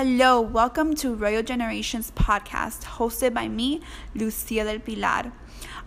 Hello, 0.00 0.40
welcome 0.40 0.94
to 0.94 1.12
Royal 1.12 1.42
Generations 1.42 2.12
podcast, 2.12 2.84
hosted 2.84 3.34
by 3.34 3.48
me, 3.48 3.80
Lucia 4.14 4.62
del 4.62 4.78
Pilar. 4.78 5.32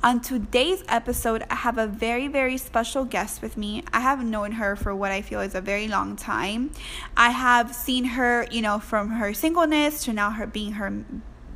On 0.04 0.20
today's 0.20 0.84
episode, 0.90 1.46
I 1.49 1.56
have 1.56 1.78
a 1.78 1.88
very, 1.88 2.28
very 2.28 2.58
special 2.58 3.06
guest 3.06 3.42
with 3.42 3.56
me. 3.56 3.85
I 3.94 4.02
have 4.02 4.21
known 4.21 4.52
her 4.52 4.76
for 4.76 4.94
what 4.94 5.13
I 5.13 5.21
feel 5.21 5.39
is 5.39 5.56
a 5.56 5.62
very 5.62 5.88
long 5.88 6.17
time. 6.17 6.71
I 7.16 7.29
have 7.29 7.74
seen 7.74 8.03
her, 8.03 8.46
you 8.52 8.62
know, 8.62 8.79
from 8.79 9.12
her 9.12 9.34
singleness 9.34 10.03
to 10.03 10.12
now 10.12 10.31
her 10.31 10.46
being 10.46 10.74
her 10.74 11.06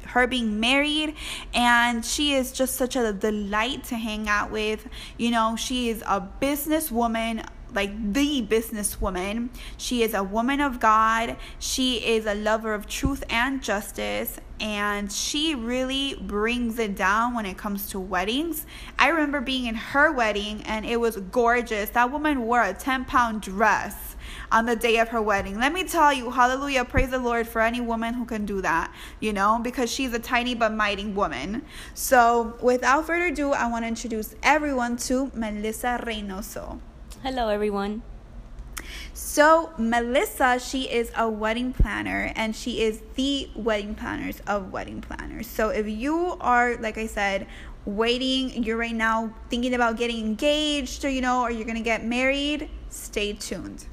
her 0.06 0.26
being 0.26 0.60
married 0.62 1.14
and 1.54 2.06
she 2.06 2.36
is 2.36 2.54
just 2.54 2.76
such 2.76 2.96
a 2.96 3.12
delight 3.12 3.84
to 3.84 3.96
hang 3.96 4.30
out 4.30 4.52
with 4.52 4.88
you 5.18 5.32
know 5.32 5.56
she 5.58 5.90
is 5.90 6.04
a 6.04 6.22
businesswoman 6.40 7.44
like 7.76 8.14
the 8.14 8.42
businesswoman. 8.42 9.50
She 9.78 10.02
is 10.02 10.14
a 10.14 10.24
woman 10.24 10.62
of 10.62 10.80
God. 10.80 11.38
She 11.60 11.98
is 11.98 12.26
a 12.26 12.34
lover 12.34 12.74
of 12.74 12.88
truth 12.88 13.24
and 13.30 13.62
justice. 13.62 14.40
And 14.60 15.12
she 15.12 15.54
really 15.54 16.16
brings 16.16 16.80
it 16.80 16.96
down 16.96 17.36
when 17.36 17.46
it 17.46 17.58
comes 17.58 17.90
to 17.90 18.00
weddings. 18.00 18.66
I 18.98 19.10
remember 19.10 19.42
being 19.42 19.66
in 19.66 19.76
her 19.76 20.12
wedding 20.14 20.64
and 20.64 20.86
it 20.86 21.00
was 21.00 21.18
gorgeous. 21.18 21.90
That 21.90 22.12
woman 22.12 22.44
wore 22.44 22.64
a 22.64 22.74
10 22.74 23.06
pound 23.06 23.42
dress 23.42 24.16
on 24.52 24.66
the 24.66 24.76
day 24.76 24.98
of 25.00 25.10
her 25.10 25.22
wedding. 25.22 25.60
Let 25.60 25.74
me 25.74 25.84
tell 25.84 26.14
you, 26.14 26.32
hallelujah, 26.32 26.86
praise 26.86 27.12
the 27.12 27.20
Lord 27.20 27.48
for 27.48 27.62
any 27.62 27.82
woman 27.82 28.14
who 28.14 28.26
can 28.26 28.46
do 28.46 28.62
that, 28.62 28.94
you 29.20 29.34
know, 29.34 29.60
because 29.62 29.92
she's 29.92 30.14
a 30.14 30.20
tiny 30.20 30.56
but 30.56 30.74
mighty 30.74 31.06
woman. 31.06 31.64
So, 31.94 32.58
without 32.62 33.06
further 33.06 33.26
ado, 33.26 33.52
I 33.52 33.68
want 33.68 33.84
to 33.84 33.88
introduce 33.88 34.36
everyone 34.44 34.98
to 34.98 35.32
Melissa 35.36 36.02
Reynoso. 36.06 36.80
Hello, 37.26 37.48
everyone. 37.50 38.04
So, 39.16 39.72
Melissa, 39.80 40.60
she 40.60 40.84
is 40.84 41.12
a 41.18 41.28
wedding 41.28 41.74
planner 41.74 42.32
and 42.36 42.56
she 42.56 42.84
is 42.84 43.02
the 43.16 43.50
wedding 43.56 43.96
planners 43.96 44.44
of 44.46 44.72
wedding 44.72 45.02
planners. 45.02 45.48
So, 45.48 45.70
if 45.70 45.88
you 45.88 46.38
are, 46.40 46.76
like 46.76 47.00
I 47.00 47.08
said, 47.08 47.48
waiting, 47.84 48.64
you're 48.64 48.78
right 48.78 48.94
now 48.94 49.34
thinking 49.50 49.74
about 49.74 49.98
getting 49.98 50.24
engaged 50.24 51.04
or, 51.04 51.10
you 51.10 51.22
know, 51.22 51.42
or 51.42 51.50
you're 51.50 51.66
going 51.66 51.78
to 51.78 51.84
get 51.84 52.06
married, 52.06 52.70
stay 52.92 53.34
tuned. 53.34 53.86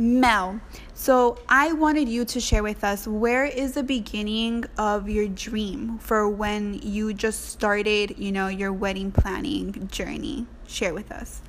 Mel, 0.00 0.62
so 0.94 1.36
I 1.46 1.74
wanted 1.74 2.08
you 2.08 2.24
to 2.24 2.40
share 2.40 2.62
with 2.62 2.84
us 2.84 3.06
where 3.06 3.44
is 3.44 3.72
the 3.72 3.82
beginning 3.82 4.64
of 4.78 5.10
your 5.10 5.28
dream 5.28 5.98
for 5.98 6.26
when 6.26 6.80
you 6.82 7.12
just 7.12 7.50
started, 7.50 8.14
you 8.16 8.32
know, 8.32 8.48
your 8.48 8.72
wedding 8.72 9.12
planning 9.12 9.88
journey? 9.88 10.46
Share 10.66 10.94
with 10.94 11.12
us. 11.12 11.42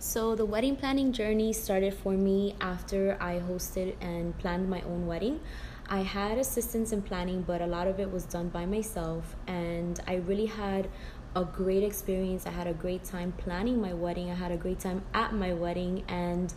So 0.00 0.34
the 0.34 0.44
wedding 0.44 0.74
planning 0.74 1.12
journey 1.12 1.52
started 1.52 1.94
for 1.94 2.14
me 2.14 2.56
after 2.60 3.16
I 3.20 3.38
hosted 3.38 3.94
and 4.00 4.36
planned 4.38 4.68
my 4.68 4.80
own 4.80 5.06
wedding. 5.06 5.38
I 5.88 6.00
had 6.00 6.36
assistance 6.36 6.90
in 6.90 7.02
planning, 7.02 7.42
but 7.42 7.62
a 7.62 7.66
lot 7.66 7.86
of 7.86 8.00
it 8.00 8.10
was 8.10 8.24
done 8.24 8.48
by 8.48 8.66
myself 8.66 9.36
and 9.46 10.00
I 10.08 10.16
really 10.16 10.46
had 10.46 10.88
a 11.36 11.44
great 11.44 11.82
experience. 11.82 12.46
I 12.46 12.50
had 12.50 12.66
a 12.66 12.72
great 12.72 13.04
time 13.04 13.32
planning 13.32 13.80
my 13.80 13.92
wedding. 13.92 14.30
I 14.30 14.34
had 14.34 14.50
a 14.50 14.56
great 14.56 14.80
time 14.80 15.02
at 15.14 15.32
my 15.32 15.52
wedding 15.52 16.04
and 16.08 16.52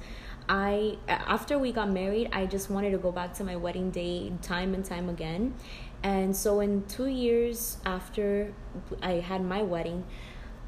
I 0.51 0.97
after 1.07 1.57
we 1.57 1.71
got 1.71 1.89
married, 1.89 2.27
I 2.33 2.45
just 2.45 2.69
wanted 2.69 2.91
to 2.91 2.97
go 2.97 3.11
back 3.13 3.33
to 3.35 3.43
my 3.45 3.55
wedding 3.55 3.89
day 3.89 4.33
time 4.41 4.73
and 4.73 4.83
time 4.83 5.07
again. 5.07 5.55
And 6.03 6.35
so 6.35 6.59
in 6.59 6.83
2 6.87 7.05
years 7.05 7.77
after 7.85 8.53
I 9.01 9.13
had 9.13 9.45
my 9.45 9.61
wedding, 9.61 10.03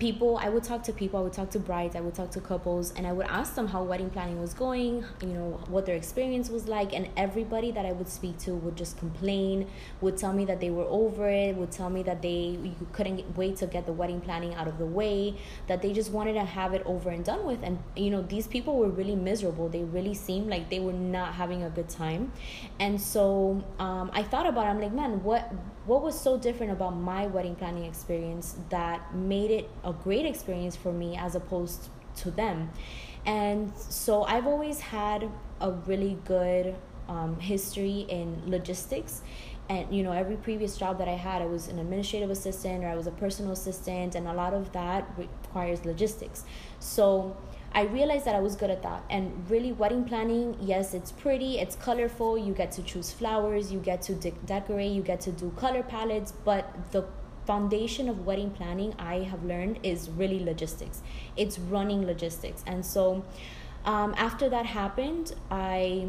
people 0.04 0.38
i 0.46 0.50
would 0.50 0.66
talk 0.66 0.84
to 0.84 0.92
people 0.92 1.18
i 1.18 1.24
would 1.24 1.32
talk 1.32 1.50
to 1.50 1.58
brides 1.58 1.96
i 1.96 2.02
would 2.02 2.14
talk 2.14 2.30
to 2.30 2.42
couples 2.42 2.94
and 2.98 3.08
i 3.08 3.14
would 3.14 3.26
ask 3.28 3.56
them 3.56 3.68
how 3.74 3.82
wedding 3.82 4.10
planning 4.10 4.38
was 4.42 4.54
going 4.54 5.06
you 5.22 5.28
know 5.28 5.48
what 5.70 5.86
their 5.86 5.96
experience 5.96 6.50
was 6.50 6.68
like 6.68 6.94
and 6.94 7.08
everybody 7.16 7.72
that 7.72 7.86
i 7.86 7.94
would 7.94 8.10
speak 8.10 8.38
to 8.38 8.54
would 8.54 8.76
just 8.76 8.98
complain 8.98 9.66
would 10.02 10.18
tell 10.18 10.34
me 10.34 10.44
that 10.44 10.60
they 10.60 10.70
were 10.70 10.84
over 11.02 11.30
it 11.30 11.56
would 11.56 11.72
tell 11.72 11.90
me 11.90 12.04
that 12.04 12.22
they 12.22 12.60
couldn't 12.92 13.22
wait 13.38 13.56
to 13.56 13.66
get 13.66 13.86
the 13.86 13.94
wedding 13.94 14.20
planning 14.20 14.54
out 14.56 14.68
of 14.68 14.78
the 14.78 14.86
way 14.86 15.34
that 15.68 15.82
they 15.82 15.94
just 15.94 16.12
wanted 16.12 16.34
to 16.34 16.44
have 16.44 16.74
it 16.74 16.84
over 16.86 17.10
and 17.10 17.24
done 17.24 17.46
with 17.46 17.64
and 17.64 17.80
you 17.96 18.10
know 18.10 18.22
these 18.24 18.46
people 18.46 18.76
were 18.76 18.90
really 18.90 19.16
miserable 19.16 19.70
they 19.70 19.86
really 19.86 20.14
seemed 20.14 20.50
like 20.50 20.70
they 20.70 20.82
were 20.82 20.92
not 20.92 21.34
having 21.34 21.64
a 21.64 21.70
good 21.70 21.88
time 21.88 22.30
and 22.78 23.00
so 23.00 23.64
um, 23.80 24.12
i 24.14 24.22
thought 24.22 24.46
about 24.46 24.66
it 24.66 24.70
i'm 24.70 24.82
like 24.82 24.92
man 24.92 25.24
what 25.24 25.50
what 25.86 26.02
was 26.02 26.20
so 26.20 26.38
different 26.38 26.72
about 26.72 26.92
my 26.92 27.28
wedding 27.28 27.56
planning 27.56 27.86
experience 27.86 28.56
that 28.70 29.14
made 29.14 29.52
it 29.52 29.70
a 29.84 29.93
great 30.04 30.26
experience 30.26 30.76
for 30.76 30.92
me 30.92 31.18
as 31.18 31.36
opposed 31.36 31.90
to 32.16 32.32
them 32.32 32.70
and 33.26 33.72
so 33.78 34.24
i've 34.24 34.48
always 34.48 34.80
had 34.80 35.30
a 35.62 35.72
really 35.72 36.18
good 36.26 36.76
um, 37.08 37.40
history 37.40 38.06
in 38.10 38.42
logistics 38.46 39.22
and 39.70 39.94
you 39.94 40.04
know 40.04 40.12
every 40.12 40.36
previous 40.36 40.78
job 40.78 40.98
that 40.98 41.08
i 41.08 41.16
had 41.16 41.42
i 41.42 41.46
was 41.46 41.68
an 41.68 41.80
administrative 41.80 42.30
assistant 42.30 42.84
or 42.84 42.88
i 42.88 42.96
was 42.96 43.08
a 43.08 43.12
personal 43.12 43.52
assistant 43.52 44.16
and 44.16 44.28
a 44.28 44.34
lot 44.34 44.54
of 44.54 44.72
that 44.74 45.10
requires 45.18 45.86
logistics 45.86 46.44
so 46.80 47.36
I 47.76 47.84
realized 47.84 48.26
that 48.26 48.36
I 48.36 48.40
was 48.40 48.56
good 48.56 48.70
at 48.70 48.84
that. 48.84 49.04
And 49.10 49.50
really, 49.50 49.72
wedding 49.72 50.04
planning, 50.04 50.56
yes, 50.62 50.94
it's 50.94 51.12
pretty, 51.12 51.58
it's 51.58 51.76
colorful. 51.76 52.38
You 52.38 52.54
get 52.54 52.72
to 52.74 52.84
choose 52.84 53.12
flowers, 53.12 53.72
you 53.72 53.80
get 53.80 54.04
to 54.04 54.14
de- 54.14 54.32
decorate, 54.46 54.92
you 54.92 55.02
get 55.02 55.22
to 55.22 55.32
do 55.32 55.52
color 55.56 55.82
palettes. 55.82 56.34
But 56.46 56.92
the 56.92 57.06
foundation 57.46 58.10
of 58.10 58.26
wedding 58.26 58.52
planning, 58.52 58.94
I 58.98 59.20
have 59.20 59.44
learned, 59.44 59.80
is 59.84 60.10
really 60.10 60.44
logistics. 60.44 61.02
It's 61.36 61.60
running 61.60 62.06
logistics. 62.06 62.64
And 62.66 62.86
so, 62.86 63.26
um, 63.86 64.14
after 64.18 64.50
that 64.50 64.66
happened, 64.66 65.34
I 65.52 66.08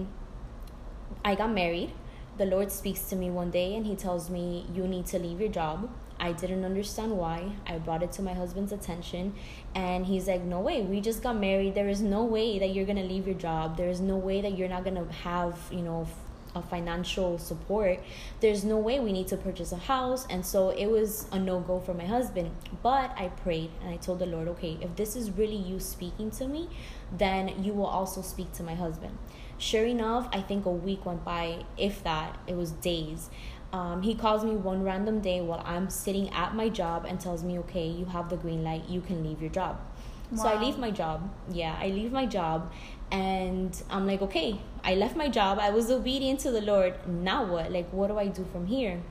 I 1.24 1.34
got 1.34 1.52
married. 1.52 1.92
The 2.36 2.46
Lord 2.46 2.72
speaks 2.72 3.02
to 3.10 3.16
me 3.16 3.30
one 3.30 3.50
day 3.50 3.74
and 3.74 3.86
He 3.86 3.96
tells 3.96 4.30
me, 4.30 4.66
You 4.72 4.86
need 4.88 5.06
to 5.06 5.18
leave 5.18 5.40
your 5.40 5.50
job 5.50 5.90
I 6.20 6.32
didn't 6.32 6.64
understand 6.64 7.16
why. 7.16 7.52
I 7.66 7.78
brought 7.78 8.02
it 8.02 8.12
to 8.12 8.22
my 8.22 8.32
husband's 8.34 8.72
attention, 8.72 9.34
and 9.74 10.06
he's 10.06 10.28
like, 10.28 10.42
No 10.42 10.60
way, 10.60 10.82
we 10.82 11.00
just 11.00 11.22
got 11.22 11.36
married. 11.36 11.74
There 11.74 11.88
is 11.88 12.00
no 12.00 12.24
way 12.24 12.58
that 12.58 12.68
you're 12.68 12.86
gonna 12.86 13.02
leave 13.04 13.26
your 13.26 13.36
job. 13.36 13.76
There 13.76 13.88
is 13.88 14.00
no 14.00 14.16
way 14.16 14.40
that 14.40 14.56
you're 14.56 14.68
not 14.68 14.84
gonna 14.84 15.10
have, 15.12 15.58
you 15.70 15.82
know, 15.82 16.06
a 16.54 16.62
financial 16.62 17.38
support. 17.38 18.00
There's 18.40 18.64
no 18.64 18.78
way 18.78 19.00
we 19.00 19.12
need 19.12 19.28
to 19.28 19.36
purchase 19.36 19.72
a 19.72 19.76
house. 19.76 20.26
And 20.30 20.44
so 20.44 20.70
it 20.70 20.86
was 20.86 21.26
a 21.32 21.38
no 21.38 21.60
go 21.60 21.80
for 21.80 21.94
my 21.94 22.06
husband. 22.06 22.50
But 22.82 23.14
I 23.16 23.28
prayed 23.28 23.70
and 23.82 23.90
I 23.90 23.96
told 23.96 24.18
the 24.18 24.26
Lord, 24.26 24.48
okay, 24.48 24.78
if 24.80 24.96
this 24.96 25.16
is 25.16 25.30
really 25.30 25.56
you 25.56 25.80
speaking 25.80 26.30
to 26.32 26.46
me, 26.46 26.68
then 27.16 27.62
you 27.62 27.72
will 27.72 27.86
also 27.86 28.22
speak 28.22 28.52
to 28.54 28.62
my 28.62 28.74
husband. 28.74 29.16
Sure 29.56 29.84
enough, 29.86 30.28
I 30.32 30.40
think 30.40 30.66
a 30.66 30.70
week 30.70 31.06
went 31.06 31.24
by, 31.24 31.64
if 31.78 32.02
that, 32.02 32.38
it 32.46 32.56
was 32.56 32.72
days. 32.72 33.30
Um, 33.72 34.02
he 34.02 34.14
calls 34.14 34.44
me 34.44 34.52
one 34.52 34.84
random 34.84 35.20
day 35.20 35.40
while 35.40 35.62
I'm 35.64 35.90
sitting 35.90 36.28
at 36.30 36.54
my 36.54 36.68
job 36.68 37.04
and 37.04 37.20
tells 37.20 37.42
me, 37.42 37.58
okay, 37.60 37.86
you 37.86 38.04
have 38.06 38.28
the 38.28 38.36
green 38.36 38.62
light, 38.62 38.88
you 38.88 39.00
can 39.00 39.24
leave 39.24 39.40
your 39.40 39.50
job. 39.50 39.80
Wow. 40.30 40.42
So 40.42 40.48
I 40.48 40.60
leave 40.60 40.78
my 40.78 40.90
job. 40.90 41.30
Yeah, 41.50 41.76
I 41.78 41.88
leave 41.88 42.12
my 42.12 42.26
job 42.26 42.72
and 43.10 43.80
I'm 43.90 44.06
like, 44.06 44.22
okay, 44.22 44.60
I 44.82 44.94
left 44.94 45.16
my 45.16 45.28
job. 45.28 45.58
I 45.58 45.70
was 45.70 45.90
obedient 45.90 46.40
to 46.40 46.50
the 46.50 46.60
Lord. 46.60 47.06
Now 47.06 47.44
what? 47.44 47.70
Like, 47.70 47.90
what 47.92 48.08
do 48.08 48.18
I 48.18 48.28
do 48.28 48.44
from 48.50 48.66
here? 48.66 49.02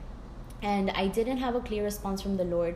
And 0.61 0.91
I 0.91 1.07
didn't 1.07 1.37
have 1.37 1.55
a 1.55 1.59
clear 1.59 1.83
response 1.83 2.21
from 2.21 2.37
the 2.37 2.45
Lord 2.45 2.75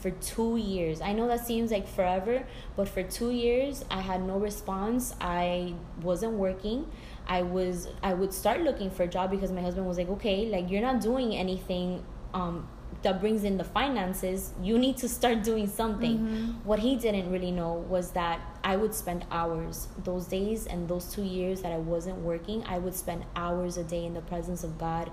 for 0.00 0.10
two 0.10 0.56
years. 0.56 1.00
I 1.00 1.12
know 1.12 1.26
that 1.28 1.46
seems 1.46 1.70
like 1.70 1.88
forever, 1.88 2.46
but 2.76 2.88
for 2.88 3.02
two 3.02 3.30
years, 3.30 3.84
I 3.90 4.00
had 4.00 4.22
no 4.22 4.38
response. 4.38 5.14
I 5.20 5.74
wasn't 6.02 6.34
working. 6.34 6.90
I 7.26 7.42
was 7.42 7.88
I 8.02 8.14
would 8.14 8.32
start 8.32 8.62
looking 8.62 8.90
for 8.90 9.02
a 9.02 9.08
job 9.08 9.30
because 9.30 9.52
my 9.52 9.60
husband 9.60 9.86
was 9.86 9.98
like, 9.98 10.08
okay, 10.08 10.46
like 10.46 10.70
you're 10.70 10.82
not 10.82 11.00
doing 11.00 11.34
anything 11.34 12.04
um, 12.32 12.68
that 13.02 13.20
brings 13.20 13.44
in 13.44 13.56
the 13.56 13.64
finances. 13.64 14.52
You 14.62 14.78
need 14.78 14.96
to 14.98 15.08
start 15.08 15.42
doing 15.42 15.68
something. 15.68 16.18
Mm-hmm. 16.18 16.44
What 16.64 16.80
he 16.80 16.96
didn't 16.96 17.30
really 17.30 17.52
know 17.52 17.74
was 17.88 18.10
that 18.12 18.40
I 18.64 18.76
would 18.76 18.94
spend 18.94 19.24
hours 19.30 19.88
those 20.04 20.26
days 20.26 20.66
and 20.66 20.88
those 20.88 21.12
two 21.12 21.22
years 21.22 21.62
that 21.62 21.72
I 21.72 21.78
wasn't 21.78 22.18
working. 22.18 22.64
I 22.66 22.78
would 22.78 22.94
spend 22.94 23.24
hours 23.36 23.76
a 23.76 23.84
day 23.84 24.04
in 24.04 24.14
the 24.14 24.20
presence 24.20 24.64
of 24.64 24.78
God, 24.78 25.10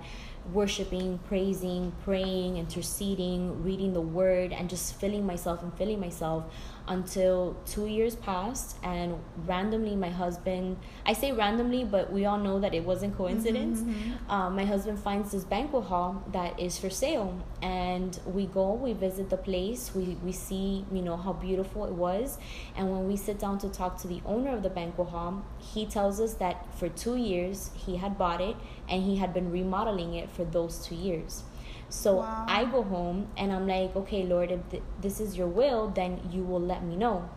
worshiping, 0.52 1.20
praising, 1.28 1.92
praying, 2.04 2.56
interceding, 2.56 3.62
reading 3.62 3.92
the 3.92 4.00
Word, 4.00 4.52
and 4.52 4.68
just 4.68 4.98
filling 5.00 5.24
myself 5.24 5.62
and 5.62 5.72
filling 5.74 6.00
myself 6.00 6.44
until 6.88 7.56
two 7.66 7.86
years 7.86 8.14
passed 8.16 8.76
and 8.82 9.14
randomly 9.44 9.96
my 9.96 10.08
husband 10.08 10.76
i 11.04 11.12
say 11.12 11.32
randomly 11.32 11.84
but 11.84 12.12
we 12.12 12.24
all 12.24 12.38
know 12.38 12.60
that 12.60 12.74
it 12.74 12.84
wasn't 12.84 13.12
mm-hmm, 13.12 13.22
coincidence. 13.22 13.80
mm-hmm, 13.80 13.90
mm-hmm. 13.90 14.30
Um, 14.30 14.56
my 14.56 14.64
husband 14.64 14.98
finds 14.98 15.32
this 15.32 15.44
banquet 15.44 15.84
hall 15.84 16.22
that 16.32 16.58
is 16.58 16.78
for 16.78 16.90
sale 16.90 17.40
and 17.62 18.18
we 18.26 18.46
go 18.46 18.72
we 18.72 18.92
visit 18.92 19.30
the 19.30 19.36
place 19.36 19.92
we, 19.94 20.16
we 20.24 20.32
see 20.32 20.84
you 20.92 21.02
know 21.02 21.16
how 21.16 21.32
beautiful 21.32 21.84
it 21.86 21.92
was. 21.92 22.38
And 22.76 22.90
when 22.90 23.06
we 23.06 23.16
sit 23.16 23.38
down 23.38 23.58
to 23.58 23.68
talk 23.68 24.00
to 24.02 24.08
the 24.08 24.20
owner 24.24 24.54
of 24.54 24.62
the 24.62 24.70
banquet 24.70 25.08
hall 25.08 25.44
he 25.58 25.86
tells 25.86 26.20
us 26.20 26.34
that 26.34 26.74
for 26.78 26.88
two 26.88 27.16
years 27.16 27.70
he 27.74 27.96
had 27.96 28.18
bought 28.18 28.40
it 28.40 28.56
and 28.88 29.02
he 29.02 29.16
had 29.16 29.32
been 29.34 29.50
remodeling 29.50 30.14
it 30.14 30.30
for 30.30 30.44
those 30.44 30.84
two 30.84 30.94
years 30.94 31.42
so 31.88 32.16
wow. 32.16 32.44
I 32.48 32.64
go 32.64 32.82
home 32.82 33.28
and 33.36 33.52
I'm 33.52 33.66
like, 33.66 33.94
okay, 33.96 34.24
Lord, 34.24 34.50
if 34.50 34.68
th- 34.70 34.82
this 35.00 35.20
is 35.20 35.36
your 35.36 35.46
will, 35.46 35.88
then 35.88 36.20
you 36.30 36.42
will 36.42 36.60
let 36.60 36.84
me 36.84 36.96
know. 36.96 37.28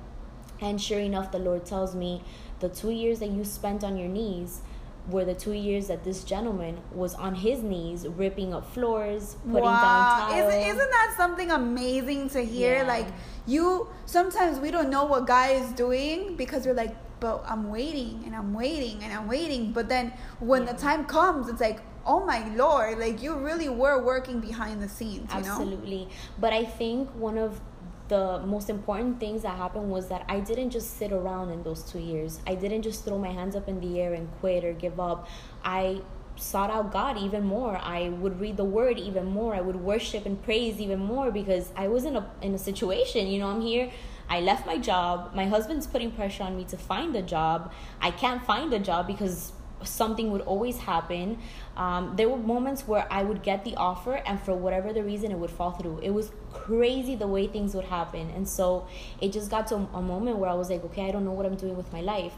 And 0.61 0.81
sure 0.81 0.99
enough, 0.99 1.31
the 1.31 1.39
Lord 1.39 1.65
tells 1.65 1.95
me 1.95 2.23
the 2.59 2.69
two 2.69 2.89
years 2.89 3.19
that 3.19 3.29
you 3.29 3.45
spent 3.45 3.83
on 3.83 3.97
your 3.97 4.09
knees, 4.09 4.61
were 5.09 5.25
the 5.25 5.33
two 5.33 5.53
years 5.53 5.87
that 5.87 6.03
this 6.03 6.23
gentleman 6.23 6.79
was 6.91 7.15
on 7.15 7.35
his 7.35 7.63
knees 7.63 8.07
ripping 8.07 8.53
up 8.53 8.71
floors, 8.73 9.37
putting 9.47 9.63
wow. 9.63 9.81
down 9.81 10.29
tiles. 10.29 10.53
Isn't, 10.53 10.75
isn't 10.75 10.91
that 10.91 11.13
something 11.17 11.51
amazing 11.51 12.29
to 12.31 12.45
hear? 12.45 12.77
Yeah. 12.77 12.83
Like 12.83 13.07
you, 13.47 13.87
sometimes 14.05 14.59
we 14.59 14.71
don't 14.71 14.89
know 14.89 15.05
what 15.05 15.25
God 15.25 15.51
is 15.51 15.71
doing 15.71 16.35
because 16.35 16.65
we're 16.65 16.73
like, 16.73 16.95
but 17.19 17.43
I'm 17.47 17.69
waiting 17.69 18.23
and 18.25 18.35
I'm 18.35 18.53
waiting 18.53 19.03
and 19.03 19.11
I'm 19.11 19.27
waiting. 19.27 19.71
But 19.71 19.89
then 19.89 20.13
when 20.39 20.63
Yeah. 20.63 20.73
the 20.73 20.79
time 20.79 21.05
comes, 21.05 21.49
it's 21.49 21.61
like, 21.61 21.79
oh 22.05 22.25
my 22.25 22.47
lord, 22.55 22.99
like 22.99 23.21
you 23.21 23.35
really 23.35 23.69
were 23.69 24.03
working 24.03 24.39
behind 24.39 24.81
the 24.81 24.89
scenes. 24.89 25.33
You 25.33 25.41
know? 25.41 25.51
Absolutely. 25.51 26.09
But 26.37 26.53
I 26.53 26.65
think 26.65 27.09
one 27.15 27.37
of 27.37 27.61
the 28.07 28.41
most 28.45 28.69
important 28.69 29.19
things 29.19 29.43
that 29.43 29.55
happened 29.55 29.91
was 29.91 30.07
that 30.09 30.25
I 30.27 30.39
didn't 30.39 30.71
just 30.71 30.97
sit 30.97 31.11
around 31.11 31.51
in 31.51 31.63
those 31.63 31.83
two 31.83 31.99
years. 31.99 32.39
I 32.47 32.55
didn't 32.55 32.81
just 32.81 33.05
throw 33.05 33.19
my 33.19 33.31
hands 33.31 33.55
up 33.55 33.67
in 33.67 33.79
the 33.79 33.99
air 34.01 34.13
and 34.13 34.29
quit 34.39 34.65
or 34.65 34.73
give 34.73 34.99
up. 34.99 35.27
I 35.63 36.01
sought 36.35 36.71
out 36.71 36.91
God 36.91 37.17
even 37.17 37.43
more. 37.43 37.77
I 37.77 38.09
would 38.09 38.39
read 38.39 38.57
the 38.57 38.63
word 38.63 38.97
even 38.97 39.25
more. 39.25 39.53
I 39.53 39.61
would 39.61 39.75
worship 39.75 40.25
and 40.25 40.41
praise 40.41 40.79
even 40.79 40.99
more 40.99 41.31
because 41.31 41.71
I 41.75 41.87
was 41.87 42.05
in 42.05 42.15
a 42.15 42.31
in 42.41 42.55
a 42.55 42.57
situation, 42.57 43.27
you 43.27 43.39
know, 43.39 43.47
I'm 43.47 43.61
here 43.61 43.91
I 44.29 44.41
left 44.41 44.65
my 44.65 44.77
job. 44.77 45.33
My 45.33 45.47
husband's 45.47 45.87
putting 45.87 46.11
pressure 46.11 46.43
on 46.43 46.55
me 46.55 46.63
to 46.65 46.77
find 46.77 47.15
a 47.15 47.21
job. 47.21 47.73
I 47.99 48.11
can't 48.11 48.45
find 48.45 48.71
a 48.73 48.79
job 48.79 49.07
because 49.07 49.53
something 49.83 50.31
would 50.31 50.41
always 50.41 50.77
happen. 50.77 51.39
Um, 51.79 52.17
there 52.17 52.27
were 52.27 52.37
moments 52.37 52.85
where 52.85 53.07
I 53.09 53.23
would 53.23 53.41
get 53.41 53.63
the 53.63 53.73
offer, 53.77 54.15
and 54.15 54.37
for 54.41 54.53
whatever 54.53 54.91
the 54.91 55.01
reason, 55.01 55.31
it 55.31 55.37
would 55.37 55.49
fall 55.49 55.71
through. 55.71 55.99
It 56.03 56.09
was 56.09 56.31
crazy 56.51 57.15
the 57.15 57.27
way 57.27 57.47
things 57.47 57.73
would 57.73 57.85
happen. 57.85 58.29
And 58.35 58.47
so 58.47 58.85
it 59.21 59.31
just 59.31 59.49
got 59.49 59.67
to 59.67 59.75
a 59.75 60.01
moment 60.01 60.39
where 60.39 60.49
I 60.49 60.55
was 60.55 60.69
like, 60.69 60.83
okay, 60.83 61.07
I 61.07 61.11
don't 61.11 61.23
know 61.23 61.31
what 61.31 61.45
I'm 61.45 61.55
doing 61.55 61.77
with 61.77 61.91
my 61.93 62.01
life. 62.01 62.33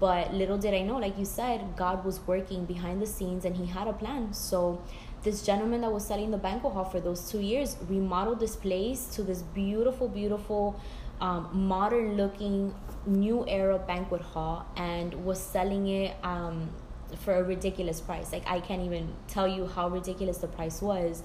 But 0.00 0.32
little 0.32 0.56
did 0.56 0.72
I 0.72 0.80
know, 0.80 0.96
like 0.96 1.18
you 1.18 1.26
said, 1.26 1.76
God 1.76 2.06
was 2.06 2.20
working 2.26 2.64
behind 2.64 3.02
the 3.02 3.06
scenes 3.06 3.44
and 3.44 3.54
He 3.54 3.66
had 3.66 3.86
a 3.86 3.92
plan. 3.92 4.32
So 4.32 4.82
this 5.22 5.42
gentleman 5.42 5.82
that 5.82 5.92
was 5.92 6.06
selling 6.06 6.30
the 6.30 6.38
banquet 6.38 6.72
hall 6.72 6.84
for 6.86 7.00
those 7.00 7.30
two 7.30 7.40
years 7.40 7.76
remodeled 7.88 8.40
this 8.40 8.56
place 8.56 9.06
to 9.16 9.22
this 9.22 9.42
beautiful, 9.42 10.08
beautiful, 10.08 10.80
um, 11.20 11.48
modern 11.52 12.16
looking 12.16 12.74
new 13.06 13.44
era 13.46 13.78
banquet 13.78 14.20
hall 14.20 14.66
and 14.76 15.14
was 15.24 15.40
selling 15.40 15.88
it 15.88 16.16
um, 16.22 16.70
for 17.20 17.34
a 17.34 17.42
ridiculous 17.42 18.00
price. 18.00 18.32
Like, 18.32 18.48
I 18.48 18.60
can't 18.60 18.82
even 18.82 19.14
tell 19.28 19.48
you 19.48 19.66
how 19.66 19.88
ridiculous 19.88 20.38
the 20.38 20.48
price 20.48 20.82
was. 20.82 21.22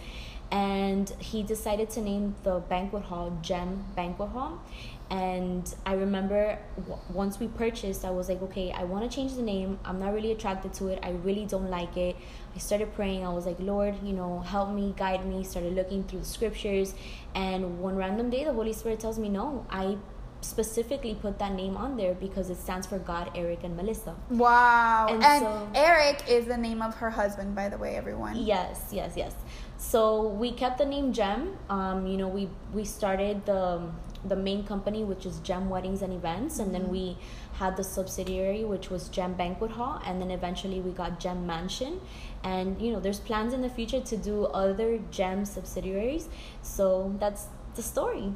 And 0.51 1.10
he 1.19 1.44
decided 1.44 1.89
to 1.92 2.01
name 2.01 2.36
the 2.44 2.60
banquet 2.60 3.04
hall 3.04 3.38
Gem 3.42 3.86
Banquet 3.95 4.30
Hall. 4.30 4.62
And 5.10 5.74
I 5.86 5.94
remember 5.94 6.57
w- 6.78 6.98
once 7.13 7.39
we 7.39 7.48
purchased, 7.48 8.04
I 8.04 8.12
was 8.12 8.28
like, 8.28 8.42
okay, 8.44 8.72
I 8.72 8.83
want 8.83 9.10
to 9.10 9.13
change 9.13 9.36
the 9.36 9.42
name. 9.42 9.80
I'm 9.86 10.00
not 10.00 10.13
really 10.13 10.31
attracted 10.31 10.74
to 10.75 10.88
it. 10.88 11.00
I 11.04 11.12
really 11.12 11.45
don't 11.45 11.69
like 11.69 11.95
it. 11.98 12.18
I 12.54 12.60
started 12.60 12.94
praying. 12.94 13.25
I 13.25 13.30
was 13.30 13.45
like, 13.45 13.57
Lord, 13.60 13.95
you 14.04 14.13
know, 14.13 14.39
help 14.39 14.74
me, 14.74 14.94
guide 14.98 15.25
me. 15.25 15.44
Started 15.44 15.74
looking 15.74 16.04
through 16.04 16.19
the 16.19 16.25
scriptures. 16.25 16.94
And 17.34 17.80
one 17.80 17.95
random 17.95 18.30
day, 18.30 18.44
the 18.44 18.54
Holy 18.54 18.74
Spirit 18.74 19.00
tells 19.00 19.19
me, 19.19 19.30
no, 19.30 19.66
I 19.69 19.98
specifically 20.42 21.16
put 21.16 21.40
that 21.40 21.54
name 21.54 21.78
on 21.78 21.98
there 21.98 22.14
because 22.14 22.50
it 22.50 22.58
stands 22.58 22.88
for 22.88 23.00
God, 23.00 23.32
Eric, 23.36 23.64
and 23.64 23.76
Melissa. 23.78 24.16
Wow. 24.30 25.08
And, 25.10 25.24
And 25.24 25.44
so- 25.44 25.70
Eric 25.76 26.24
is 26.28 26.46
the 26.46 26.58
name 26.58 26.82
of 26.82 26.96
her 26.96 27.10
husband, 27.12 27.56
by 27.56 27.70
the 27.70 27.78
way, 27.78 27.96
everyone. 27.96 28.36
Yes, 28.36 28.90
yes, 28.92 29.14
yes. 29.16 29.34
So 29.78 30.28
we 30.28 30.52
kept 30.52 30.78
the 30.78 30.86
name 30.86 31.12
Gem. 31.14 31.58
Um, 31.70 32.06
you 32.06 32.18
know, 32.18 32.28
we 32.28 32.50
we 32.74 32.86
started 32.86 33.46
the 33.46 33.90
the 34.24 34.36
main 34.36 34.64
company, 34.64 35.04
which 35.04 35.26
is 35.26 35.40
Gem 35.40 35.68
Weddings 35.70 36.04
and 36.04 36.14
Events, 36.14 36.60
and 36.60 36.76
then 36.76 36.90
we 36.90 37.18
had 37.54 37.76
the 37.76 37.84
subsidiary, 37.84 38.64
which 38.64 38.92
was 38.92 39.10
Gem 39.10 39.34
Banquet 39.34 39.72
Hall, 39.72 40.00
and 40.06 40.22
then 40.22 40.30
eventually 40.30 40.80
we 40.82 40.92
got 40.92 41.20
Gem 41.20 41.48
Mansion. 41.48 42.00
And 42.44 42.80
you 42.80 42.92
know, 42.94 43.00
there's 43.00 43.20
plans 43.20 43.54
in 43.54 43.62
the 43.64 43.70
future 43.70 44.00
to 44.02 44.18
do 44.18 44.46
other 44.46 45.00
Gem 45.10 45.46
subsidiaries. 45.46 46.30
So 46.62 47.16
that's 47.20 47.48
the 47.76 47.82
story. 47.82 48.34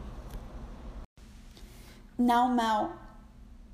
Now, 2.17 2.47
Mel, 2.47 2.93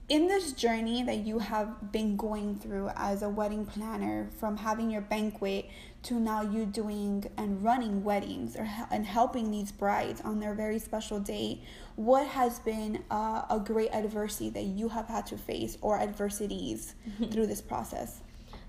in 0.09 0.27
this 0.27 0.51
journey 0.53 1.03
that 1.03 1.17
you 1.17 1.39
have 1.39 1.91
been 1.91 2.17
going 2.17 2.57
through 2.57 2.89
as 2.95 3.21
a 3.21 3.29
wedding 3.29 3.65
planner, 3.67 4.29
from 4.39 4.57
having 4.57 4.89
your 4.89 5.01
banquet 5.01 5.69
to 6.03 6.19
now 6.19 6.41
you 6.41 6.65
doing 6.65 7.29
and 7.37 7.63
running 7.63 8.03
weddings 8.03 8.55
or 8.55 8.67
and 8.89 9.05
helping 9.05 9.51
these 9.51 9.71
brides 9.71 10.19
on 10.21 10.39
their 10.39 10.55
very 10.55 10.79
special 10.79 11.19
day, 11.19 11.61
what 11.95 12.25
has 12.27 12.59
been 12.59 13.03
uh, 13.11 13.43
a 13.49 13.61
great 13.63 13.93
adversity 13.93 14.49
that 14.49 14.63
you 14.63 14.89
have 14.89 15.07
had 15.07 15.27
to 15.27 15.37
face 15.37 15.77
or 15.81 15.99
adversities 15.99 16.95
through 17.31 17.45
this 17.45 17.61
process? 17.61 18.21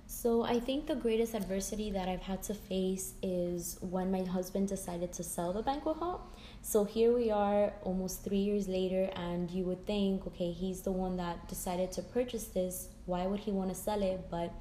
So 0.06 0.44
I 0.44 0.60
think 0.60 0.86
the 0.86 0.94
greatest 0.94 1.32
adversity 1.32 1.90
that 1.92 2.08
I've 2.08 2.20
had 2.20 2.42
to 2.44 2.54
face 2.54 3.14
is 3.22 3.78
when 3.80 4.12
my 4.12 4.22
husband 4.22 4.68
decided 4.68 5.12
to 5.14 5.22
sell 5.22 5.54
the 5.54 5.62
banquet 5.62 5.96
hall. 5.96 6.30
So 6.64 6.84
here 6.84 7.12
we 7.12 7.30
are 7.30 7.72
almost 7.82 8.22
three 8.22 8.38
years 8.38 8.68
later, 8.68 9.10
and 9.16 9.50
you 9.50 9.64
would 9.64 9.84
think, 9.84 10.26
okay, 10.28 10.52
he's 10.52 10.82
the 10.82 10.92
one 10.92 11.16
that 11.16 11.48
decided 11.48 11.90
to 11.92 12.02
purchase 12.02 12.44
this. 12.44 12.88
Why 13.04 13.26
would 13.26 13.40
he 13.40 13.50
want 13.50 13.70
to 13.70 13.74
sell 13.74 14.00
it? 14.00 14.30
But 14.30 14.54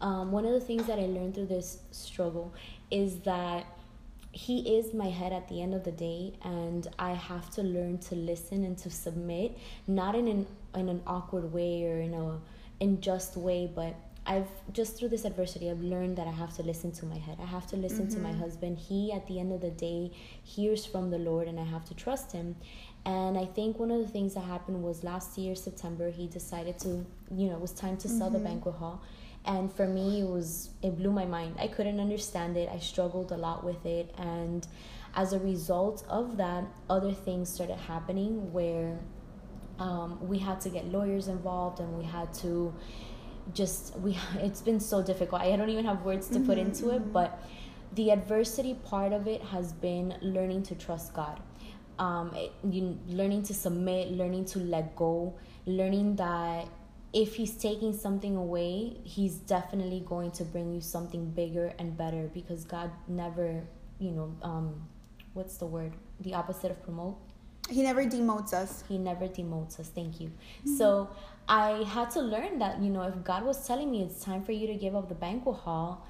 um, 0.00 0.30
one 0.30 0.46
of 0.46 0.52
the 0.52 0.60
things 0.60 0.86
that 0.86 1.00
I 1.00 1.02
learned 1.02 1.34
through 1.34 1.46
this 1.46 1.78
struggle 1.90 2.54
is 2.92 3.18
that 3.20 3.66
he 4.30 4.78
is 4.78 4.94
my 4.94 5.10
head 5.10 5.32
at 5.32 5.48
the 5.48 5.60
end 5.60 5.74
of 5.74 5.84
the 5.84 5.92
day 5.92 6.32
and 6.42 6.88
i 6.98 7.10
have 7.12 7.50
to 7.50 7.62
learn 7.62 7.98
to 7.98 8.14
listen 8.14 8.64
and 8.64 8.78
to 8.78 8.90
submit 8.90 9.56
not 9.86 10.14
in 10.14 10.26
an 10.26 10.46
in 10.74 10.88
an 10.88 11.02
awkward 11.06 11.52
way 11.52 11.84
or 11.84 12.00
in 12.00 12.14
a 12.14 12.38
unjust 12.82 13.36
way 13.36 13.70
but 13.74 13.94
i've 14.26 14.48
just 14.72 14.96
through 14.96 15.08
this 15.08 15.24
adversity 15.24 15.68
i've 15.70 15.80
learned 15.80 16.16
that 16.16 16.26
i 16.26 16.30
have 16.30 16.54
to 16.54 16.62
listen 16.62 16.92
to 16.92 17.06
my 17.06 17.18
head. 17.18 17.38
I 17.42 17.46
have 17.46 17.66
to 17.68 17.76
listen 17.76 18.08
to 18.10 18.18
my 18.18 18.32
husband. 18.32 18.78
He 18.78 19.12
at 19.12 19.26
the 19.26 19.40
end 19.40 19.52
of 19.52 19.60
the 19.60 19.70
day 19.70 20.10
hears 20.42 20.84
from 20.86 21.10
the 21.10 21.18
lord 21.18 21.48
and 21.48 21.58
i 21.58 21.64
have 21.64 21.84
to 21.86 21.94
trust 21.94 22.32
him. 22.32 22.56
And 23.04 23.36
i 23.36 23.44
think 23.44 23.78
one 23.78 23.90
of 23.90 24.00
the 24.00 24.08
things 24.08 24.34
that 24.34 24.44
happened 24.44 24.82
was 24.82 25.02
last 25.02 25.36
year 25.36 25.54
september 25.54 26.10
he 26.10 26.28
decided 26.28 26.78
to 26.80 27.04
you 27.36 27.48
know 27.48 27.54
it 27.54 27.60
was 27.60 27.72
time 27.72 27.96
to 27.98 28.08
sell 28.08 28.30
the 28.30 28.38
banquet 28.38 28.76
hall. 28.76 29.02
And 29.44 29.72
for 29.72 29.88
me 29.88 30.20
it 30.20 30.28
was 30.28 30.70
it 30.82 30.96
blew 30.96 31.10
my 31.10 31.24
mind. 31.24 31.56
I 31.58 31.66
couldn't 31.66 31.98
understand 31.98 32.56
it. 32.56 32.68
I 32.72 32.78
struggled 32.78 33.32
a 33.32 33.36
lot 33.36 33.64
with 33.64 33.84
it. 33.84 34.14
And 34.16 34.66
as 35.14 35.32
a 35.32 35.38
result 35.38 36.04
of 36.08 36.36
that 36.36 36.64
other 36.88 37.12
things 37.12 37.52
started 37.52 37.76
happening 37.76 38.52
where 38.52 38.98
um, 39.78 40.18
we 40.28 40.38
had 40.38 40.60
to 40.60 40.68
get 40.68 40.86
lawyers 40.86 41.28
involved 41.28 41.80
and 41.80 41.98
we 41.98 42.04
had 42.04 42.32
to 42.34 42.72
just 43.54 43.98
we 43.98 44.18
it's 44.36 44.60
been 44.60 44.80
so 44.80 45.02
difficult 45.02 45.40
i 45.42 45.56
don't 45.56 45.70
even 45.70 45.84
have 45.84 46.02
words 46.02 46.28
to 46.28 46.40
put 46.40 46.58
into 46.58 46.90
it 46.90 47.12
but 47.12 47.42
the 47.94 48.10
adversity 48.10 48.74
part 48.74 49.12
of 49.12 49.26
it 49.26 49.42
has 49.42 49.72
been 49.72 50.14
learning 50.22 50.62
to 50.62 50.74
trust 50.74 51.12
god 51.14 51.40
um, 51.98 52.32
it, 52.34 52.52
you, 52.68 52.98
learning 53.06 53.42
to 53.44 53.54
submit 53.54 54.10
learning 54.12 54.44
to 54.46 54.58
let 54.58 54.96
go 54.96 55.34
learning 55.66 56.16
that 56.16 56.66
if 57.12 57.34
he's 57.34 57.52
taking 57.52 57.92
something 57.92 58.36
away, 58.36 58.96
he's 59.04 59.34
definitely 59.34 60.00
going 60.06 60.30
to 60.32 60.44
bring 60.44 60.72
you 60.72 60.80
something 60.80 61.30
bigger 61.30 61.74
and 61.78 61.96
better 61.96 62.30
because 62.32 62.64
God 62.64 62.90
never, 63.06 63.64
you 63.98 64.10
know, 64.12 64.34
um, 64.42 64.88
what's 65.34 65.58
the 65.58 65.66
word? 65.66 65.92
The 66.20 66.34
opposite 66.34 66.70
of 66.70 66.82
promote. 66.82 67.18
He 67.72 67.82
never 67.82 68.04
demotes 68.04 68.52
us. 68.52 68.84
He 68.88 68.98
never 68.98 69.26
demotes 69.26 69.80
us. 69.80 69.88
Thank 69.88 70.20
you. 70.20 70.28
Mm-hmm. 70.28 70.76
So 70.76 71.10
I 71.48 71.84
had 71.84 72.10
to 72.12 72.20
learn 72.20 72.58
that, 72.58 72.80
you 72.80 72.90
know, 72.90 73.02
if 73.02 73.24
God 73.24 73.44
was 73.44 73.66
telling 73.66 73.90
me 73.90 74.02
it's 74.02 74.22
time 74.22 74.42
for 74.42 74.52
you 74.52 74.66
to 74.66 74.74
give 74.74 74.94
up 74.94 75.08
the 75.08 75.14
banquet 75.14 75.56
hall, 75.56 76.06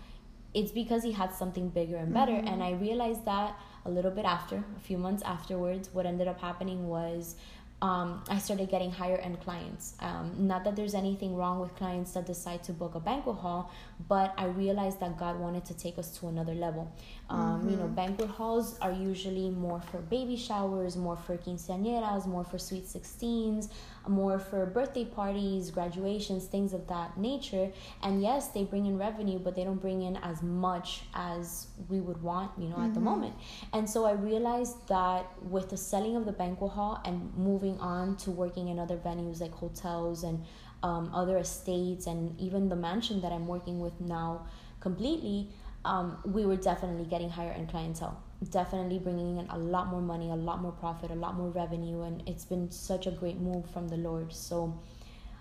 it's 0.55 0.73
because 0.73 1.03
he 1.03 1.13
had 1.13 1.33
something 1.33 1.69
bigger 1.71 1.97
and 1.97 2.13
better. 2.13 2.33
Mm-hmm. 2.33 2.49
And 2.49 2.63
I 2.63 2.73
realized 2.73 3.25
that 3.25 3.59
a 3.85 3.91
little 3.91 4.11
bit 4.11 4.25
after, 4.25 4.57
a 4.77 4.81
few 4.81 4.99
months 4.99 5.23
afterwards, 5.23 5.89
what 5.93 6.05
ended 6.07 6.29
up 6.29 6.41
happening 6.41 6.89
was 6.89 7.37
um, 7.83 8.23
I 8.31 8.39
started 8.39 8.71
getting 8.71 8.93
higher 8.93 9.17
end 9.17 9.41
clients. 9.41 9.95
Um, 9.99 10.33
not 10.39 10.63
that 10.65 10.77
there's 10.77 10.95
anything 10.95 11.35
wrong 11.35 11.59
with 11.59 11.75
clients 11.75 12.13
that 12.13 12.27
decide 12.27 12.63
to 12.65 12.73
book 12.73 12.95
a 12.95 13.01
banquet 13.01 13.37
hall, 13.37 13.73
but 14.09 14.33
I 14.39 14.45
realized 14.47 15.01
that 15.01 15.19
God 15.19 15.41
wanted 15.41 15.65
to 15.65 15.75
take 15.75 15.99
us 15.99 16.17
to 16.19 16.29
another 16.29 16.55
level. 16.55 16.93
Um, 17.29 17.69
You 17.69 17.77
know, 17.77 17.89
banquet 17.89 18.31
halls 18.31 18.79
are 18.79 18.93
usually 18.93 19.51
more 19.51 19.81
for 19.81 19.99
baby 19.99 20.37
showers, 20.37 20.97
more 20.97 21.17
for 21.17 21.37
quinceañeras, 21.37 22.25
more 22.27 22.45
for 22.45 22.59
sweet 22.59 22.87
16s, 22.87 23.69
more 24.09 24.39
for 24.39 24.67
birthday 24.67 25.05
parties, 25.05 25.71
graduations, 25.71 26.47
things 26.47 26.73
of 26.73 26.87
that 26.89 27.17
nature. 27.17 27.71
And 28.03 28.23
yes, 28.23 28.49
they 28.49 28.65
bring 28.65 28.87
in 28.87 28.99
revenue, 28.99 29.39
but 29.39 29.55
they 29.55 29.65
don't 29.65 29.81
bring 29.81 30.03
in 30.03 30.17
as 30.19 30.43
much 30.43 31.03
as 31.15 31.69
we 31.89 32.01
would 32.01 32.23
want, 32.23 32.51
you 32.59 32.69
know, 32.69 32.79
at 32.79 32.95
the 32.95 33.01
moment. 33.01 33.35
And 33.73 33.89
so 33.89 34.05
I 34.05 34.13
realized 34.13 34.89
that 34.89 35.27
with 35.41 35.71
the 35.71 35.77
selling 35.77 36.17
of 36.17 36.25
the 36.25 36.33
banquet 36.33 36.73
hall 36.73 37.01
and 37.05 37.33
moving 37.37 37.79
on 37.79 38.17
to 38.19 38.31
working 38.31 38.69
in 38.69 38.79
other 38.79 38.97
venues 38.97 39.41
like 39.41 39.53
hotels 39.53 40.25
and 40.25 40.45
um, 40.83 41.11
other 41.15 41.39
estates 41.39 42.07
and 42.07 42.39
even 42.41 42.69
the 42.69 42.77
mansion 42.77 43.21
that 43.21 43.33
I'm 43.33 43.47
working 43.47 43.81
with 43.81 44.01
now 44.01 44.47
completely, 44.81 45.49
um, 45.85 46.19
we 46.25 46.45
were 46.45 46.57
definitely 46.57 47.05
getting 47.05 47.31
higher 47.31 47.53
end 47.53 47.69
clientele. 47.69 48.21
Definitely 48.51 48.99
bringing 48.99 49.39
in 49.39 49.47
a 49.51 49.59
lot 49.59 49.87
more 49.89 50.01
money, 50.01 50.31
a 50.31 50.35
lot 50.35 50.61
more 50.61 50.73
profit, 50.73 51.11
a 51.11 51.15
lot 51.15 51.37
more 51.37 51.51
revenue, 51.51 52.03
and 52.03 52.23
it's 52.27 52.45
been 52.45 52.71
such 52.71 53.07
a 53.07 53.11
great 53.11 53.39
move 53.39 53.71
from 53.71 53.89
the 53.89 53.97
Lord. 53.97 54.33
So, 54.33 54.77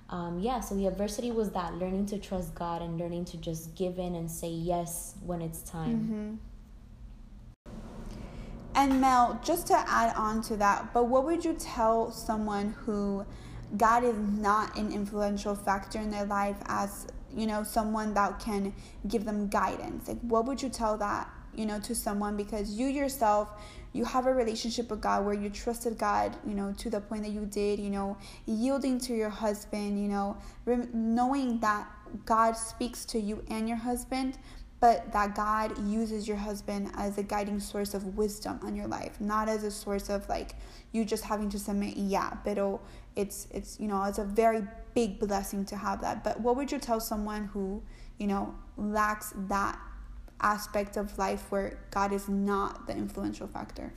um, 0.09 0.39
yeah, 0.39 0.59
so 0.59 0.75
the 0.75 0.85
adversity 0.85 1.31
was 1.31 1.49
that 1.51 1.73
learning 1.75 2.05
to 2.07 2.19
trust 2.19 2.53
God 2.53 2.81
and 2.81 2.99
learning 2.99 3.25
to 3.25 3.37
just 3.37 3.75
give 3.75 3.97
in 3.97 4.13
and 4.15 4.29
say 4.29 4.49
yes 4.49 5.15
when 5.25 5.41
it's 5.41 5.61
time. 5.63 5.97
Mm-hmm. 5.97 6.35
And 8.75 9.01
Mel, 9.01 9.39
just 9.43 9.67
to 9.67 9.73
add 9.73 10.15
on 10.15 10.41
to 10.43 10.55
that, 10.57 10.93
but 10.93 11.07
what 11.07 11.25
would 11.25 11.43
you 11.43 11.53
tell 11.53 12.11
someone 12.11 12.73
who 12.85 13.25
God 13.77 14.03
is 14.03 14.15
not 14.15 14.77
an 14.77 14.91
influential 14.91 15.55
factor 15.55 15.99
in 15.99 16.11
their 16.11 16.25
life 16.25 16.57
as, 16.65 17.07
you 17.35 17.47
know, 17.47 17.63
someone 17.63 18.13
that 18.13 18.39
can 18.39 18.73
give 19.07 19.25
them 19.25 19.47
guidance? 19.49 20.07
Like, 20.07 20.19
what 20.21 20.45
would 20.45 20.61
you 20.61 20.69
tell 20.69 20.97
that, 20.99 21.29
you 21.55 21.65
know, 21.65 21.79
to 21.81 21.95
someone? 21.95 22.37
Because 22.37 22.71
you 22.71 22.87
yourself, 22.87 23.49
you 23.93 24.05
have 24.05 24.25
a 24.25 24.33
relationship 24.33 24.89
with 24.89 25.01
God 25.01 25.25
where 25.25 25.33
you 25.33 25.49
trusted 25.49 25.97
God, 25.97 26.35
you 26.45 26.53
know, 26.53 26.73
to 26.77 26.89
the 26.89 27.01
point 27.01 27.23
that 27.23 27.31
you 27.31 27.45
did, 27.45 27.79
you 27.79 27.89
know, 27.89 28.17
yielding 28.45 28.99
to 29.01 29.13
your 29.13 29.29
husband, 29.29 30.01
you 30.01 30.07
know, 30.07 30.37
knowing 30.93 31.59
that 31.59 31.87
God 32.25 32.53
speaks 32.53 33.05
to 33.05 33.19
you 33.19 33.43
and 33.49 33.67
your 33.67 33.77
husband, 33.77 34.37
but 34.79 35.11
that 35.13 35.35
God 35.35 35.77
uses 35.87 36.27
your 36.27 36.37
husband 36.37 36.91
as 36.95 37.17
a 37.17 37.23
guiding 37.23 37.59
source 37.59 37.93
of 37.93 38.17
wisdom 38.17 38.59
on 38.63 38.75
your 38.75 38.87
life, 38.87 39.21
not 39.21 39.47
as 39.47 39.63
a 39.63 39.71
source 39.71 40.09
of 40.09 40.27
like 40.27 40.55
you 40.91 41.05
just 41.05 41.23
having 41.23 41.49
to 41.49 41.59
submit, 41.59 41.95
yeah, 41.97 42.35
but 42.43 42.57
oh, 42.57 42.81
it's 43.15 43.47
it's 43.51 43.79
you 43.79 43.87
know, 43.87 44.03
it's 44.03 44.17
a 44.17 44.23
very 44.23 44.63
big 44.95 45.19
blessing 45.19 45.65
to 45.65 45.77
have 45.77 46.01
that. 46.01 46.23
But 46.23 46.39
what 46.39 46.55
would 46.55 46.71
you 46.71 46.79
tell 46.79 46.99
someone 46.99 47.45
who, 47.45 47.83
you 48.17 48.27
know, 48.27 48.55
lacks 48.75 49.33
that 49.47 49.79
aspect 50.41 50.97
of 50.97 51.17
life 51.17 51.51
where 51.51 51.79
God 51.91 52.11
is 52.11 52.27
not 52.27 52.87
the 52.87 52.93
influential 52.93 53.47
factor? 53.47 53.93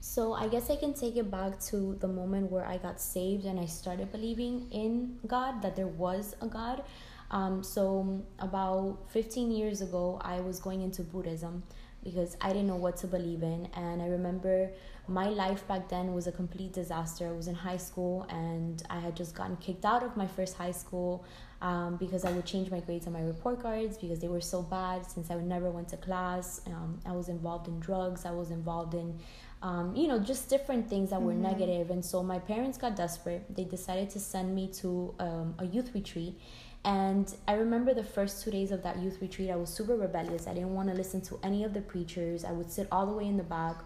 So 0.00 0.34
I 0.34 0.46
guess 0.48 0.70
I 0.70 0.76
can 0.76 0.94
take 0.94 1.16
it 1.16 1.30
back 1.30 1.58
to 1.70 1.96
the 2.00 2.06
moment 2.06 2.50
where 2.50 2.64
I 2.64 2.78
got 2.78 3.00
saved 3.00 3.44
and 3.44 3.58
I 3.58 3.66
started 3.66 4.12
believing 4.12 4.68
in 4.70 5.18
God, 5.26 5.62
that 5.62 5.74
there 5.74 5.88
was 5.88 6.36
a 6.40 6.46
God. 6.46 6.84
Um, 7.30 7.62
so 7.64 8.22
about 8.38 8.98
15 9.08 9.50
years 9.50 9.80
ago, 9.80 10.20
I 10.22 10.40
was 10.40 10.60
going 10.60 10.82
into 10.82 11.02
Buddhism 11.02 11.64
because 12.04 12.36
I 12.40 12.48
didn't 12.48 12.68
know 12.68 12.76
what 12.76 12.96
to 12.98 13.08
believe 13.08 13.42
in. 13.42 13.68
And 13.74 14.00
I 14.00 14.06
remember 14.06 14.70
my 15.08 15.28
life 15.28 15.66
back 15.68 15.88
then 15.88 16.14
was 16.14 16.26
a 16.26 16.32
complete 16.32 16.72
disaster. 16.72 17.28
I 17.28 17.32
was 17.32 17.46
in 17.48 17.54
high 17.54 17.76
school 17.76 18.26
and 18.28 18.82
I 18.90 18.98
had 18.98 19.16
just 19.16 19.34
gotten 19.34 19.56
kicked 19.56 19.84
out 19.84 20.02
of 20.02 20.16
my 20.16 20.26
first 20.26 20.56
high 20.56 20.72
school 20.72 21.24
um, 21.62 21.96
because 21.96 22.24
I 22.24 22.32
would 22.32 22.44
change 22.44 22.70
my 22.70 22.80
grades 22.80 23.06
on 23.06 23.12
my 23.12 23.22
report 23.22 23.62
cards 23.62 23.96
because 23.98 24.20
they 24.20 24.28
were 24.28 24.40
so 24.40 24.62
bad 24.62 25.08
since 25.08 25.30
I 25.30 25.36
never 25.36 25.70
went 25.70 25.88
to 25.90 25.96
class. 25.96 26.60
Um, 26.66 27.00
I 27.06 27.12
was 27.12 27.28
involved 27.28 27.68
in 27.68 27.78
drugs, 27.78 28.26
I 28.26 28.32
was 28.32 28.50
involved 28.50 28.94
in, 28.94 29.18
um, 29.62 29.94
you 29.94 30.08
know, 30.08 30.18
just 30.18 30.50
different 30.50 30.90
things 30.90 31.10
that 31.10 31.22
were 31.22 31.32
mm-hmm. 31.32 31.42
negative. 31.42 31.90
And 31.90 32.04
so 32.04 32.22
my 32.22 32.38
parents 32.38 32.76
got 32.76 32.96
desperate. 32.96 33.44
They 33.54 33.64
decided 33.64 34.10
to 34.10 34.20
send 34.20 34.54
me 34.54 34.68
to 34.80 35.14
um, 35.20 35.54
a 35.58 35.66
youth 35.66 35.92
retreat. 35.94 36.38
And 36.84 37.34
I 37.48 37.54
remember 37.54 37.94
the 37.94 38.04
first 38.04 38.44
two 38.44 38.50
days 38.50 38.70
of 38.70 38.82
that 38.84 38.98
youth 38.98 39.18
retreat, 39.20 39.50
I 39.50 39.56
was 39.56 39.70
super 39.70 39.96
rebellious. 39.96 40.46
I 40.46 40.54
didn't 40.54 40.74
want 40.74 40.88
to 40.88 40.94
listen 40.94 41.20
to 41.22 41.38
any 41.42 41.64
of 41.64 41.74
the 41.74 41.80
preachers. 41.80 42.44
I 42.44 42.52
would 42.52 42.70
sit 42.70 42.86
all 42.92 43.06
the 43.06 43.12
way 43.12 43.26
in 43.26 43.36
the 43.36 43.42
back 43.42 43.76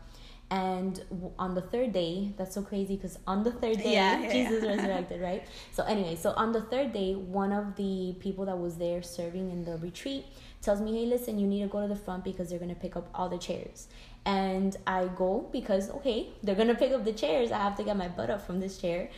and 0.51 1.05
on 1.39 1.55
the 1.55 1.61
third 1.61 1.93
day 1.93 2.33
that's 2.37 2.55
so 2.55 2.63
crazy 2.63 2.97
because 2.97 3.19
on 3.27 3.45
the 3.45 3.53
third 3.53 3.79
day 3.79 3.93
yeah, 3.93 4.21
yeah, 4.21 4.33
jesus 4.33 4.65
yeah. 4.65 4.71
resurrected 4.71 5.21
right? 5.21 5.45
So 5.73 5.85
anyway 5.85 6.17
so 6.17 6.31
on 6.33 6.53
the 6.53 6.63
third 6.63 6.93
day 6.93 7.15
one 7.15 7.53
of 7.53 7.77
the 7.77 8.17
people 8.19 8.47
that 8.47 8.59
was 8.59 8.77
there 8.77 9.03
serving 9.03 9.51
in 9.51 9.65
the 9.65 9.77
retreat 9.79 10.27
tells 10.61 10.81
me 10.81 10.93
hey 10.93 11.07
listen 11.07 11.39
you 11.39 11.47
need 11.47 11.63
to 11.63 11.69
go 11.69 11.81
to 11.81 11.89
the 11.89 11.97
front 11.97 12.25
because 12.25 12.51
they're 12.51 12.59
going 12.59 12.75
to 12.75 12.81
pick 12.81 12.97
up 12.97 13.09
all 13.15 13.29
the 13.29 13.39
chairs. 13.39 13.87
And 14.27 14.77
i 14.87 15.07
go 15.17 15.49
because 15.51 15.89
okay 15.91 16.29
they're 16.43 16.57
going 16.57 16.69
to 16.69 16.75
pick 16.75 16.93
up 16.93 17.05
the 17.05 17.13
chairs. 17.13 17.53
I 17.53 17.59
have 17.59 17.77
to 17.77 17.85
get 17.85 17.97
my 17.97 18.09
butt 18.09 18.29
up 18.31 18.45
from 18.45 18.61
this 18.61 18.79
chair. 18.79 19.09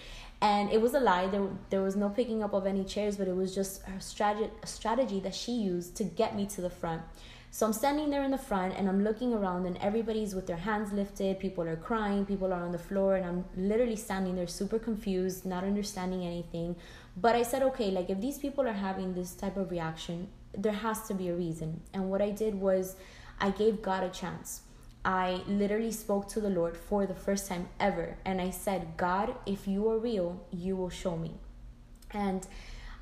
And 0.42 0.72
it 0.72 0.80
was 0.80 0.92
a 0.94 0.98
lie. 0.98 1.28
There, 1.28 1.46
there 1.70 1.82
was 1.82 1.94
no 1.94 2.08
picking 2.08 2.42
up 2.42 2.52
of 2.52 2.66
any 2.66 2.84
chairs 2.84 3.16
but 3.16 3.26
it 3.26 3.34
was 3.34 3.54
just 3.54 3.82
a 3.88 4.00
strategy, 4.00 4.50
a 4.62 4.66
strategy 4.66 5.18
that 5.20 5.34
she 5.34 5.52
used 5.52 5.96
to 5.96 6.04
get 6.04 6.36
me 6.36 6.44
to 6.46 6.60
the 6.60 6.70
front 6.70 7.02
so 7.54 7.66
I'm 7.66 7.74
standing 7.74 8.08
there 8.08 8.24
in 8.24 8.30
the 8.30 8.38
front 8.38 8.78
and 8.78 8.88
I'm 8.88 9.04
looking 9.04 9.34
around 9.34 9.66
and 9.66 9.76
everybody's 9.76 10.34
with 10.34 10.46
their 10.46 10.56
hands 10.56 10.90
lifted, 10.90 11.38
people 11.38 11.64
are 11.68 11.76
crying, 11.76 12.24
people 12.24 12.50
are 12.50 12.62
on 12.62 12.72
the 12.72 12.78
floor, 12.78 13.16
and 13.16 13.26
I'm 13.26 13.44
literally 13.54 13.94
standing 13.94 14.36
there 14.36 14.46
super 14.46 14.78
confused, 14.78 15.44
not 15.44 15.62
understanding 15.62 16.24
anything. 16.24 16.76
But 17.14 17.36
I 17.36 17.42
said, 17.42 17.62
okay, 17.64 17.90
like 17.90 18.08
if 18.08 18.22
these 18.22 18.38
people 18.38 18.66
are 18.66 18.72
having 18.72 19.12
this 19.12 19.34
type 19.34 19.58
of 19.58 19.70
reaction, 19.70 20.28
there 20.56 20.72
has 20.72 21.06
to 21.08 21.14
be 21.14 21.28
a 21.28 21.34
reason. 21.34 21.82
And 21.92 22.08
what 22.08 22.22
I 22.22 22.30
did 22.30 22.54
was 22.54 22.96
I 23.38 23.50
gave 23.50 23.82
God 23.82 24.02
a 24.02 24.08
chance. 24.08 24.62
I 25.04 25.42
literally 25.46 25.92
spoke 25.92 26.28
to 26.28 26.40
the 26.40 26.48
Lord 26.48 26.74
for 26.74 27.04
the 27.04 27.14
first 27.14 27.48
time 27.48 27.68
ever. 27.78 28.16
And 28.24 28.40
I 28.40 28.48
said, 28.48 28.96
God, 28.96 29.34
if 29.44 29.68
you 29.68 29.90
are 29.90 29.98
real, 29.98 30.40
you 30.50 30.74
will 30.74 30.88
show 30.88 31.18
me. 31.18 31.34
And 32.12 32.46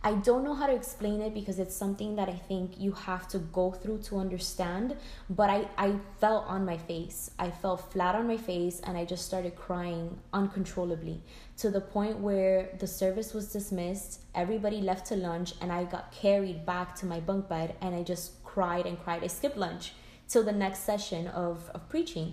I 0.03 0.15
don't 0.15 0.45
know 0.45 0.55
how 0.55 0.67
to 0.67 0.75
explain 0.75 1.21
it 1.21 1.35
because 1.35 1.59
it's 1.59 1.77
something 1.77 2.17
that 2.17 2.27
I 2.27 2.35
think 2.35 2.81
you 2.81 2.93
have 2.93 3.29
to 3.29 3.39
go 3.39 3.71
through 3.71 3.99
to 4.05 4.17
understand. 4.17 4.97
But 5.29 5.51
I, 5.51 5.69
I 5.77 5.97
fell 6.19 6.39
on 6.49 6.65
my 6.65 6.79
face. 6.79 7.31
I 7.39 7.51
fell 7.51 7.77
flat 7.77 8.15
on 8.15 8.27
my 8.27 8.39
face 8.39 8.81
and 8.81 8.97
I 8.97 9.05
just 9.05 9.27
started 9.27 9.57
crying 9.57 10.19
uncontrollably 10.33 11.21
to 11.59 11.71
the 11.71 11.83
point 11.83 12.19
where 12.19 12.71
the 12.79 12.87
service 12.87 13.35
was 13.35 13.53
dismissed, 13.53 14.23
everybody 14.35 14.81
left 14.81 15.07
to 15.09 15.17
lunch, 15.17 15.53
and 15.61 15.71
I 15.71 15.85
got 15.85 16.13
carried 16.13 16.65
back 16.65 16.95
to 16.97 17.07
my 17.07 17.21
bunk 17.21 17.51
bed 17.51 17.77
and 17.83 17.95
I 17.95 18.03
just 18.03 18.43
cried 18.43 18.87
and 18.87 18.99
cried. 18.99 19.23
I 19.23 19.27
skipped 19.27 19.59
lunch 19.59 19.93
till 20.29 20.43
the 20.43 20.53
next 20.53 20.79
session 20.79 21.27
of, 21.27 21.71
of 21.75 21.87
preaching. 21.91 22.33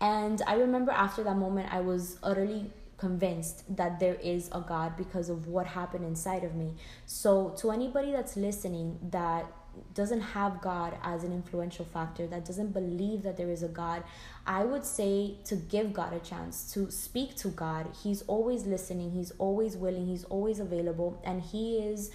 And 0.00 0.40
I 0.46 0.54
remember 0.54 0.92
after 0.92 1.24
that 1.24 1.36
moment, 1.36 1.74
I 1.74 1.80
was 1.80 2.18
utterly 2.22 2.70
convinced 2.98 3.64
that 3.76 4.00
there 4.00 4.16
is 4.16 4.48
a 4.52 4.60
God 4.60 4.96
because 4.96 5.30
of 5.30 5.46
what 5.46 5.66
happened 5.66 6.04
inside 6.04 6.44
of 6.44 6.54
me. 6.54 6.74
So, 7.06 7.54
to 7.58 7.70
anybody 7.70 8.12
that's 8.12 8.36
listening 8.36 8.98
that 9.10 9.46
doesn't 9.94 10.20
have 10.20 10.60
God 10.60 10.98
as 11.02 11.24
an 11.24 11.32
influential 11.32 11.84
factor, 11.84 12.26
that 12.26 12.44
doesn't 12.44 12.72
believe 12.72 13.22
that 13.22 13.36
there 13.36 13.50
is 13.50 13.62
a 13.62 13.68
God, 13.68 14.02
I 14.46 14.64
would 14.64 14.84
say 14.84 15.36
to 15.44 15.56
give 15.56 15.92
God 15.92 16.12
a 16.12 16.18
chance, 16.18 16.72
to 16.72 16.90
speak 16.90 17.36
to 17.36 17.48
God. 17.48 17.86
He's 18.02 18.22
always 18.22 18.66
listening, 18.66 19.12
He's 19.12 19.30
always 19.38 19.76
willing, 19.76 20.06
He's 20.06 20.24
always 20.24 20.58
available, 20.58 21.20
and 21.24 21.40
He 21.40 21.78
is 21.78 22.10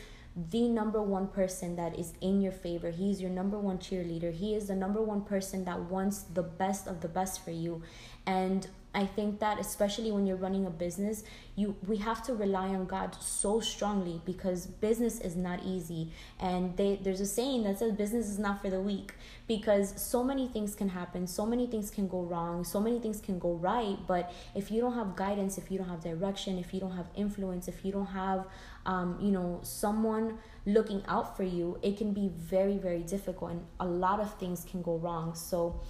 the 0.50 0.68
number 0.68 1.02
one 1.02 1.28
person 1.28 1.76
that 1.76 1.98
is 1.98 2.14
in 2.20 2.42
your 2.42 2.52
favor. 2.52 2.90
He's 2.90 3.22
your 3.22 3.30
number 3.30 3.60
one 3.60 3.78
cheerleader. 3.78 4.34
He 4.34 4.56
is 4.56 4.68
the 4.68 4.76
number 4.76 5.02
one 5.02 5.22
person 5.22 5.64
that 5.66 5.80
wants 5.80 6.24
the 6.24 6.42
best 6.42 6.88
of 6.88 7.02
the 7.02 7.08
best 7.08 7.46
for 7.46 7.52
you. 7.52 7.84
And 8.26 8.68
I 8.96 9.06
think 9.06 9.40
that 9.40 9.60
especially 9.60 10.12
when 10.12 10.28
you're 10.28 10.38
running 10.38 10.66
a 10.68 10.70
business, 10.70 11.24
you 11.56 11.76
we 11.88 11.98
have 11.98 12.24
to 12.24 12.34
rely 12.34 12.68
on 12.70 12.86
God 12.86 13.16
so 13.20 13.60
strongly 13.60 14.22
because 14.24 14.68
business 14.68 15.20
is 15.20 15.36
not 15.36 15.64
easy. 15.64 16.12
And 16.40 16.78
they, 16.78 17.00
there's 17.02 17.22
a 17.22 17.26
saying 17.26 17.64
that 17.64 17.80
says 17.80 17.94
business 17.94 18.28
is 18.28 18.38
not 18.38 18.62
for 18.62 18.70
the 18.70 18.80
weak 18.80 19.14
because 19.48 20.00
so 20.02 20.24
many 20.24 20.48
things 20.48 20.76
can 20.76 20.90
happen, 20.90 21.26
so 21.26 21.46
many 21.46 21.66
things 21.66 21.90
can 21.90 22.08
go 22.08 22.22
wrong, 22.22 22.64
so 22.64 22.80
many 22.80 23.00
things 23.00 23.20
can 23.20 23.40
go 23.40 23.54
right. 23.54 23.98
But 24.08 24.32
if 24.54 24.70
you 24.70 24.82
don't 24.82 24.94
have 24.94 25.16
guidance, 25.16 25.58
if 25.58 25.72
you 25.72 25.80
don't 25.80 25.90
have 25.90 26.04
direction, 26.04 26.60
if 26.60 26.74
you 26.74 26.80
don't 26.80 26.96
have 26.96 27.08
influence, 27.16 27.68
if 27.68 27.84
you 27.84 27.92
don't 27.92 28.08
have, 28.08 28.46
um, 28.86 29.18
you 29.20 29.32
know, 29.32 29.60
someone 29.64 30.38
looking 30.66 31.02
out 31.08 31.36
for 31.36 31.44
you, 31.44 31.80
it 31.82 31.98
can 31.98 32.14
be 32.14 32.30
very 32.36 32.78
very 32.78 33.02
difficult, 33.02 33.52
and 33.52 33.66
a 33.80 33.88
lot 33.88 34.20
of 34.20 34.32
things 34.36 34.66
can 34.70 34.84
go 34.84 34.98
wrong. 34.98 35.34
So 35.34 35.82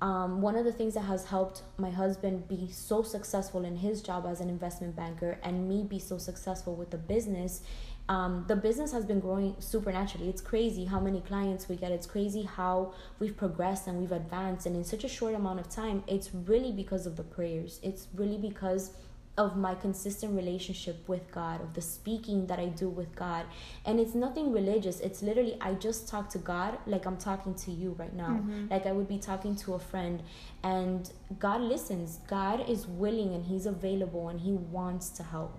um, 0.00 0.40
one 0.40 0.56
of 0.56 0.64
the 0.64 0.72
things 0.72 0.94
that 0.94 1.02
has 1.02 1.26
helped 1.26 1.62
my 1.76 1.90
husband 1.90 2.48
be 2.48 2.68
so 2.70 3.02
successful 3.02 3.64
in 3.64 3.76
his 3.76 4.00
job 4.02 4.26
as 4.26 4.40
an 4.40 4.48
investment 4.48 4.96
banker 4.96 5.38
and 5.42 5.68
me 5.68 5.82
be 5.82 5.98
so 5.98 6.16
successful 6.16 6.74
with 6.74 6.90
the 6.90 6.98
business 6.98 7.62
um, 8.10 8.44
the 8.48 8.56
business 8.56 8.90
has 8.90 9.04
been 9.04 9.20
growing 9.20 9.54
supernaturally. 9.60 10.28
It's 10.28 10.40
crazy 10.40 10.84
how 10.84 10.98
many 10.98 11.20
clients 11.20 11.68
we 11.68 11.76
get. 11.76 11.92
It's 11.92 12.08
crazy 12.08 12.42
how 12.42 12.92
we've 13.20 13.36
progressed 13.36 13.86
and 13.86 14.00
we've 14.00 14.10
advanced. 14.10 14.66
And 14.66 14.74
in 14.74 14.82
such 14.82 15.04
a 15.04 15.08
short 15.08 15.32
amount 15.34 15.60
of 15.60 15.68
time 15.70 16.02
it's 16.08 16.34
really 16.34 16.72
because 16.72 17.06
of 17.06 17.14
the 17.14 17.22
prayers. 17.22 17.78
It's 17.84 18.08
really 18.12 18.36
because 18.36 18.90
of 19.38 19.56
my 19.56 19.74
consistent 19.74 20.34
relationship 20.34 21.08
with 21.08 21.30
God, 21.32 21.62
of 21.62 21.74
the 21.74 21.80
speaking 21.80 22.46
that 22.48 22.58
I 22.58 22.66
do 22.66 22.88
with 22.88 23.14
God. 23.14 23.46
And 23.86 23.98
it's 23.98 24.14
nothing 24.14 24.52
religious. 24.52 25.00
It's 25.00 25.22
literally, 25.22 25.56
I 25.60 25.74
just 25.74 26.08
talk 26.08 26.28
to 26.30 26.38
God 26.38 26.78
like 26.86 27.06
I'm 27.06 27.16
talking 27.16 27.54
to 27.54 27.70
you 27.70 27.92
right 27.92 28.14
now. 28.14 28.40
Mm-hmm. 28.42 28.66
Like 28.70 28.86
I 28.86 28.92
would 28.92 29.08
be 29.08 29.18
talking 29.18 29.56
to 29.56 29.74
a 29.74 29.78
friend. 29.78 30.22
And 30.62 31.10
God 31.38 31.62
listens. 31.62 32.20
God 32.28 32.68
is 32.68 32.86
willing 32.86 33.34
and 33.34 33.44
He's 33.44 33.66
available 33.66 34.28
and 34.28 34.40
He 34.40 34.52
wants 34.52 35.08
to 35.10 35.22
help. 35.22 35.58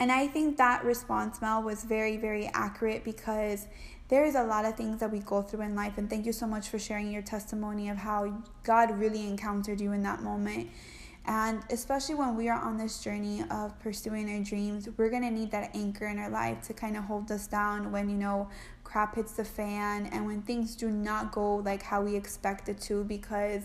And 0.00 0.12
I 0.12 0.28
think 0.28 0.58
that 0.58 0.84
response, 0.84 1.40
Mel, 1.40 1.62
was 1.62 1.82
very, 1.82 2.16
very 2.16 2.48
accurate 2.54 3.04
because 3.04 3.66
there 4.08 4.24
is 4.24 4.36
a 4.36 4.44
lot 4.44 4.64
of 4.64 4.76
things 4.76 5.00
that 5.00 5.10
we 5.10 5.18
go 5.20 5.42
through 5.42 5.62
in 5.62 5.74
life. 5.74 5.98
And 5.98 6.08
thank 6.08 6.24
you 6.24 6.32
so 6.32 6.46
much 6.46 6.68
for 6.68 6.78
sharing 6.78 7.10
your 7.10 7.22
testimony 7.22 7.88
of 7.88 7.96
how 7.96 8.42
God 8.62 8.90
really 8.98 9.26
encountered 9.26 9.80
you 9.80 9.92
in 9.92 10.02
that 10.04 10.22
moment 10.22 10.68
and 11.28 11.62
especially 11.68 12.14
when 12.14 12.36
we 12.36 12.48
are 12.48 12.58
on 12.58 12.78
this 12.78 13.00
journey 13.00 13.44
of 13.50 13.78
pursuing 13.80 14.34
our 14.34 14.42
dreams, 14.42 14.88
we're 14.96 15.10
to 15.10 15.30
need 15.30 15.50
that 15.50 15.76
anchor 15.76 16.06
in 16.06 16.18
our 16.18 16.30
life 16.30 16.62
to 16.62 16.72
kind 16.72 16.96
of 16.96 17.04
hold 17.04 17.30
us 17.30 17.46
down 17.46 17.92
when, 17.92 18.08
you 18.08 18.16
know, 18.16 18.48
crap 18.82 19.14
hits 19.14 19.32
the 19.32 19.44
fan 19.44 20.06
and 20.06 20.24
when 20.24 20.40
things 20.40 20.74
do 20.74 20.90
not 20.90 21.30
go 21.30 21.56
like 21.56 21.82
how 21.82 22.00
we 22.00 22.16
expect 22.16 22.70
it 22.70 22.80
to 22.80 23.04
because 23.04 23.64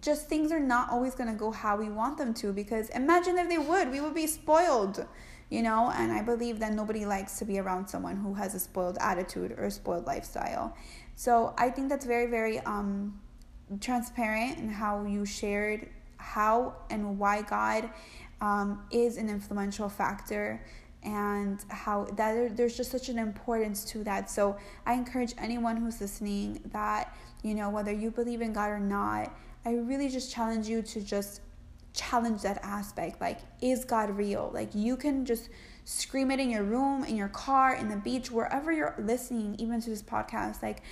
just 0.00 0.28
things 0.28 0.50
are 0.50 0.58
not 0.58 0.90
always 0.90 1.14
to 1.14 1.38
go 1.38 1.52
how 1.52 1.76
we 1.76 1.88
want 1.88 2.18
them 2.18 2.34
to 2.34 2.52
because 2.52 2.88
imagine 2.90 3.38
if 3.38 3.48
they 3.48 3.58
would 3.58 3.90
we 3.90 4.00
would 4.00 4.14
be 4.14 4.26
spoiled 4.26 5.06
you 5.50 5.60
know? 5.60 5.92
And 5.94 6.10
i 6.10 6.22
believe 6.22 6.58
that 6.60 6.72
nobody 6.72 7.04
likes 7.04 7.38
to 7.38 7.44
be 7.44 7.58
around 7.58 7.86
someone 7.86 8.16
who 8.16 8.32
has 8.34 8.54
a 8.54 8.58
spoiled 8.58 8.96
attitude 9.00 9.52
or 9.52 9.64
a 9.64 9.70
spoiled 9.70 10.06
lifestyle. 10.06 10.76
So 11.14 11.54
i 11.58 11.68
think 11.68 11.88
that's 11.88 12.06
very 12.06 12.26
very 12.26 12.58
um 12.60 13.20
transparent 13.80 14.58
in 14.58 14.68
how 14.68 15.04
you 15.04 15.24
shared 15.24 15.88
how 16.22 16.74
and 16.90 17.18
why 17.18 17.42
god 17.42 17.90
um, 18.40 18.82
is 18.90 19.16
an 19.16 19.28
influential 19.28 19.88
factor 19.88 20.64
and 21.04 21.64
how 21.68 22.04
that 22.16 22.56
there's 22.56 22.76
just 22.76 22.90
such 22.90 23.08
an 23.08 23.18
importance 23.18 23.84
to 23.84 24.04
that 24.04 24.30
so 24.30 24.56
i 24.86 24.94
encourage 24.94 25.34
anyone 25.38 25.76
who's 25.76 26.00
listening 26.00 26.60
that 26.72 27.16
you 27.42 27.54
know 27.54 27.68
whether 27.70 27.92
you 27.92 28.10
believe 28.10 28.40
in 28.40 28.52
god 28.52 28.70
or 28.70 28.80
not 28.80 29.32
I 29.64 29.74
really 29.74 30.08
just 30.08 30.32
challenge 30.32 30.68
you 30.68 30.82
to 30.82 31.00
just 31.00 31.40
challenge 31.94 32.42
that 32.42 32.58
aspect. 32.62 33.20
Like, 33.20 33.38
is 33.60 33.84
God 33.84 34.10
real? 34.16 34.50
Like, 34.52 34.74
you 34.74 34.96
can 34.96 35.24
just 35.24 35.50
scream 35.84 36.30
it 36.30 36.40
in 36.40 36.50
your 36.50 36.64
room, 36.64 37.04
in 37.04 37.16
your 37.16 37.28
car, 37.28 37.74
in 37.74 37.88
the 37.88 37.96
beach, 37.96 38.30
wherever 38.30 38.72
you're 38.72 38.94
listening, 38.98 39.56
even 39.58 39.80
to 39.80 39.90
this 39.90 40.02
podcast. 40.02 40.62
Like, 40.62 40.82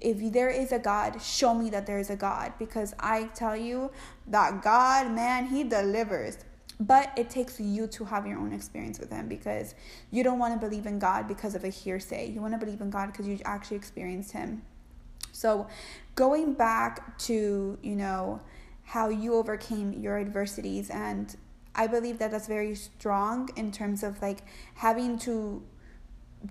if 0.00 0.32
there 0.32 0.50
is 0.50 0.72
a 0.72 0.78
God, 0.78 1.20
show 1.20 1.54
me 1.54 1.70
that 1.70 1.86
there 1.86 1.98
is 1.98 2.10
a 2.10 2.16
God. 2.16 2.52
Because 2.58 2.94
I 3.00 3.24
tell 3.34 3.56
you 3.56 3.90
that 4.28 4.62
God, 4.62 5.10
man, 5.12 5.46
He 5.46 5.64
delivers. 5.64 6.38
But 6.78 7.12
it 7.16 7.30
takes 7.30 7.58
you 7.58 7.86
to 7.86 8.04
have 8.04 8.26
your 8.26 8.38
own 8.38 8.52
experience 8.52 8.98
with 8.98 9.10
Him 9.10 9.28
because 9.28 9.74
you 10.10 10.22
don't 10.22 10.38
want 10.38 10.60
to 10.60 10.66
believe 10.66 10.86
in 10.86 10.98
God 10.98 11.26
because 11.26 11.54
of 11.54 11.64
a 11.64 11.68
hearsay. 11.68 12.30
You 12.30 12.40
want 12.40 12.52
to 12.52 12.58
believe 12.58 12.80
in 12.80 12.90
God 12.90 13.12
because 13.12 13.26
you 13.26 13.38
actually 13.44 13.78
experienced 13.78 14.32
Him. 14.32 14.62
So, 15.32 15.66
going 16.14 16.54
back 16.54 17.18
to, 17.18 17.78
you 17.82 17.96
know, 17.96 18.40
how 18.84 19.08
you 19.08 19.34
overcame 19.34 19.92
your 19.92 20.18
adversities 20.18 20.90
and 20.90 21.34
I 21.76 21.86
believe 21.86 22.18
that 22.18 22.30
that's 22.30 22.46
very 22.46 22.74
strong 22.74 23.50
in 23.54 23.70
terms 23.70 24.02
of 24.02 24.20
like 24.22 24.38
having 24.74 25.18
to 25.20 25.62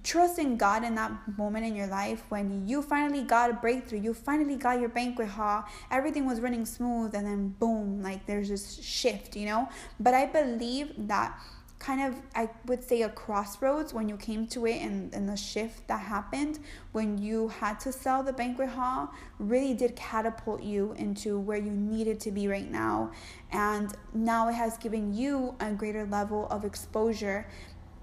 trust 0.03 0.39
in 0.39 0.57
God 0.57 0.83
in 0.83 0.95
that 0.95 1.11
moment 1.37 1.65
in 1.65 1.75
your 1.75 1.87
life 1.87 2.23
when 2.29 2.67
you 2.67 2.81
finally 2.81 3.23
got 3.23 3.49
a 3.49 3.53
breakthrough, 3.53 3.99
you 3.99 4.13
finally 4.13 4.55
got 4.55 4.79
your 4.79 4.89
banquet 4.89 5.29
hall, 5.29 5.65
everything 5.91 6.25
was 6.25 6.41
running 6.41 6.65
smooth, 6.65 7.13
and 7.15 7.25
then 7.25 7.49
boom, 7.59 8.01
like 8.01 8.25
there's 8.25 8.49
this 8.49 8.81
shift, 8.81 9.35
you 9.35 9.45
know. 9.45 9.69
But 9.99 10.13
I 10.13 10.25
believe 10.25 10.93
that 11.07 11.37
kind 11.77 12.01
of 12.01 12.19
i 12.35 12.49
would 12.65 12.83
say 12.83 13.01
a 13.01 13.09
crossroads 13.09 13.93
when 13.93 14.07
you 14.07 14.15
came 14.15 14.47
to 14.47 14.65
it 14.65 14.77
and, 14.77 15.13
and 15.13 15.27
the 15.27 15.35
shift 15.35 15.85
that 15.87 15.99
happened 15.99 16.57
when 16.93 17.17
you 17.17 17.49
had 17.49 17.79
to 17.79 17.91
sell 17.91 18.23
the 18.23 18.31
banquet 18.31 18.69
hall 18.69 19.11
really 19.39 19.73
did 19.73 19.95
catapult 19.95 20.63
you 20.63 20.93
into 20.97 21.37
where 21.37 21.57
you 21.57 21.71
needed 21.71 22.19
to 22.19 22.31
be 22.31 22.47
right 22.47 22.71
now 22.71 23.11
and 23.51 23.93
now 24.13 24.47
it 24.47 24.53
has 24.53 24.77
given 24.77 25.13
you 25.13 25.53
a 25.59 25.71
greater 25.73 26.05
level 26.05 26.47
of 26.47 26.63
exposure 26.63 27.45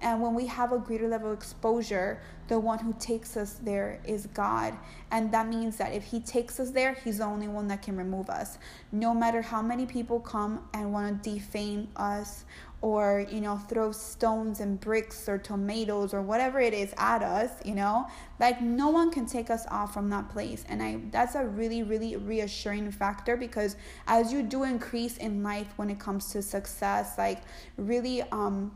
and 0.02 0.20
when 0.20 0.34
we 0.34 0.46
have 0.46 0.72
a 0.72 0.78
greater 0.78 1.08
level 1.08 1.30
of 1.30 1.38
exposure, 1.38 2.20
the 2.48 2.58
one 2.58 2.80
who 2.80 2.92
takes 2.98 3.36
us 3.36 3.60
there 3.62 4.00
is 4.04 4.26
God. 4.34 4.76
And 5.12 5.32
that 5.32 5.48
means 5.48 5.76
that 5.76 5.92
if 5.94 6.02
He 6.04 6.20
takes 6.20 6.58
us 6.58 6.70
there, 6.70 6.94
He's 6.94 7.18
the 7.18 7.24
only 7.24 7.48
one 7.48 7.68
that 7.68 7.82
can 7.82 7.96
remove 7.96 8.28
us. 8.28 8.58
No 8.90 9.14
matter 9.14 9.40
how 9.40 9.62
many 9.62 9.86
people 9.86 10.18
come 10.18 10.68
and 10.74 10.92
want 10.92 11.22
to 11.22 11.30
defame 11.30 11.88
us 11.96 12.44
or 12.82 13.24
you 13.30 13.40
know 13.40 13.56
throw 13.56 13.92
stones 13.92 14.58
and 14.58 14.80
bricks 14.80 15.28
or 15.28 15.38
tomatoes 15.38 16.12
or 16.12 16.20
whatever 16.20 16.60
it 16.60 16.74
is 16.74 16.92
at 16.98 17.22
us 17.22 17.50
you 17.64 17.76
know 17.76 18.04
like 18.40 18.60
no 18.60 18.88
one 18.88 19.08
can 19.08 19.24
take 19.24 19.50
us 19.50 19.64
off 19.70 19.94
from 19.94 20.10
that 20.10 20.28
place 20.28 20.64
and 20.68 20.82
i 20.82 20.98
that's 21.12 21.36
a 21.36 21.46
really 21.46 21.84
really 21.84 22.16
reassuring 22.16 22.90
factor 22.90 23.36
because 23.36 23.76
as 24.08 24.32
you 24.32 24.42
do 24.42 24.64
increase 24.64 25.16
in 25.18 25.44
life 25.44 25.72
when 25.76 25.88
it 25.88 26.00
comes 26.00 26.32
to 26.32 26.42
success 26.42 27.16
like 27.16 27.42
really 27.76 28.20
um 28.32 28.72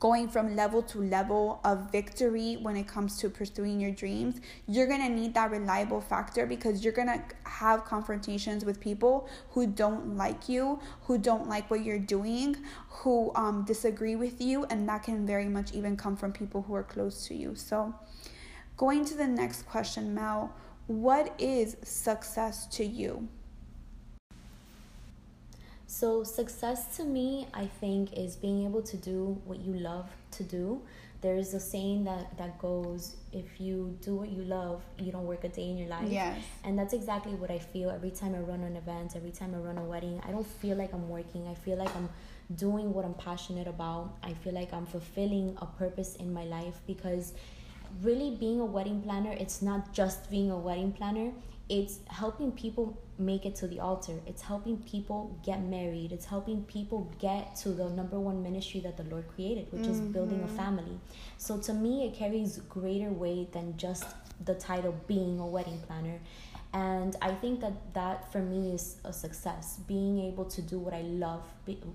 going 0.00 0.28
from 0.28 0.54
level 0.54 0.80
to 0.80 1.00
level 1.00 1.60
of 1.64 1.90
victory 1.90 2.56
when 2.62 2.76
it 2.76 2.86
comes 2.86 3.16
to 3.18 3.28
pursuing 3.28 3.80
your 3.80 3.90
dreams, 3.90 4.40
you're 4.66 4.86
gonna 4.86 5.08
need 5.08 5.34
that 5.34 5.50
reliable 5.50 6.00
factor 6.00 6.46
because 6.46 6.84
you're 6.84 6.92
gonna 6.92 7.22
have 7.44 7.84
confrontations 7.84 8.64
with 8.64 8.78
people 8.80 9.28
who 9.50 9.66
don't 9.66 10.16
like 10.16 10.48
you, 10.48 10.78
who 11.02 11.18
don't 11.18 11.48
like 11.48 11.68
what 11.70 11.84
you're 11.84 11.98
doing, 11.98 12.56
who 12.88 13.32
um, 13.34 13.64
disagree 13.64 14.14
with 14.14 14.40
you, 14.40 14.64
and 14.66 14.88
that 14.88 15.02
can 15.02 15.26
very 15.26 15.48
much 15.48 15.72
even 15.72 15.96
come 15.96 16.16
from 16.16 16.32
people 16.32 16.62
who 16.62 16.74
are 16.74 16.84
close 16.84 17.26
to 17.26 17.34
you. 17.34 17.54
So, 17.56 17.94
going 18.76 19.04
to 19.06 19.14
the 19.16 19.26
next 19.26 19.62
question, 19.66 20.14
Mel, 20.14 20.54
what 20.86 21.34
is 21.38 21.76
success 21.82 22.66
to 22.68 22.84
you? 22.84 23.28
So, 25.90 26.22
success 26.22 26.98
to 26.98 27.04
me, 27.04 27.48
I 27.54 27.64
think, 27.64 28.12
is 28.12 28.36
being 28.36 28.66
able 28.66 28.82
to 28.82 28.96
do 28.98 29.40
what 29.46 29.58
you 29.60 29.72
love 29.72 30.06
to 30.32 30.42
do. 30.42 30.82
There's 31.22 31.54
a 31.54 31.60
saying 31.60 32.04
that, 32.04 32.36
that 32.36 32.58
goes, 32.58 33.16
if 33.32 33.58
you 33.58 33.96
do 34.02 34.16
what 34.16 34.28
you 34.28 34.42
love, 34.42 34.82
you 34.98 35.10
don't 35.10 35.24
work 35.24 35.44
a 35.44 35.48
day 35.48 35.70
in 35.70 35.78
your 35.78 35.88
life. 35.88 36.06
Yes. 36.10 36.44
And 36.62 36.78
that's 36.78 36.92
exactly 36.92 37.32
what 37.32 37.50
I 37.50 37.58
feel 37.58 37.88
every 37.88 38.10
time 38.10 38.34
I 38.34 38.40
run 38.40 38.64
an 38.64 38.76
event, 38.76 39.16
every 39.16 39.30
time 39.30 39.54
I 39.54 39.58
run 39.58 39.78
a 39.78 39.82
wedding. 39.82 40.20
I 40.28 40.30
don't 40.30 40.46
feel 40.46 40.76
like 40.76 40.92
I'm 40.92 41.08
working. 41.08 41.48
I 41.48 41.54
feel 41.54 41.78
like 41.78 41.96
I'm 41.96 42.10
doing 42.54 42.92
what 42.92 43.06
I'm 43.06 43.14
passionate 43.14 43.66
about. 43.66 44.14
I 44.22 44.34
feel 44.34 44.52
like 44.52 44.74
I'm 44.74 44.84
fulfilling 44.84 45.56
a 45.62 45.66
purpose 45.66 46.16
in 46.16 46.34
my 46.34 46.44
life 46.44 46.80
because 46.86 47.32
really 48.02 48.36
being 48.36 48.60
a 48.60 48.64
wedding 48.66 49.00
planner, 49.00 49.32
it's 49.32 49.62
not 49.62 49.94
just 49.94 50.30
being 50.30 50.50
a 50.50 50.58
wedding 50.58 50.92
planner, 50.92 51.32
it's 51.68 51.98
helping 52.08 52.52
people 52.52 52.98
make 53.18 53.44
it 53.44 53.54
to 53.56 53.66
the 53.66 53.80
altar. 53.80 54.14
It's 54.26 54.42
helping 54.42 54.78
people 54.78 55.38
get 55.44 55.62
married. 55.62 56.12
It's 56.12 56.24
helping 56.24 56.62
people 56.64 57.12
get 57.18 57.56
to 57.56 57.70
the 57.70 57.90
number 57.90 58.18
one 58.18 58.42
ministry 58.42 58.80
that 58.80 58.96
the 58.96 59.04
Lord 59.04 59.26
created, 59.34 59.66
which 59.70 59.82
mm-hmm. 59.82 59.92
is 59.92 60.00
building 60.00 60.40
a 60.40 60.46
mm-hmm. 60.46 60.56
family. 60.56 61.00
So 61.36 61.58
to 61.58 61.74
me, 61.74 62.06
it 62.06 62.14
carries 62.14 62.58
greater 62.68 63.10
weight 63.10 63.52
than 63.52 63.76
just 63.76 64.04
the 64.44 64.54
title 64.54 64.94
being 65.06 65.40
a 65.40 65.46
wedding 65.46 65.80
planner. 65.86 66.20
And 66.72 67.16
I 67.20 67.32
think 67.32 67.60
that 67.60 67.94
that 67.94 68.30
for 68.30 68.40
me 68.40 68.72
is 68.72 68.96
a 69.04 69.12
success. 69.12 69.80
Being 69.86 70.20
able 70.20 70.44
to 70.46 70.62
do 70.62 70.78
what 70.78 70.94
I 70.94 71.02
love, 71.02 71.42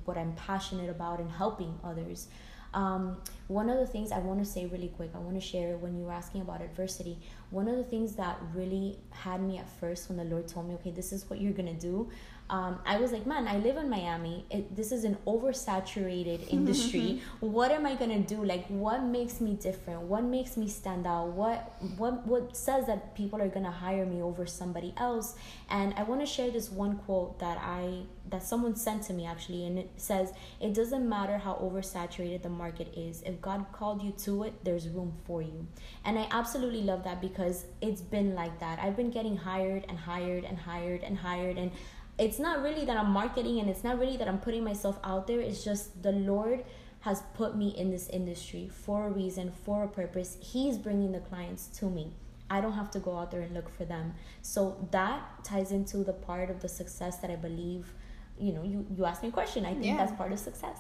what 0.05 0.17
I'm 0.17 0.33
passionate 0.33 0.89
about, 0.89 1.19
and 1.19 1.31
helping 1.31 1.79
others. 1.83 2.27
Um, 2.73 3.17
one 3.47 3.69
of 3.69 3.77
the 3.77 3.85
things 3.85 4.11
I 4.11 4.19
want 4.19 4.39
to 4.39 4.45
say 4.45 4.65
really 4.65 4.87
quick, 4.87 5.11
I 5.13 5.19
want 5.19 5.35
to 5.35 5.45
share 5.45 5.77
when 5.77 5.95
you 5.95 6.05
were 6.05 6.11
asking 6.11 6.41
about 6.41 6.61
adversity. 6.61 7.19
One 7.51 7.67
of 7.67 7.77
the 7.77 7.83
things 7.83 8.15
that 8.15 8.39
really 8.53 8.97
had 9.11 9.41
me 9.41 9.57
at 9.57 9.69
first 9.79 10.09
when 10.09 10.17
the 10.17 10.23
Lord 10.23 10.47
told 10.47 10.67
me, 10.67 10.75
okay, 10.75 10.91
this 10.91 11.13
is 11.13 11.29
what 11.29 11.39
you're 11.39 11.53
going 11.53 11.73
to 11.73 11.79
do, 11.79 12.09
um, 12.49 12.79
I 12.85 12.97
was 12.97 13.11
like, 13.11 13.25
man, 13.25 13.47
I 13.47 13.57
live 13.57 13.77
in 13.77 13.89
Miami. 13.89 14.45
It, 14.51 14.75
this 14.75 14.91
is 14.91 15.05
an 15.05 15.17
oversaturated 15.25 16.47
industry. 16.51 17.21
what 17.39 17.71
am 17.71 17.85
I 17.85 17.95
gonna 17.95 18.19
do? 18.19 18.43
Like, 18.43 18.67
what 18.67 19.03
makes 19.03 19.39
me 19.39 19.53
different? 19.53 20.01
What 20.01 20.23
makes 20.23 20.57
me 20.57 20.67
stand 20.67 21.07
out? 21.07 21.29
What 21.29 21.73
what 21.97 22.27
what 22.27 22.55
says 22.55 22.85
that 22.87 23.15
people 23.15 23.41
are 23.41 23.47
gonna 23.47 23.71
hire 23.71 24.05
me 24.05 24.21
over 24.21 24.45
somebody 24.45 24.93
else? 24.97 25.35
And 25.69 25.93
I 25.95 26.03
want 26.03 26.21
to 26.21 26.27
share 26.27 26.51
this 26.51 26.69
one 26.69 26.97
quote 26.97 27.39
that 27.39 27.57
I 27.59 28.03
that 28.29 28.43
someone 28.43 28.75
sent 28.75 29.03
to 29.03 29.13
me 29.13 29.25
actually, 29.25 29.65
and 29.65 29.79
it 29.79 29.89
says, 29.97 30.33
"It 30.59 30.73
doesn't 30.73 31.07
matter 31.07 31.37
how 31.37 31.55
oversaturated 31.55 32.41
the 32.41 32.49
market 32.49 32.93
is. 32.97 33.21
If 33.21 33.41
God 33.41 33.65
called 33.71 34.01
you 34.03 34.11
to 34.25 34.43
it, 34.43 34.63
there's 34.63 34.89
room 34.89 35.13
for 35.25 35.41
you." 35.41 35.67
And 36.03 36.19
I 36.19 36.27
absolutely 36.29 36.81
love 36.81 37.03
that 37.05 37.21
because 37.21 37.65
it's 37.81 38.01
been 38.01 38.35
like 38.35 38.59
that. 38.59 38.79
I've 38.79 38.95
been 38.95 39.11
getting 39.11 39.37
hired 39.37 39.85
and 39.87 39.97
hired 39.97 40.43
and 40.43 40.57
hired 40.57 41.03
and 41.03 41.17
hired 41.17 41.57
and 41.57 41.71
it's 42.17 42.39
not 42.39 42.61
really 42.61 42.85
that 42.85 42.97
I'm 42.97 43.09
marketing 43.09 43.59
and 43.59 43.69
it's 43.69 43.83
not 43.83 43.99
really 43.99 44.17
that 44.17 44.27
I'm 44.27 44.39
putting 44.39 44.63
myself 44.63 44.99
out 45.03 45.27
there. 45.27 45.39
It's 45.39 45.63
just 45.63 46.03
the 46.03 46.11
Lord 46.11 46.63
has 47.01 47.21
put 47.33 47.55
me 47.57 47.69
in 47.69 47.91
this 47.91 48.07
industry 48.09 48.69
for 48.71 49.07
a 49.07 49.09
reason, 49.09 49.51
for 49.65 49.83
a 49.83 49.87
purpose. 49.87 50.37
He's 50.39 50.77
bringing 50.77 51.11
the 51.11 51.19
clients 51.19 51.67
to 51.79 51.89
me. 51.89 52.13
I 52.49 52.61
don't 52.61 52.73
have 52.73 52.91
to 52.91 52.99
go 52.99 53.17
out 53.17 53.31
there 53.31 53.41
and 53.41 53.53
look 53.53 53.69
for 53.69 53.83
them. 53.83 54.13
So 54.41 54.87
that 54.91 55.43
ties 55.43 55.71
into 55.71 55.97
the 55.97 56.13
part 56.13 56.49
of 56.49 56.61
the 56.61 56.69
success 56.69 57.17
that 57.17 57.31
I 57.31 57.35
believe, 57.35 57.93
you 58.39 58.53
know, 58.53 58.63
you, 58.63 58.85
you 58.95 59.05
asked 59.05 59.23
me 59.23 59.29
a 59.29 59.31
question. 59.31 59.65
I 59.65 59.73
think 59.73 59.85
yeah. 59.85 59.97
that's 59.97 60.11
part 60.13 60.31
of 60.31 60.39
success. 60.39 60.77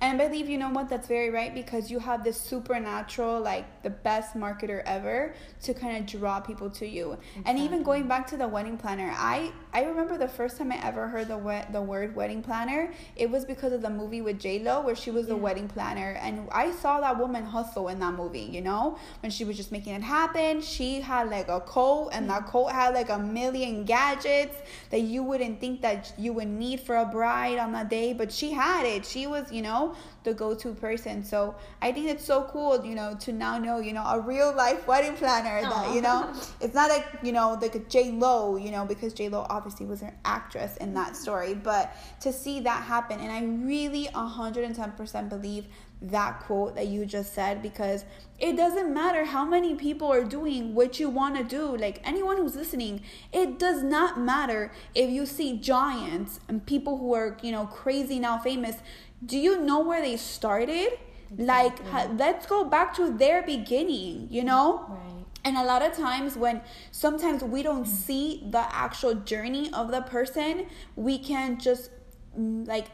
And 0.00 0.22
I 0.22 0.28
believe, 0.28 0.48
you 0.48 0.58
know 0.58 0.70
what, 0.70 0.88
that's 0.88 1.08
very 1.08 1.30
right 1.30 1.52
because 1.52 1.90
you 1.90 1.98
have 1.98 2.22
this 2.22 2.40
supernatural, 2.40 3.40
like 3.40 3.82
the 3.82 3.90
best 3.90 4.36
marketer 4.36 4.82
ever 4.86 5.34
to 5.62 5.74
kind 5.74 5.98
of 5.98 6.06
draw 6.06 6.38
people 6.38 6.70
to 6.70 6.86
you. 6.86 7.12
Exactly. 7.12 7.42
And 7.46 7.58
even 7.58 7.82
going 7.82 8.06
back 8.06 8.26
to 8.28 8.36
the 8.36 8.46
wedding 8.46 8.78
planner, 8.78 9.12
I 9.16 9.52
I 9.72 9.82
remember 9.82 10.16
the 10.16 10.28
first 10.28 10.56
time 10.56 10.70
I 10.70 10.84
ever 10.86 11.08
heard 11.08 11.28
the 11.28 11.36
we- 11.36 11.72
the 11.72 11.82
word 11.82 12.14
wedding 12.14 12.42
planner, 12.42 12.92
it 13.16 13.28
was 13.28 13.44
because 13.44 13.72
of 13.72 13.82
the 13.82 13.90
movie 13.90 14.22
with 14.22 14.38
J 14.38 14.60
Lo 14.60 14.82
where 14.82 14.94
she 14.94 15.10
was 15.10 15.26
yeah. 15.26 15.34
the 15.34 15.36
wedding 15.36 15.66
planner, 15.66 16.12
and 16.22 16.48
I 16.52 16.70
saw 16.70 17.00
that 17.00 17.18
woman 17.18 17.44
hustle 17.44 17.88
in 17.88 17.98
that 17.98 18.14
movie. 18.14 18.48
You 18.52 18.60
know, 18.60 18.98
when 19.20 19.32
she 19.32 19.44
was 19.44 19.56
just 19.56 19.72
making 19.72 19.94
it 19.94 20.02
happen, 20.02 20.60
she 20.60 21.00
had 21.00 21.28
like 21.28 21.48
a 21.48 21.60
coat, 21.60 22.10
and 22.12 22.30
that 22.30 22.42
mm. 22.42 22.50
coat 22.50 22.70
had 22.70 22.94
like 22.94 23.10
a 23.10 23.18
million 23.18 23.84
gadgets 23.84 24.56
that 24.90 25.00
you 25.00 25.24
wouldn't 25.24 25.60
think 25.60 25.82
that 25.82 26.12
you 26.16 26.32
would 26.34 26.48
need 26.48 26.80
for 26.80 26.96
a 26.96 27.04
bride 27.04 27.58
on 27.58 27.72
that 27.72 27.90
day, 27.90 28.12
but 28.12 28.30
she 28.30 28.52
had 28.52 28.86
it. 28.86 29.04
She 29.04 29.26
was, 29.26 29.50
you 29.50 29.62
know 29.62 29.87
know, 29.88 29.96
the 30.24 30.34
go-to 30.34 30.72
person. 30.72 31.24
So 31.24 31.54
I 31.82 31.92
think 31.92 32.08
it's 32.08 32.24
so 32.24 32.48
cool, 32.50 32.84
you 32.84 32.94
know, 32.94 33.16
to 33.20 33.32
now 33.32 33.58
know, 33.58 33.78
you 33.78 33.92
know, 33.92 34.04
a 34.04 34.20
real 34.20 34.54
life 34.54 34.86
wedding 34.86 35.14
planner 35.14 35.66
Aww. 35.66 35.70
that, 35.70 35.94
you 35.94 36.00
know, 36.00 36.32
it's 36.60 36.74
not 36.74 36.90
like, 36.90 37.06
you 37.22 37.32
know, 37.32 37.58
like 37.60 37.74
a 37.74 37.80
J 37.80 38.10
Lo, 38.12 38.56
you 38.56 38.70
know, 38.70 38.84
because 38.84 39.12
J 39.12 39.28
Lo 39.28 39.46
obviously 39.48 39.86
was 39.86 40.02
an 40.02 40.12
actress 40.24 40.76
in 40.78 40.94
that 40.94 41.16
story, 41.16 41.54
but 41.54 41.94
to 42.20 42.32
see 42.32 42.60
that 42.60 42.84
happen, 42.84 43.20
and 43.20 43.32
I 43.32 43.42
really 43.44 44.06
110% 44.14 45.28
believe 45.28 45.66
that 46.00 46.40
quote 46.40 46.76
that 46.76 46.86
you 46.86 47.04
just 47.04 47.34
said 47.34 47.60
because 47.60 48.04
it 48.38 48.56
doesn't 48.56 48.94
matter 48.94 49.24
how 49.24 49.44
many 49.44 49.74
people 49.74 50.12
are 50.12 50.22
doing 50.22 50.74
what 50.74 51.00
you 51.00 51.08
want 51.08 51.36
to 51.36 51.42
do. 51.42 51.76
Like 51.76 52.00
anyone 52.04 52.36
who's 52.36 52.54
listening, 52.54 53.02
it 53.32 53.58
does 53.58 53.82
not 53.82 54.20
matter 54.20 54.70
if 54.94 55.10
you 55.10 55.26
see 55.26 55.58
giants 55.58 56.38
and 56.48 56.64
people 56.64 56.98
who 56.98 57.14
are, 57.14 57.36
you 57.42 57.50
know, 57.50 57.66
crazy 57.66 58.20
now 58.20 58.38
famous. 58.38 58.76
Do 59.24 59.38
you 59.38 59.60
know 59.60 59.80
where 59.80 60.00
they 60.00 60.16
started? 60.16 60.98
Exactly. 61.30 61.46
Like, 61.46 61.86
ha- 61.88 62.08
let's 62.16 62.46
go 62.46 62.64
back 62.64 62.94
to 62.96 63.10
their 63.10 63.42
beginning, 63.42 64.28
you 64.30 64.44
know? 64.44 64.86
Right. 64.88 65.24
And 65.44 65.56
a 65.56 65.64
lot 65.64 65.82
of 65.82 65.96
times, 65.96 66.36
when 66.36 66.62
sometimes 66.90 67.42
we 67.42 67.62
don't 67.62 67.86
see 67.86 68.42
the 68.50 68.64
actual 68.74 69.14
journey 69.14 69.70
of 69.72 69.90
the 69.90 70.02
person, 70.02 70.66
we 70.96 71.18
can 71.18 71.58
just 71.58 71.90
mm, 72.38 72.66
like 72.66 72.86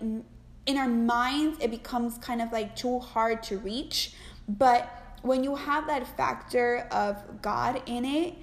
in 0.66 0.78
our 0.78 0.88
minds 0.88 1.58
it 1.60 1.70
becomes 1.70 2.18
kind 2.18 2.40
of 2.40 2.52
like 2.52 2.74
too 2.76 2.98
hard 2.98 3.42
to 3.42 3.58
reach 3.58 4.12
but 4.48 5.16
when 5.22 5.44
you 5.44 5.54
have 5.56 5.86
that 5.86 6.06
factor 6.16 6.86
of 6.90 7.42
god 7.42 7.82
in 7.86 8.04
it 8.04 8.34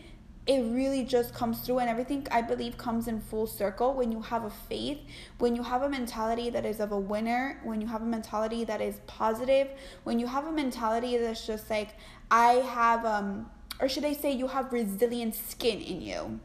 it 0.47 0.61
really 0.73 1.03
just 1.03 1.33
comes 1.35 1.59
through 1.59 1.79
and 1.79 1.89
everything 1.89 2.25
i 2.31 2.41
believe 2.41 2.77
comes 2.77 3.07
in 3.07 3.21
full 3.21 3.45
circle 3.45 3.93
when 3.93 4.11
you 4.11 4.21
have 4.21 4.43
a 4.43 4.49
faith 4.49 4.99
when 5.37 5.55
you 5.55 5.61
have 5.61 5.83
a 5.83 5.89
mentality 5.89 6.49
that 6.49 6.65
is 6.65 6.79
of 6.79 6.91
a 6.91 6.99
winner 6.99 7.59
when 7.63 7.79
you 7.79 7.87
have 7.87 8.01
a 8.01 8.05
mentality 8.05 8.63
that 8.63 8.81
is 8.81 8.99
positive 9.05 9.67
when 10.03 10.17
you 10.17 10.25
have 10.25 10.47
a 10.47 10.51
mentality 10.51 11.15
that's 11.17 11.45
just 11.45 11.69
like 11.69 11.89
i 12.31 12.53
have 12.53 13.05
um 13.05 13.49
or 13.81 13.89
should 13.89 14.05
i 14.05 14.13
say 14.13 14.31
you 14.31 14.47
have 14.47 14.71
resilient 14.71 15.35
skin 15.35 15.81
in 15.81 16.01
you. 16.01 16.39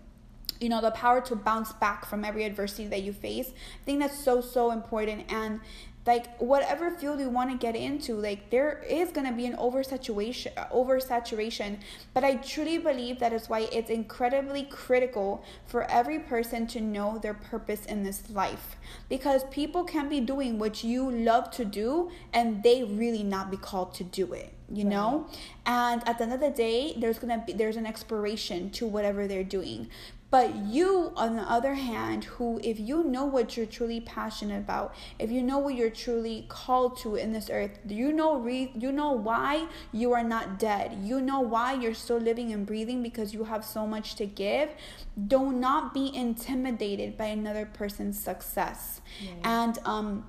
You 0.59 0.70
know 0.70 0.80
the 0.80 0.90
power 0.90 1.20
to 1.20 1.37
bounce 1.37 1.74
back 1.74 2.06
from 2.06 2.24
every 2.24 2.44
adversity 2.44 2.87
that 2.88 3.02
you 3.02 3.12
face. 3.12 3.50
I 3.50 3.85
think 3.85 4.00
that's 4.00 4.18
so 4.18 4.40
so 4.40 4.70
important 4.70 5.30
and 5.30 5.61
like 6.07 6.37
whatever 6.38 6.90
field 6.90 7.21
you 7.21 7.29
want 7.29 7.51
to 7.51 7.57
get 7.57 7.75
into 7.75 8.14
like 8.14 8.51
there 8.51 8.85
is 8.88 9.11
going 9.11 9.27
to 9.27 9.33
be 9.33 9.45
an 9.45 9.57
oversaturation 9.57 10.53
oversaturation. 10.71 11.79
But 12.14 12.25
i 12.25 12.37
truly 12.37 12.79
believe 12.79 13.19
that 13.19 13.33
is 13.33 13.49
why 13.49 13.69
it's 13.73 13.90
incredibly 13.90 14.64
critical 14.64 15.45
for 15.66 15.90
every 15.90 16.21
person 16.21 16.66
to 16.69 16.81
know 16.81 17.19
their 17.19 17.35
purpose 17.35 17.85
in 17.87 18.05
this 18.05 18.31
life. 18.31 18.77
Because 19.09 19.45
people 19.51 19.85
can 19.85 20.09
be 20.09 20.21
doing 20.21 20.59
what 20.59 20.85
you 20.85 21.11
love 21.11 21.51
to 21.53 21.64
do 21.64 22.11
and 22.33 22.62
they 22.62 22.85
really 22.85 23.23
not 23.23 23.51
be 23.51 23.57
called 23.57 23.95
to 23.95 24.05
do 24.05 24.33
it 24.33 24.53
you 24.73 24.85
right. 24.85 24.90
know? 24.90 25.29
And 25.64 26.07
at 26.09 26.19
the 26.19 26.25
end 26.25 26.33
of 26.33 26.40
the 26.40 26.51
day 26.51 26.95
there's 26.99 27.19
gonna 27.19 27.42
be 27.47 27.53
there's 27.53 27.77
an 27.77 27.87
expiration 27.87 28.71
to 28.71 28.87
whatever 28.87 29.27
they're 29.27 29.45
doing 29.45 29.88
but 30.31 30.57
you, 30.57 31.12
on 31.17 31.37
the 31.37 31.43
other 31.43 31.75
hand, 31.75 32.25
who, 32.25 32.61
if 32.65 32.81
you 32.81 33.05
know 33.05 33.25
what 33.25 33.57
you're 33.57 33.67
truly 33.67 34.01
passionate 34.01 34.59
about, 34.59 34.95
if 35.19 35.31
you 35.31 35.41
know 35.41 35.59
what 35.59 35.77
you're 35.77 35.89
truly 35.91 36.47
called 36.49 36.99
to 36.99 37.15
in 37.15 37.33
this 37.33 37.49
earth, 37.49 37.79
you 37.87 38.12
know, 38.12 38.39
re- 38.41 38.73
you 38.75 38.91
know 38.91 39.12
why 39.12 39.69
you 39.93 40.12
are 40.12 40.25
not 40.25 40.59
dead. 40.59 40.99
You 41.03 41.21
know 41.21 41.41
why 41.41 41.75
you're 41.75 41.95
still 41.95 42.19
living 42.19 42.53
and 42.53 42.67
breathing 42.67 43.03
because 43.03 43.33
you 43.33 43.45
have 43.45 43.65
so 43.65 43.87
much 43.87 44.17
to 44.17 44.27
give. 44.27 44.71
Do 45.29 45.53
not 45.53 45.95
be 45.95 46.15
intimidated 46.15 47.17
by 47.17 47.27
another 47.27 47.65
person's 47.65 48.19
success. 48.19 49.01
And 49.45 49.79
um, 49.85 50.27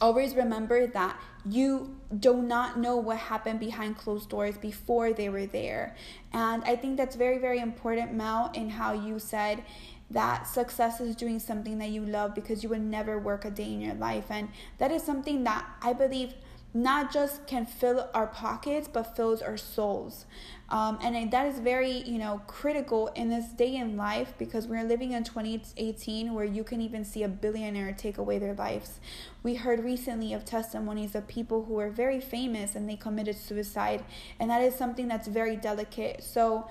always 0.00 0.34
remember 0.34 0.86
that 0.86 1.20
you 1.44 1.96
do 2.18 2.42
not 2.42 2.78
know 2.78 2.96
what 2.96 3.16
happened 3.16 3.60
behind 3.60 3.96
closed 3.96 4.28
doors 4.28 4.56
before 4.56 5.12
they 5.12 5.28
were 5.28 5.46
there. 5.46 5.96
And 6.32 6.62
I 6.64 6.76
think 6.76 6.96
that's 6.96 7.16
very, 7.16 7.38
very 7.38 7.58
important, 7.58 8.14
Mel, 8.14 8.50
in 8.54 8.70
how 8.70 8.92
you 8.92 9.18
said 9.18 9.62
that 10.10 10.46
success 10.46 11.00
is 11.00 11.16
doing 11.16 11.38
something 11.38 11.78
that 11.78 11.88
you 11.88 12.04
love 12.04 12.34
because 12.34 12.62
you 12.62 12.68
would 12.68 12.82
never 12.82 13.18
work 13.18 13.44
a 13.44 13.50
day 13.50 13.72
in 13.72 13.80
your 13.80 13.94
life. 13.94 14.26
And 14.30 14.48
that 14.78 14.92
is 14.92 15.02
something 15.02 15.44
that 15.44 15.66
I 15.80 15.94
believe 15.94 16.34
not 16.74 17.12
just 17.12 17.46
can 17.46 17.66
fill 17.66 18.08
our 18.14 18.26
pockets 18.26 18.88
but 18.92 19.16
fills 19.16 19.42
our 19.42 19.56
souls. 19.56 20.26
Um, 20.70 20.98
and 21.02 21.30
that 21.30 21.46
is 21.46 21.58
very 21.58 21.98
you 21.98 22.18
know 22.18 22.40
critical 22.46 23.08
in 23.08 23.28
this 23.28 23.48
day 23.48 23.76
in 23.76 23.96
life 23.96 24.32
because 24.38 24.66
we're 24.66 24.84
living 24.84 25.12
in 25.12 25.22
2018 25.22 26.32
where 26.32 26.46
you 26.46 26.64
can 26.64 26.80
even 26.80 27.04
see 27.04 27.22
a 27.22 27.28
billionaire 27.28 27.92
take 27.92 28.16
away 28.16 28.38
their 28.38 28.54
lives. 28.54 29.00
We 29.42 29.56
heard 29.56 29.84
recently 29.84 30.32
of 30.32 30.44
testimonies 30.44 31.14
of 31.14 31.28
people 31.28 31.64
who 31.64 31.78
are 31.78 31.90
very 31.90 32.20
famous 32.20 32.74
and 32.74 32.88
they 32.88 32.96
committed 32.96 33.36
suicide. 33.36 34.04
And 34.40 34.50
that 34.50 34.62
is 34.62 34.74
something 34.74 35.08
that's 35.08 35.28
very 35.28 35.56
delicate. 35.56 36.22
So 36.22 36.68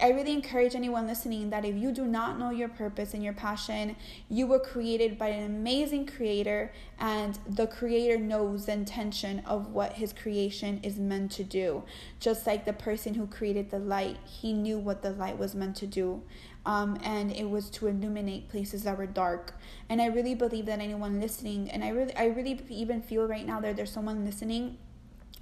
I 0.00 0.10
really 0.10 0.32
encourage 0.32 0.76
anyone 0.76 1.08
listening 1.08 1.50
that 1.50 1.64
if 1.64 1.74
you 1.74 1.90
do 1.90 2.04
not 2.04 2.38
know 2.38 2.50
your 2.50 2.68
purpose 2.68 3.14
and 3.14 3.24
your 3.24 3.32
passion, 3.32 3.96
you 4.28 4.46
were 4.46 4.60
created 4.60 5.18
by 5.18 5.28
an 5.28 5.44
amazing 5.44 6.06
creator, 6.06 6.72
and 7.00 7.36
the 7.48 7.66
creator 7.66 8.16
knows 8.16 8.66
the 8.66 8.72
intention 8.72 9.40
of 9.44 9.72
what 9.72 9.94
his 9.94 10.12
creation 10.12 10.78
is 10.84 10.98
meant 10.98 11.32
to 11.32 11.42
do. 11.42 11.82
Just 12.20 12.46
like 12.46 12.64
the 12.64 12.72
person 12.72 13.14
who 13.14 13.26
created 13.26 13.70
the 13.70 13.80
light, 13.80 14.18
he 14.24 14.52
knew 14.52 14.78
what 14.78 15.02
the 15.02 15.10
light 15.10 15.36
was 15.36 15.56
meant 15.56 15.74
to 15.76 15.86
do. 15.86 16.22
Um, 16.64 16.98
and 17.02 17.32
it 17.32 17.48
was 17.48 17.70
to 17.70 17.86
illuminate 17.88 18.48
places 18.48 18.84
that 18.84 18.98
were 18.98 19.06
dark. 19.06 19.54
And 19.88 20.00
I 20.00 20.06
really 20.06 20.34
believe 20.34 20.66
that 20.66 20.80
anyone 20.80 21.18
listening, 21.18 21.70
and 21.70 21.82
I 21.82 21.88
really, 21.88 22.14
I 22.14 22.26
really 22.26 22.60
even 22.68 23.02
feel 23.02 23.26
right 23.26 23.46
now 23.46 23.58
that 23.60 23.74
there's 23.74 23.90
someone 23.90 24.24
listening 24.24 24.76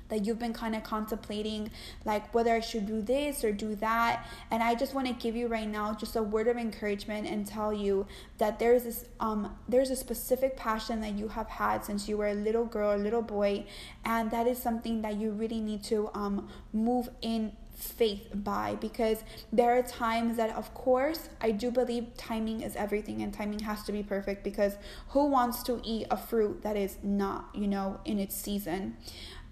that 0.09 0.25
you've 0.25 0.38
been 0.38 0.53
kind 0.53 0.75
of 0.75 0.83
contemplating 0.83 1.71
like 2.05 2.33
whether 2.35 2.55
I 2.55 2.61
should 2.61 2.87
do 2.87 3.03
this 3.03 3.45
or 3.45 3.53
do 3.53 3.75
that. 3.77 4.27
And 4.51 4.62
I 4.62 4.75
just 4.75 4.95
want 4.95 5.07
to 5.07 5.12
give 5.14 5.37
you 5.37 5.49
right 5.49 5.69
now 5.69 5.95
just 5.95 6.16
a 6.16 6.23
word 6.23 6.49
of 6.49 6.57
encouragement 6.57 7.27
and 7.27 7.47
tell 7.47 7.73
you 7.73 8.07
that 8.38 8.59
there's 8.59 8.85
this 8.85 9.07
um 9.21 9.57
there's 9.69 9.90
a 9.90 9.97
specific 9.97 10.57
passion 10.57 11.01
that 11.01 11.12
you 11.12 11.29
have 11.29 11.49
had 11.49 11.85
since 11.85 12.09
you 12.09 12.16
were 12.16 12.29
a 12.29 12.35
little 12.35 12.64
girl 12.64 12.95
a 12.95 12.99
little 12.99 13.23
boy 13.23 13.64
and 14.05 14.31
that 14.31 14.47
is 14.47 14.59
something 14.59 15.03
that 15.03 15.16
you 15.16 15.31
really 15.31 15.61
need 15.61 15.83
to 15.83 16.11
um 16.14 16.49
move 16.73 17.09
in 17.23 17.53
faith 17.77 18.29
by 18.33 18.75
because 18.77 19.23
there 19.53 19.77
are 19.77 19.83
times 19.83 20.38
that 20.38 20.55
of 20.57 20.73
course 20.73 21.29
I 21.42 21.51
do 21.51 21.71
believe 21.71 22.16
timing 22.16 22.62
is 22.62 22.75
everything 22.75 23.21
and 23.21 23.35
timing 23.35 23.59
has 23.61 23.83
to 23.85 23.92
be 23.92 24.03
perfect 24.03 24.42
because 24.42 24.77
who 25.09 25.27
wants 25.27 25.62
to 25.64 25.81
eat 25.85 26.07
a 26.11 26.16
fruit 26.16 26.62
that 26.62 26.77
is 26.77 26.97
not 27.03 27.51
you 27.55 27.69
know 27.69 28.01
in 28.07 28.19
its 28.19 28.35
season 28.35 28.97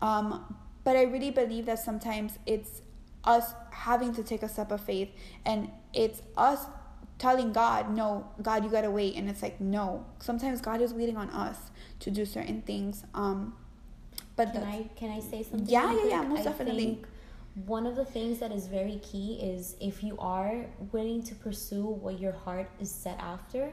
um, 0.05 0.55
but 0.85 0.97
I 0.97 1.05
really 1.05 1.31
believe 1.31 1.65
that 1.65 1.79
sometimes 1.79 2.39
it's 2.45 2.83
us 3.25 3.55
having 3.71 4.13
to 4.15 4.23
take 4.23 4.43
a 4.43 4.49
step 4.51 4.71
of 4.71 4.83
faith 4.83 5.09
and 5.47 5.71
it's 5.95 6.21
us 6.37 6.67
telling 7.19 7.55
God, 7.55 7.91
no, 7.91 8.29
God, 8.43 8.65
you 8.65 8.71
gotta 8.71 8.91
wait. 8.91 9.17
And 9.17 9.31
it's 9.31 9.41
like, 9.43 9.61
no. 9.63 10.05
Sometimes 10.19 10.61
God 10.61 10.83
is 10.83 10.93
waiting 10.93 11.17
on 11.17 11.31
us 11.31 11.57
to 12.01 12.11
do 12.11 12.27
certain 12.27 12.61
things. 12.61 13.05
Um, 13.15 13.55
but 14.37 14.53
can 14.53 14.63
I 14.65 14.91
can 14.95 15.11
I 15.11 15.21
say 15.21 15.43
something? 15.43 15.69
Yeah, 15.69 15.91
yeah, 15.95 16.07
yeah, 16.07 16.23
most 16.23 16.41
I 16.41 16.45
definitely. 16.45 17.03
one 17.67 17.87
of 17.87 17.97
the 17.97 18.05
things 18.05 18.41
that 18.41 18.53
is 18.53 18.67
very 18.67 19.01
key 19.03 19.39
is 19.41 19.75
if 19.81 20.03
you 20.03 20.19
are 20.19 20.67
willing 20.93 21.23
to 21.23 21.35
pursue 21.37 21.87
what 21.87 22.19
your 22.21 22.33
heart 22.33 22.69
is 22.79 22.91
set 22.91 23.19
after, 23.21 23.73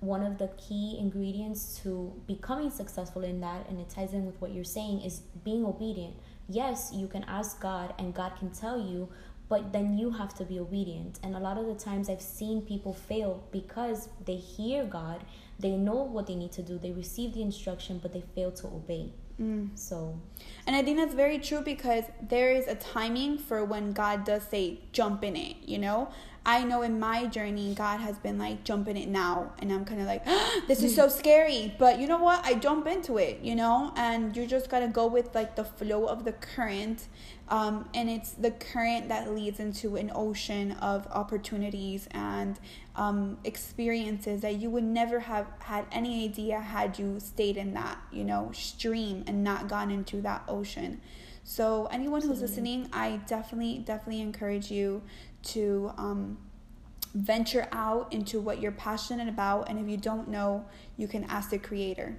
one 0.00 0.22
of 0.22 0.38
the 0.38 0.48
key 0.56 0.96
ingredients 0.98 1.78
to 1.82 2.12
becoming 2.26 2.70
successful 2.70 3.22
in 3.22 3.40
that, 3.40 3.68
and 3.68 3.78
it 3.78 3.88
ties 3.88 4.12
in 4.12 4.26
with 4.26 4.40
what 4.40 4.52
you're 4.52 4.64
saying, 4.64 5.02
is 5.02 5.20
being 5.44 5.64
obedient. 5.64 6.14
Yes, 6.48 6.90
you 6.92 7.06
can 7.06 7.22
ask 7.24 7.60
God, 7.60 7.94
and 7.98 8.14
God 8.14 8.32
can 8.38 8.50
tell 8.50 8.80
you, 8.80 9.08
but 9.48 9.72
then 9.72 9.98
you 9.98 10.10
have 10.10 10.32
to 10.34 10.44
be 10.44 10.58
obedient. 10.58 11.18
And 11.22 11.34
a 11.34 11.38
lot 11.38 11.58
of 11.58 11.66
the 11.66 11.74
times 11.74 12.08
I've 12.08 12.22
seen 12.22 12.62
people 12.62 12.94
fail 12.94 13.44
because 13.50 14.08
they 14.24 14.36
hear 14.36 14.84
God, 14.84 15.24
they 15.58 15.72
know 15.72 16.02
what 16.02 16.26
they 16.26 16.34
need 16.34 16.52
to 16.52 16.62
do, 16.62 16.78
they 16.78 16.92
receive 16.92 17.34
the 17.34 17.42
instruction, 17.42 17.98
but 18.00 18.12
they 18.12 18.22
fail 18.34 18.52
to 18.52 18.68
obey. 18.68 19.12
Mm. 19.40 19.78
So, 19.78 20.20
and 20.66 20.76
I 20.76 20.82
think 20.82 20.98
that's 20.98 21.14
very 21.14 21.38
true 21.38 21.62
because 21.62 22.04
there 22.22 22.52
is 22.52 22.68
a 22.68 22.74
timing 22.74 23.38
for 23.38 23.64
when 23.64 23.92
God 23.92 24.24
does 24.24 24.44
say, 24.44 24.80
jump 24.92 25.24
in 25.24 25.34
it, 25.34 25.56
you 25.62 25.78
know? 25.78 26.10
I 26.44 26.64
know 26.64 26.80
in 26.80 26.98
my 26.98 27.26
journey, 27.26 27.74
God 27.74 28.00
has 28.00 28.18
been 28.18 28.38
like, 28.38 28.64
jumping 28.64 28.96
it 28.96 29.08
now. 29.08 29.52
And 29.58 29.70
I'm 29.70 29.84
kind 29.84 30.00
of 30.00 30.06
like, 30.06 30.22
oh, 30.26 30.62
this 30.68 30.82
is 30.82 30.94
so 30.94 31.08
scary. 31.08 31.74
But 31.78 31.98
you 31.98 32.06
know 32.06 32.18
what? 32.18 32.44
I 32.44 32.54
jump 32.54 32.86
into 32.86 33.18
it, 33.18 33.40
you 33.42 33.54
know? 33.54 33.92
And 33.96 34.34
you're 34.34 34.46
just 34.46 34.70
got 34.70 34.80
to 34.80 34.88
go 34.88 35.06
with 35.06 35.34
like 35.34 35.56
the 35.56 35.64
flow 35.64 36.06
of 36.06 36.24
the 36.24 36.32
current. 36.32 37.08
Um, 37.48 37.88
and 37.94 38.08
it's 38.08 38.30
the 38.32 38.52
current 38.52 39.08
that 39.08 39.34
leads 39.34 39.60
into 39.60 39.96
an 39.96 40.12
ocean 40.14 40.72
of 40.72 41.06
opportunities 41.08 42.08
and 42.12 42.58
um, 42.96 43.38
experiences 43.44 44.40
that 44.40 44.56
you 44.56 44.70
would 44.70 44.84
never 44.84 45.20
have 45.20 45.46
had 45.58 45.84
any 45.92 46.24
idea 46.24 46.60
had 46.60 46.98
you 46.98 47.18
stayed 47.18 47.56
in 47.56 47.74
that, 47.74 47.98
you 48.12 48.24
know, 48.24 48.50
stream 48.52 49.24
and 49.26 49.44
not 49.44 49.68
gone 49.68 49.90
into 49.90 50.20
that 50.22 50.44
ocean. 50.48 51.00
So, 51.42 51.86
anyone 51.86 52.22
who's 52.22 52.40
listening, 52.40 52.88
I 52.92 53.20
definitely, 53.26 53.78
definitely 53.78 54.20
encourage 54.20 54.70
you 54.70 55.02
to 55.42 55.92
um, 55.96 56.38
venture 57.14 57.68
out 57.72 58.12
into 58.12 58.40
what 58.40 58.60
you're 58.60 58.72
passionate 58.72 59.28
about. 59.28 59.68
And 59.68 59.78
if 59.78 59.88
you 59.88 59.96
don't 59.96 60.28
know, 60.28 60.64
you 60.96 61.08
can 61.08 61.24
ask 61.24 61.50
the 61.50 61.58
creator. 61.58 62.16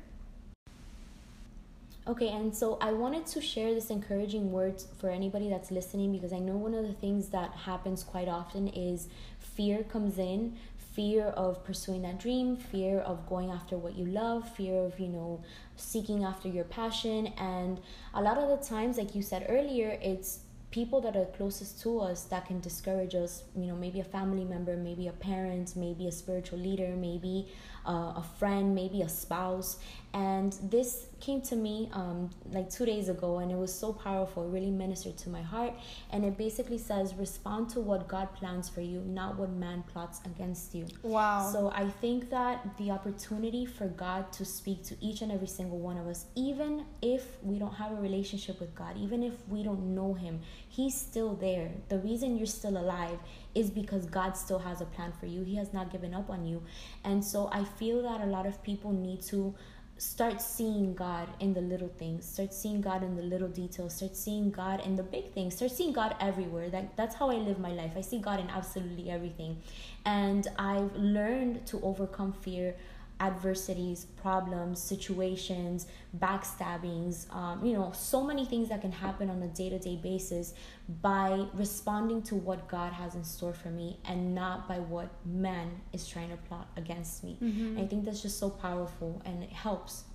Okay, 2.08 2.30
and 2.30 2.56
so 2.56 2.80
I 2.82 2.94
wanted 2.94 3.28
to 3.28 3.42
share 3.42 3.76
this 3.76 3.92
encouraging 3.92 4.52
words 4.52 4.88
for 4.98 5.12
anybody 5.12 5.50
that's 5.50 5.70
listening 5.70 6.12
because 6.12 6.34
I 6.34 6.40
know 6.40 6.58
one 6.58 6.74
of 6.74 6.88
the 6.88 6.94
things 6.94 7.30
that 7.30 7.52
happens 7.52 8.04
quite 8.04 8.28
often 8.28 8.70
is 8.70 9.08
fear 9.40 9.84
comes 9.84 10.18
in 10.18 10.58
fear 10.94 11.28
of 11.28 11.64
pursuing 11.64 12.02
that 12.02 12.20
dream, 12.20 12.58
fear 12.58 13.00
of 13.00 13.28
going 13.28 13.50
after 13.50 13.78
what 13.78 13.96
you 13.96 14.06
love, 14.06 14.50
fear 14.56 14.76
of, 14.86 15.00
you 15.00 15.08
know, 15.08 15.42
seeking 15.78 16.24
after 16.24 16.48
your 16.48 16.66
passion. 16.66 17.28
And 17.38 17.80
a 18.14 18.22
lot 18.22 18.38
of 18.38 18.50
the 18.50 18.66
times, 18.66 18.98
like 18.98 19.16
you 19.16 19.22
said 19.22 19.46
earlier, 19.48 19.98
it's 20.02 20.40
people 20.72 21.02
that 21.02 21.16
are 21.18 21.26
closest 21.26 21.82
to 21.82 22.00
us 22.00 22.24
that 22.24 22.46
can 22.48 22.60
discourage 22.62 23.14
us 23.14 23.44
you 23.56 23.68
know 23.68 23.76
maybe 23.76 24.00
a 24.00 24.04
family 24.04 24.46
member 24.46 24.76
maybe 24.78 25.08
a 25.08 25.12
parent 25.12 25.76
maybe 25.76 26.08
a 26.08 26.12
spiritual 26.12 26.58
leader 26.58 26.96
maybe 26.96 27.48
uh, 27.86 28.14
a 28.22 28.26
friend 28.40 28.76
maybe 28.76 29.02
a 29.02 29.10
spouse. 29.10 29.78
And 30.14 30.52
this 30.64 31.06
came 31.22 31.42
to 31.44 31.56
me 31.56 31.90
um, 31.94 32.30
like 32.52 32.70
two 32.70 32.86
days 32.86 33.08
ago 33.08 33.38
and 33.38 33.50
it 33.50 33.58
was 33.58 33.74
so 33.74 33.94
powerful. 33.94 34.44
It 34.44 34.50
really 34.50 34.72
ministered 34.72 35.18
to 35.20 35.30
my 35.30 35.42
heart. 35.42 35.74
And 36.12 36.26
it 36.26 36.38
basically 36.38 36.78
says 36.78 37.14
respond 37.16 37.70
to 37.70 37.80
what 37.80 38.08
god 38.08 38.34
plans 38.36 38.68
for 38.68 38.82
you 38.82 39.00
not 39.02 39.38
what 39.38 39.52
man 39.52 39.84
plots 39.92 40.20
against 40.26 40.76
you. 40.76 40.86
Wow. 41.04 41.50
So 41.52 41.72
i 41.74 41.88
think 42.02 42.30
that 42.30 42.66
the 42.78 42.92
opportunity 42.92 43.66
for 43.66 43.88
god 43.88 44.32
to 44.34 44.44
speak 44.46 44.84
to 44.84 44.96
each 45.02 45.22
and 45.22 45.32
every 45.32 45.48
single 45.48 45.80
one 45.80 45.98
of 45.98 46.08
us 46.08 46.26
even 46.36 46.86
if 47.02 47.24
we 47.44 47.60
don't 47.60 47.74
have 47.74 47.92
a 47.92 47.96
relationship 47.96 48.60
with 48.60 48.74
god 48.76 48.98
even 48.98 49.24
if 49.24 49.34
we 49.48 49.64
don't 49.64 49.96
know 49.96 50.14
him 50.14 50.40
he's 50.72 50.96
still 50.96 51.36
there. 51.36 51.72
The 51.90 52.00
reason 52.00 52.38
you're 52.38 52.48
still 52.48 52.78
alive 52.78 53.20
is 53.56 53.70
because 53.70 54.06
god 54.06 54.38
still 54.38 54.60
has 54.60 54.82
a 54.82 54.86
plan 54.86 55.12
for 55.20 55.26
you 55.26 55.44
he 55.44 55.56
has 55.56 55.74
not 55.74 55.92
given 55.92 56.14
up 56.14 56.30
on 56.30 56.46
you 56.46 56.62
and 57.04 57.24
so 57.24 57.50
i 57.52 57.64
feel 57.64 58.02
that 58.02 58.22
a 58.22 58.26
lot 58.26 58.46
of 58.46 58.62
people 58.64 58.92
need 58.92 59.22
to 59.22 59.54
start 60.02 60.42
seeing 60.42 60.96
God 60.96 61.28
in 61.40 61.54
the 61.54 61.62
little 61.62 61.92
things, 62.00 62.26
start 62.26 62.56
seeing 62.56 62.82
God 62.82 63.04
in 63.04 63.16
the 63.16 63.22
little 63.22 63.48
details, 63.48 63.98
start 63.98 64.16
seeing 64.16 64.50
God 64.50 64.80
in 64.84 64.96
the 64.96 65.04
big 65.04 65.32
things, 65.32 65.58
start 65.58 65.70
seeing 65.70 65.94
God 65.94 66.16
everywhere. 66.20 66.72
That 66.72 66.98
that's 66.98 67.14
how 67.14 67.30
I 67.30 67.36
live 67.36 67.60
my 67.60 67.72
life. 67.72 67.92
I 67.96 68.02
see 68.02 68.18
God 68.18 68.40
in 68.40 68.50
absolutely 68.50 69.12
everything. 69.12 69.62
And 70.04 70.48
I've 70.58 70.96
learned 70.96 71.68
to 71.68 71.80
overcome 71.82 72.34
fear 72.34 72.76
adversities, 73.22 74.06
problems, 74.22 74.82
situations, 74.82 75.86
backstabbings, 76.18 77.34
um, 77.34 77.64
you 77.64 77.74
know, 77.74 77.92
so 77.94 78.24
many 78.24 78.46
things 78.46 78.68
that 78.70 78.82
can 78.82 78.92
happen 78.92 79.30
on 79.30 79.42
a 79.44 79.48
day 79.48 79.70
to 79.70 79.78
day 79.78 79.96
basis 79.96 80.56
by 81.02 81.46
responding 81.54 82.24
to 82.24 82.36
what 82.36 82.68
God 82.68 82.92
has 82.92 83.14
in 83.14 83.24
store 83.24 83.54
for 83.54 83.70
me 83.70 84.00
and 84.06 84.34
not 84.34 84.68
by 84.68 84.80
what 84.80 85.10
man 85.24 85.70
is 85.94 86.08
trying 86.08 86.32
to 86.32 86.38
plot 86.38 86.68
against 86.76 87.24
me. 87.24 87.38
Mm-hmm. 87.42 87.80
I 87.80 87.86
think 87.86 88.06
that's 88.06 88.24
just 88.24 88.40
so 88.40 88.50
powerful 88.50 89.22
and 89.24 89.44
it 89.44 89.52
helps. 89.52 90.06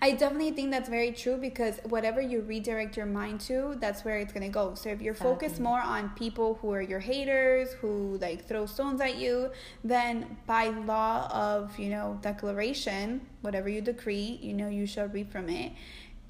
I 0.00 0.12
definitely 0.12 0.52
think 0.52 0.70
that's 0.70 0.88
very 0.88 1.12
true 1.12 1.36
because 1.36 1.78
whatever 1.84 2.20
you 2.20 2.40
redirect 2.42 2.96
your 2.96 3.06
mind 3.06 3.40
to, 3.42 3.76
that's 3.80 4.04
where 4.04 4.18
it's 4.18 4.32
gonna 4.32 4.48
go. 4.48 4.74
So 4.74 4.90
if 4.90 5.00
you're 5.00 5.12
exactly. 5.12 5.34
focused 5.34 5.60
more 5.60 5.80
on 5.80 6.10
people 6.10 6.58
who 6.60 6.72
are 6.72 6.82
your 6.82 7.00
haters, 7.00 7.72
who 7.80 8.18
like 8.20 8.46
throw 8.46 8.66
stones 8.66 9.00
at 9.00 9.16
you, 9.16 9.50
then 9.84 10.36
by 10.46 10.68
law 10.68 11.28
of 11.30 11.78
you 11.78 11.90
know 11.90 12.18
declaration, 12.22 13.20
whatever 13.42 13.68
you 13.68 13.80
decree, 13.80 14.38
you 14.42 14.52
know 14.52 14.68
you 14.68 14.86
shall 14.86 15.08
reap 15.08 15.30
from 15.30 15.48
it. 15.48 15.72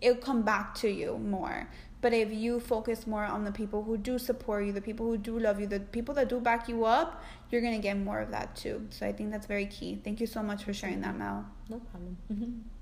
It'll 0.01 0.23
come 0.23 0.43
back 0.43 0.75
to 0.77 0.89
you 0.89 1.19
more. 1.19 1.69
But 2.03 2.13
if 2.13 2.31
you 2.31 2.61
focus 2.61 3.07
more 3.07 3.25
on 3.25 3.45
the 3.45 3.51
people 3.51 3.83
who 3.83 3.97
do 3.97 4.19
support 4.19 4.67
you, 4.67 4.73
the 4.73 4.83
people 4.83 5.07
who 5.07 5.17
do 5.17 5.39
love 5.39 5.59
you, 5.59 5.67
the 5.67 5.81
people 5.81 6.15
that 6.15 6.29
do 6.29 6.39
back 6.39 6.69
you 6.69 6.85
up, 6.85 7.23
you're 7.51 7.63
gonna 7.63 7.79
get 7.79 7.97
more 7.97 8.21
of 8.21 8.31
that 8.31 8.55
too. 8.55 8.87
So 8.91 9.07
I 9.07 9.13
think 9.13 9.31
that's 9.31 9.47
very 9.47 9.67
key. 9.67 9.99
Thank 10.05 10.21
you 10.21 10.27
so 10.27 10.43
much 10.43 10.65
for 10.65 10.73
sharing 10.73 11.01
that, 11.01 11.17
Mel. 11.17 11.47
No 11.69 11.79
problem. 11.79 12.17
Mm-hmm. 12.33 12.76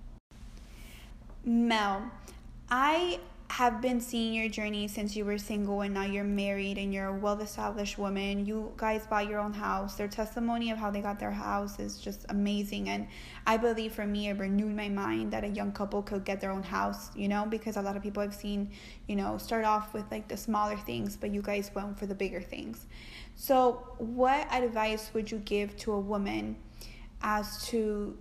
Mel, 1.44 2.10
I 2.70 3.20
have 3.50 3.82
been 3.82 4.00
seeing 4.00 4.32
your 4.32 4.48
journey 4.48 4.88
since 4.88 5.14
you 5.14 5.26
were 5.26 5.36
single 5.36 5.82
and 5.82 5.92
now 5.92 6.04
you're 6.04 6.24
married 6.24 6.78
and 6.78 6.92
you're 6.92 7.08
a 7.08 7.12
well 7.12 7.38
established 7.40 7.98
woman. 7.98 8.46
You 8.46 8.72
guys 8.78 9.06
bought 9.06 9.28
your 9.28 9.40
own 9.40 9.52
house. 9.52 9.94
Their 9.94 10.08
testimony 10.08 10.70
of 10.70 10.78
how 10.78 10.90
they 10.90 11.02
got 11.02 11.20
their 11.20 11.30
house 11.30 11.78
is 11.78 11.98
just 11.98 12.24
amazing. 12.30 12.88
And 12.88 13.06
I 13.46 13.58
believe 13.58 13.92
for 13.92 14.06
me, 14.06 14.30
it 14.30 14.38
renewed 14.38 14.74
my 14.74 14.88
mind 14.88 15.34
that 15.34 15.44
a 15.44 15.48
young 15.48 15.70
couple 15.72 16.02
could 16.02 16.24
get 16.24 16.40
their 16.40 16.50
own 16.50 16.62
house, 16.62 17.10
you 17.14 17.28
know, 17.28 17.44
because 17.44 17.76
a 17.76 17.82
lot 17.82 17.94
of 17.94 18.02
people 18.02 18.22
I've 18.22 18.34
seen, 18.34 18.70
you 19.06 19.14
know, 19.14 19.36
start 19.36 19.66
off 19.66 19.92
with 19.92 20.10
like 20.10 20.28
the 20.28 20.38
smaller 20.38 20.78
things, 20.78 21.14
but 21.14 21.30
you 21.30 21.42
guys 21.42 21.70
went 21.74 21.98
for 21.98 22.06
the 22.06 22.14
bigger 22.14 22.40
things. 22.40 22.86
So, 23.36 23.86
what 23.98 24.50
advice 24.50 25.10
would 25.12 25.30
you 25.30 25.38
give 25.38 25.76
to 25.78 25.92
a 25.92 26.00
woman 26.00 26.56
as 27.20 27.66
to 27.66 28.16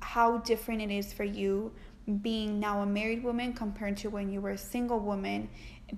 how 0.00 0.38
different 0.38 0.82
it 0.82 0.90
is 0.90 1.14
for 1.14 1.24
you? 1.24 1.72
Being 2.22 2.60
now 2.60 2.82
a 2.82 2.86
married 2.86 3.22
woman 3.22 3.52
compared 3.52 3.96
to 3.96 4.10
when 4.10 4.30
you 4.30 4.40
were 4.40 4.50
a 4.50 4.58
single 4.58 5.00
woman 5.00 5.48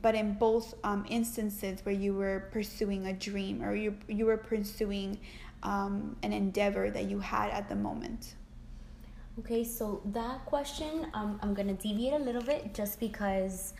but 0.02 0.14
in 0.14 0.34
both 0.34 0.74
um, 0.84 1.04
instances 1.08 1.80
where 1.84 1.94
you 1.94 2.14
were 2.14 2.48
pursuing 2.52 3.06
a 3.06 3.12
dream 3.12 3.62
or 3.62 3.74
you, 3.74 3.96
you 4.06 4.26
were 4.26 4.36
pursuing 4.36 5.18
um, 5.62 6.16
an 6.22 6.32
endeavor 6.32 6.90
that 6.90 7.04
you 7.04 7.18
had 7.18 7.50
at 7.50 7.68
the 7.68 7.74
moment. 7.74 8.34
Okay 9.38 9.62
so 9.62 10.02
that 10.06 10.44
question 10.46 11.06
um, 11.14 11.38
i'm 11.42 11.54
gonna 11.54 11.74
deviate 11.74 12.12
a 12.12 12.18
little 12.18 12.42
bit 12.42 12.74
just 12.74 12.98
because 12.98 13.72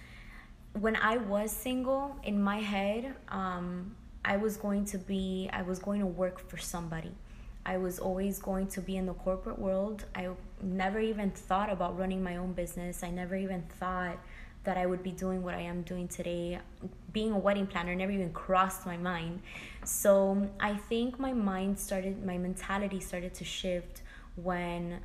when 0.75 0.95
i 0.97 1.17
was 1.17 1.51
single 1.51 2.17
in 2.23 2.41
my 2.41 2.59
head 2.59 3.13
um, 3.29 3.97
i 4.25 4.37
was 4.37 4.57
going 4.57 4.85
to 4.85 4.99
be 4.99 5.51
i 5.53 5.63
was 5.63 5.81
going 5.81 5.99
to 5.99 6.07
work 6.07 6.39
for 6.49 6.59
somebody 6.59 7.11
I 7.69 7.77
was 7.77 7.99
always 7.99 8.39
going 8.39 8.67
to 8.69 8.81
be 8.81 8.97
in 8.97 9.05
the 9.05 9.13
corporate 9.13 9.59
world. 9.59 10.07
I 10.15 10.31
never 10.63 11.01
even 11.01 11.31
thought 11.31 11.71
about 11.71 11.99
running 11.99 12.23
my 12.23 12.37
own 12.39 12.55
business. 12.55 13.03
I 13.03 13.11
never 13.11 13.37
even 13.37 13.63
thought 13.79 14.19
that 14.65 14.79
I 14.79 14.87
would 14.87 15.03
be 15.03 15.13
doing 15.13 15.43
what 15.43 15.55
I 15.55 15.61
am 15.61 15.83
doing 15.83 16.09
today. 16.09 16.61
Being 17.13 17.33
a 17.33 17.39
wedding 17.39 17.67
planner 17.67 17.95
never 17.95 18.11
even 18.11 18.33
crossed 18.33 18.87
my 18.87 18.97
mind. 18.97 19.43
So 19.85 20.49
I 20.59 20.77
think 20.77 21.21
my 21.21 21.35
mind 21.35 21.79
started, 21.79 22.25
my 22.25 22.39
mentality 22.39 23.01
started 23.01 23.35
to 23.35 23.45
shift 23.45 24.01
when 24.37 25.01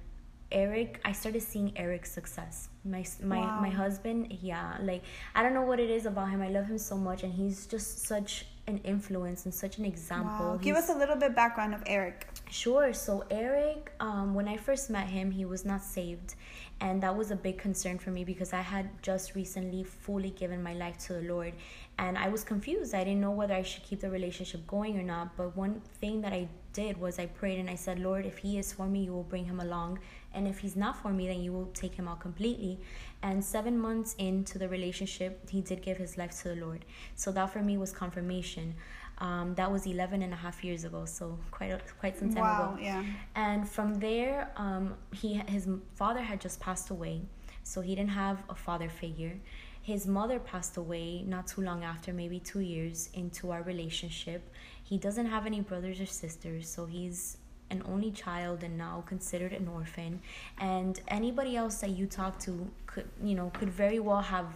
Eric, 0.49 1.01
I 1.03 1.11
started 1.11 1.41
seeing 1.41 1.77
Eric's 1.77 2.11
success. 2.11 2.69
My 2.85 3.03
my 3.23 3.39
wow. 3.39 3.59
my 3.59 3.69
husband, 3.69 4.37
yeah, 4.41 4.77
like 4.81 5.01
I 5.35 5.41
don't 5.43 5.53
know 5.53 5.63
what 5.63 5.79
it 5.79 5.89
is 5.89 6.05
about 6.05 6.29
him. 6.29 6.41
I 6.41 6.49
love 6.49 6.67
him 6.67 6.77
so 6.77 6.95
much, 6.95 7.23
and 7.23 7.33
he's 7.33 7.65
just 7.65 8.05
such 8.05 8.45
an 8.67 8.77
influence 8.83 9.45
and 9.45 9.53
such 9.53 9.79
an 9.79 9.85
example. 9.85 10.51
Wow. 10.51 10.59
Give 10.61 10.75
us 10.75 10.89
a 10.89 10.93
little 10.93 11.15
bit 11.15 11.35
background 11.35 11.73
of 11.73 11.81
Eric. 11.87 12.27
Sure. 12.53 12.93
So 12.93 13.23
Eric, 13.31 13.91
um, 13.99 14.35
when 14.35 14.47
I 14.47 14.57
first 14.57 14.91
met 14.91 15.07
him, 15.07 15.31
he 15.31 15.43
was 15.43 15.65
not 15.65 15.81
saved, 15.81 16.35
and 16.79 17.01
that 17.01 17.17
was 17.17 17.31
a 17.31 17.35
big 17.35 17.57
concern 17.57 17.97
for 17.97 18.11
me 18.11 18.23
because 18.23 18.53
I 18.53 18.61
had 18.61 19.01
just 19.01 19.33
recently 19.33 19.83
fully 19.83 20.29
given 20.29 20.61
my 20.61 20.75
life 20.75 20.99
to 21.07 21.13
the 21.13 21.21
Lord, 21.21 21.53
and 21.97 22.15
I 22.15 22.29
was 22.29 22.43
confused. 22.43 22.93
I 22.93 23.03
didn't 23.03 23.21
know 23.21 23.31
whether 23.31 23.55
I 23.55 23.63
should 23.63 23.81
keep 23.81 24.01
the 24.01 24.09
relationship 24.11 24.67
going 24.67 24.99
or 24.99 25.01
not. 25.03 25.35
But 25.35 25.57
one 25.57 25.81
thing 25.99 26.21
that 26.21 26.31
I 26.31 26.47
did 26.73 26.99
was 26.99 27.17
I 27.17 27.25
prayed 27.27 27.59
and 27.59 27.69
I 27.69 27.75
said, 27.75 27.99
Lord, 27.99 28.25
if 28.25 28.39
he 28.39 28.57
is 28.57 28.73
for 28.73 28.87
me, 28.87 29.05
you 29.05 29.13
will 29.13 29.23
bring 29.23 29.45
him 29.45 29.59
along. 29.59 29.99
And 30.33 30.47
if 30.47 30.59
he's 30.59 30.75
not 30.75 30.97
for 30.97 31.09
me, 31.09 31.27
then 31.27 31.41
you 31.41 31.53
will 31.53 31.69
take 31.73 31.93
him 31.93 32.07
out 32.07 32.19
completely. 32.19 32.79
And 33.21 33.43
seven 33.43 33.79
months 33.79 34.15
into 34.17 34.57
the 34.57 34.67
relationship, 34.67 35.49
he 35.49 35.61
did 35.61 35.81
give 35.81 35.97
his 35.97 36.17
life 36.17 36.41
to 36.41 36.49
the 36.49 36.55
Lord. 36.55 36.85
So 37.15 37.31
that 37.31 37.51
for 37.51 37.61
me 37.61 37.77
was 37.77 37.91
confirmation. 37.91 38.75
Um, 39.19 39.53
that 39.55 39.71
was 39.71 39.85
11 39.85 40.21
and 40.21 40.33
a 40.33 40.35
half 40.35 40.63
years 40.63 40.83
ago, 40.83 41.05
so 41.05 41.37
quite 41.51 41.71
a, 41.71 41.79
quite 41.99 42.17
some 42.17 42.33
time 42.33 42.43
wow, 42.43 42.73
ago. 42.73 42.81
Yeah. 42.81 43.03
And 43.35 43.69
from 43.69 43.95
there, 43.95 44.51
um, 44.57 44.95
he 45.13 45.35
his 45.47 45.67
father 45.95 46.21
had 46.21 46.41
just 46.41 46.59
passed 46.59 46.89
away, 46.89 47.21
so 47.63 47.81
he 47.81 47.95
didn't 47.95 48.11
have 48.11 48.43
a 48.49 48.55
father 48.55 48.89
figure. 48.89 49.35
His 49.81 50.07
mother 50.07 50.39
passed 50.39 50.77
away 50.77 51.23
not 51.23 51.47
too 51.47 51.61
long 51.61 51.83
after, 51.83 52.13
maybe 52.13 52.39
two 52.39 52.61
years 52.61 53.09
into 53.13 53.51
our 53.51 53.61
relationship. 53.63 54.49
He 54.83 54.97
doesn't 54.97 55.25
have 55.25 55.45
any 55.45 55.61
brothers 55.61 55.99
or 55.99 56.05
sisters, 56.05 56.69
so 56.69 56.85
he's 56.85 57.37
an 57.73 57.81
only 57.85 58.11
child 58.11 58.63
and 58.63 58.77
now 58.77 59.03
considered 59.05 59.51
an 59.51 59.67
orphan 59.67 60.21
and 60.59 61.01
anybody 61.07 61.55
else 61.55 61.75
that 61.81 61.89
you 61.89 62.05
talk 62.05 62.37
to 62.39 62.69
could 62.85 63.07
you 63.23 63.35
know 63.35 63.49
could 63.57 63.69
very 63.69 63.99
well 63.99 64.21
have 64.21 64.49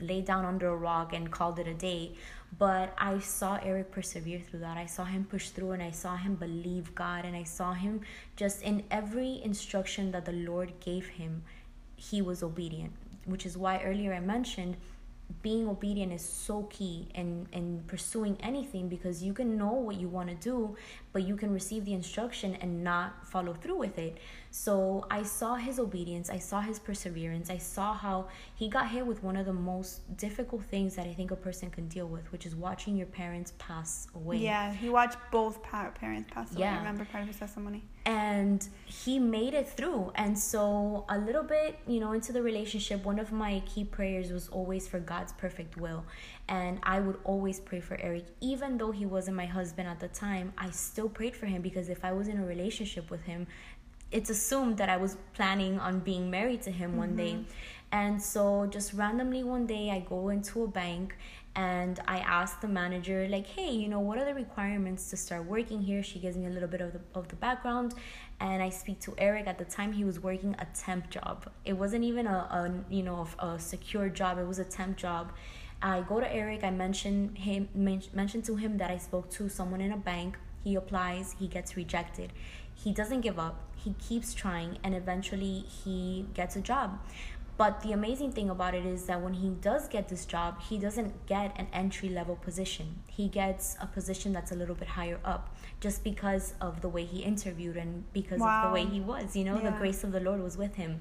laid 0.00 0.24
down 0.26 0.44
under 0.44 0.68
a 0.68 0.76
rock 0.76 1.12
and 1.14 1.30
called 1.30 1.58
it 1.58 1.66
a 1.66 1.74
day 1.74 2.12
but 2.56 2.94
i 2.96 3.18
saw 3.18 3.58
eric 3.62 3.90
persevere 3.90 4.40
through 4.40 4.60
that 4.60 4.78
i 4.78 4.86
saw 4.86 5.04
him 5.04 5.24
push 5.24 5.50
through 5.50 5.72
and 5.72 5.82
i 5.82 5.90
saw 5.90 6.16
him 6.16 6.34
believe 6.34 6.94
god 6.94 7.24
and 7.24 7.36
i 7.36 7.42
saw 7.42 7.74
him 7.74 8.00
just 8.36 8.62
in 8.62 8.82
every 8.90 9.40
instruction 9.44 10.10
that 10.12 10.24
the 10.24 10.32
lord 10.32 10.72
gave 10.80 11.06
him 11.06 11.42
he 11.96 12.22
was 12.22 12.42
obedient 12.42 12.92
which 13.26 13.44
is 13.44 13.58
why 13.58 13.80
earlier 13.84 14.14
i 14.14 14.20
mentioned 14.20 14.76
being 15.42 15.68
obedient 15.68 16.10
is 16.10 16.26
so 16.26 16.62
key 16.70 17.06
in 17.14 17.46
in 17.52 17.84
pursuing 17.86 18.34
anything 18.40 18.88
because 18.88 19.22
you 19.22 19.34
can 19.34 19.58
know 19.58 19.74
what 19.74 20.00
you 20.00 20.08
want 20.08 20.26
to 20.26 20.34
do 20.36 20.74
but 21.12 21.18
but 21.18 21.26
you 21.26 21.34
can 21.34 21.52
receive 21.52 21.84
the 21.84 21.94
instruction 21.94 22.56
and 22.60 22.84
not 22.84 23.26
follow 23.26 23.52
through 23.52 23.76
with 23.76 23.98
it. 23.98 24.18
So 24.50 25.06
I 25.10 25.22
saw 25.22 25.56
his 25.56 25.78
obedience, 25.78 26.30
I 26.30 26.38
saw 26.38 26.60
his 26.60 26.78
perseverance, 26.78 27.50
I 27.50 27.58
saw 27.58 27.94
how 27.94 28.28
he 28.54 28.68
got 28.68 28.88
hit 28.88 29.06
with 29.06 29.22
one 29.22 29.36
of 29.36 29.46
the 29.46 29.52
most 29.52 30.16
difficult 30.16 30.64
things 30.64 30.96
that 30.96 31.06
I 31.06 31.12
think 31.12 31.30
a 31.30 31.36
person 31.36 31.70
can 31.70 31.86
deal 31.88 32.06
with, 32.06 32.30
which 32.32 32.46
is 32.46 32.54
watching 32.54 32.96
your 32.96 33.06
parents 33.06 33.52
pass 33.58 34.08
away. 34.14 34.38
Yeah, 34.38 34.72
he 34.72 34.88
watched 34.88 35.18
both 35.30 35.62
parents 35.62 36.30
pass 36.32 36.52
away. 36.52 36.60
Yeah. 36.60 36.74
I 36.74 36.78
remember 36.78 37.04
part 37.04 37.22
of 37.22 37.28
his 37.28 37.38
testimony. 37.38 37.84
And 38.06 38.66
he 38.86 39.18
made 39.18 39.52
it 39.52 39.68
through. 39.68 40.12
And 40.14 40.38
so, 40.38 41.04
a 41.10 41.18
little 41.18 41.42
bit, 41.42 41.78
you 41.86 42.00
know, 42.00 42.12
into 42.12 42.32
the 42.32 42.42
relationship, 42.42 43.04
one 43.04 43.18
of 43.18 43.32
my 43.32 43.62
key 43.66 43.84
prayers 43.84 44.32
was 44.32 44.48
always 44.48 44.88
for 44.88 44.98
God's 44.98 45.32
perfect 45.32 45.76
will. 45.76 46.04
And 46.48 46.78
I 46.82 47.00
would 47.00 47.18
always 47.24 47.60
pray 47.60 47.80
for 47.80 47.98
Eric, 48.00 48.24
even 48.40 48.78
though 48.78 48.92
he 48.92 49.04
wasn't 49.04 49.36
my 49.36 49.44
husband 49.44 49.88
at 49.88 50.00
the 50.00 50.08
time. 50.08 50.54
I 50.56 50.70
still 50.70 51.10
prayed 51.10 51.36
for 51.36 51.44
him 51.44 51.60
because 51.60 51.90
if 51.90 52.02
I 52.02 52.12
was 52.12 52.28
in 52.28 52.38
a 52.38 52.46
relationship 52.46 53.10
with 53.10 53.24
him, 53.24 53.46
it's 54.10 54.30
assumed 54.30 54.78
that 54.78 54.88
I 54.88 54.96
was 54.96 55.16
planning 55.34 55.78
on 55.78 56.00
being 56.00 56.30
married 56.30 56.62
to 56.62 56.70
him 56.70 56.90
mm-hmm. 56.90 56.98
one 56.98 57.16
day. 57.16 57.32
Mm-hmm. 57.32 57.42
And 57.90 58.22
so 58.22 58.66
just 58.66 58.92
randomly 58.92 59.42
one 59.44 59.66
day 59.66 59.90
I 59.90 60.00
go 60.00 60.28
into 60.28 60.64
a 60.64 60.68
bank 60.68 61.16
and 61.56 61.98
I 62.06 62.18
ask 62.18 62.60
the 62.60 62.68
manager 62.68 63.26
like, 63.28 63.46
"Hey, 63.46 63.72
you 63.72 63.88
know, 63.88 64.00
what 64.00 64.18
are 64.18 64.24
the 64.24 64.34
requirements 64.34 65.08
to 65.10 65.16
start 65.16 65.46
working 65.46 65.80
here?" 65.82 66.02
She 66.02 66.18
gives 66.18 66.36
me 66.36 66.46
a 66.46 66.50
little 66.50 66.68
bit 66.68 66.82
of 66.82 66.92
the 66.92 67.00
of 67.14 67.28
the 67.28 67.36
background 67.36 67.94
and 68.40 68.62
I 68.62 68.68
speak 68.68 69.00
to 69.00 69.14
Eric 69.18 69.46
at 69.46 69.58
the 69.58 69.64
time 69.64 69.92
he 69.92 70.04
was 70.04 70.20
working 70.20 70.54
a 70.58 70.66
temp 70.66 71.10
job. 71.10 71.50
It 71.64 71.72
wasn't 71.72 72.04
even 72.04 72.26
a, 72.26 72.38
a 72.60 72.94
you 72.94 73.02
know, 73.02 73.26
a, 73.38 73.46
a 73.46 73.58
secure 73.58 74.08
job. 74.08 74.38
It 74.38 74.46
was 74.46 74.58
a 74.58 74.64
temp 74.64 74.96
job. 74.96 75.32
I 75.80 76.02
go 76.02 76.20
to 76.20 76.32
Eric, 76.32 76.64
I 76.64 76.70
mention 76.70 77.34
him 77.34 77.68
mention 77.74 78.42
to 78.42 78.56
him 78.56 78.76
that 78.78 78.90
I 78.90 78.98
spoke 78.98 79.30
to 79.30 79.48
someone 79.48 79.80
in 79.80 79.92
a 79.92 79.96
bank. 79.96 80.36
He 80.64 80.74
applies, 80.74 81.34
he 81.38 81.46
gets 81.46 81.76
rejected 81.76 82.32
he 82.82 82.92
doesn't 82.92 83.20
give 83.22 83.38
up. 83.38 83.60
He 83.76 83.94
keeps 83.94 84.34
trying 84.34 84.78
and 84.82 84.94
eventually 84.94 85.64
he 85.84 86.26
gets 86.34 86.56
a 86.56 86.60
job. 86.60 86.98
But 87.56 87.80
the 87.80 87.92
amazing 87.92 88.32
thing 88.32 88.50
about 88.50 88.74
it 88.74 88.86
is 88.86 89.06
that 89.06 89.20
when 89.20 89.34
he 89.34 89.48
does 89.48 89.88
get 89.88 90.08
this 90.08 90.24
job, 90.24 90.62
he 90.62 90.78
doesn't 90.78 91.26
get 91.26 91.58
an 91.58 91.66
entry 91.72 92.08
level 92.08 92.36
position. 92.36 93.00
He 93.08 93.26
gets 93.26 93.76
a 93.80 93.86
position 93.86 94.32
that's 94.32 94.52
a 94.52 94.54
little 94.54 94.76
bit 94.76 94.88
higher 94.88 95.18
up 95.24 95.56
just 95.80 96.02
because 96.02 96.54
of 96.60 96.80
the 96.80 96.88
way 96.88 97.04
he 97.04 97.20
interviewed 97.20 97.76
and 97.76 98.04
because 98.12 98.40
wow. 98.40 98.64
of 98.64 98.70
the 98.70 98.74
way 98.74 98.84
he 98.84 99.00
was. 99.00 99.36
You 99.36 99.44
know, 99.44 99.58
yeah. 99.58 99.70
the 99.70 99.76
grace 99.76 100.04
of 100.04 100.12
the 100.12 100.20
Lord 100.20 100.42
was 100.42 100.56
with 100.56 100.74
him. 100.74 101.00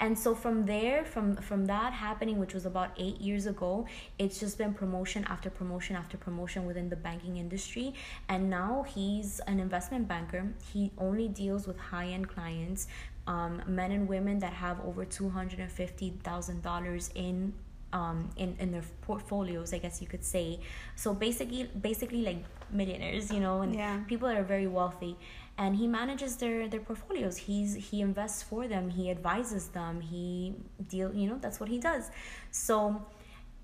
And 0.00 0.18
so 0.18 0.34
from 0.34 0.66
there, 0.66 1.04
from 1.04 1.36
from 1.36 1.66
that 1.66 1.92
happening, 1.92 2.38
which 2.38 2.54
was 2.54 2.66
about 2.66 2.90
eight 2.96 3.20
years 3.20 3.46
ago, 3.46 3.86
it's 4.18 4.40
just 4.40 4.58
been 4.58 4.74
promotion 4.74 5.24
after 5.28 5.50
promotion 5.50 5.94
after 5.94 6.16
promotion 6.16 6.66
within 6.66 6.88
the 6.88 6.96
banking 6.96 7.36
industry. 7.36 7.94
And 8.28 8.50
now 8.50 8.84
he's 8.88 9.40
an 9.46 9.60
investment 9.60 10.08
banker. 10.08 10.52
He 10.72 10.90
only 10.98 11.28
deals 11.28 11.66
with 11.66 11.78
high 11.78 12.06
end 12.06 12.28
clients 12.28 12.88
um, 13.26 13.62
men 13.66 13.90
and 13.92 14.08
women 14.08 14.38
that 14.40 14.52
have 14.52 14.80
over 14.84 15.04
two 15.04 15.28
hundred 15.28 15.60
and 15.60 15.70
fifty 15.70 16.14
thousand 16.22 16.62
dollars 16.62 17.10
in 17.14 17.52
um, 17.92 18.28
in, 18.36 18.56
in 18.58 18.72
their 18.72 18.82
portfolios, 19.02 19.72
I 19.72 19.78
guess 19.78 20.02
you 20.02 20.08
could 20.08 20.24
say. 20.24 20.58
So 20.96 21.14
basically, 21.14 21.70
basically 21.80 22.22
like 22.22 22.44
millionaires, 22.74 23.32
you 23.32 23.40
know, 23.40 23.62
and 23.62 23.74
yeah. 23.74 24.00
people 24.06 24.28
that 24.28 24.36
are 24.36 24.44
very 24.44 24.66
wealthy. 24.66 25.16
And 25.56 25.76
he 25.76 25.86
manages 25.86 26.36
their 26.36 26.68
their 26.68 26.80
portfolios. 26.80 27.36
He's 27.36 27.74
he 27.74 28.00
invests 28.00 28.42
for 28.42 28.66
them. 28.66 28.90
He 28.90 29.10
advises 29.10 29.68
them. 29.68 30.00
He 30.00 30.54
deal, 30.88 31.14
you 31.14 31.28
know, 31.28 31.38
that's 31.40 31.60
what 31.60 31.68
he 31.68 31.78
does. 31.78 32.10
So 32.50 33.06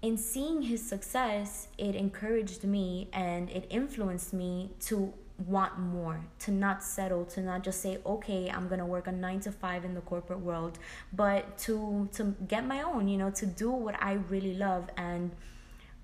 in 0.02 0.16
seeing 0.16 0.62
his 0.62 0.86
success, 0.86 1.68
it 1.76 1.94
encouraged 1.94 2.64
me 2.64 3.08
and 3.12 3.50
it 3.50 3.66
influenced 3.70 4.32
me 4.32 4.70
to 4.80 5.12
want 5.46 5.78
more, 5.78 6.20
to 6.38 6.50
not 6.50 6.82
settle, 6.82 7.24
to 7.24 7.40
not 7.40 7.62
just 7.62 7.80
say, 7.80 7.98
okay, 8.04 8.50
I'm 8.50 8.68
gonna 8.68 8.86
work 8.86 9.06
a 9.06 9.12
nine 9.12 9.40
to 9.40 9.52
five 9.52 9.84
in 9.84 9.94
the 9.94 10.00
corporate 10.02 10.40
world, 10.40 10.78
but 11.12 11.58
to 11.58 12.08
to 12.12 12.34
get 12.46 12.64
my 12.66 12.82
own, 12.82 13.08
you 13.08 13.18
know, 13.18 13.30
to 13.30 13.46
do 13.46 13.70
what 13.70 14.00
I 14.00 14.12
really 14.28 14.54
love. 14.54 14.88
And 14.96 15.32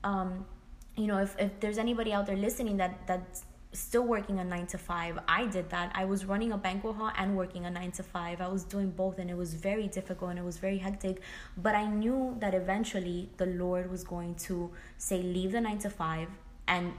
um, 0.04 0.46
you 0.96 1.06
know, 1.06 1.18
if, 1.18 1.36
if 1.38 1.60
there's 1.60 1.78
anybody 1.78 2.12
out 2.12 2.26
there 2.26 2.36
listening 2.36 2.76
that 2.78 3.06
that's 3.06 3.44
still 3.72 4.04
working 4.04 4.38
a 4.38 4.44
nine 4.44 4.66
to 4.68 4.78
five, 4.78 5.18
I 5.28 5.46
did 5.46 5.68
that. 5.70 5.92
I 5.94 6.06
was 6.06 6.24
running 6.24 6.52
a 6.52 6.56
banquet 6.56 6.96
hall 6.96 7.12
and 7.16 7.36
working 7.36 7.66
a 7.66 7.70
nine 7.70 7.92
to 7.92 8.02
five. 8.02 8.40
I 8.40 8.48
was 8.48 8.64
doing 8.64 8.90
both 8.90 9.18
and 9.18 9.30
it 9.30 9.36
was 9.36 9.54
very 9.54 9.86
difficult 9.88 10.30
and 10.30 10.38
it 10.38 10.44
was 10.44 10.56
very 10.56 10.78
hectic. 10.78 11.20
But 11.58 11.74
I 11.74 11.86
knew 11.86 12.36
that 12.40 12.54
eventually 12.54 13.28
the 13.36 13.46
Lord 13.46 13.90
was 13.90 14.02
going 14.02 14.36
to 14.46 14.70
say, 14.96 15.22
leave 15.22 15.52
the 15.52 15.60
nine 15.60 15.78
to 15.80 15.90
five 15.90 16.28
and 16.68 16.92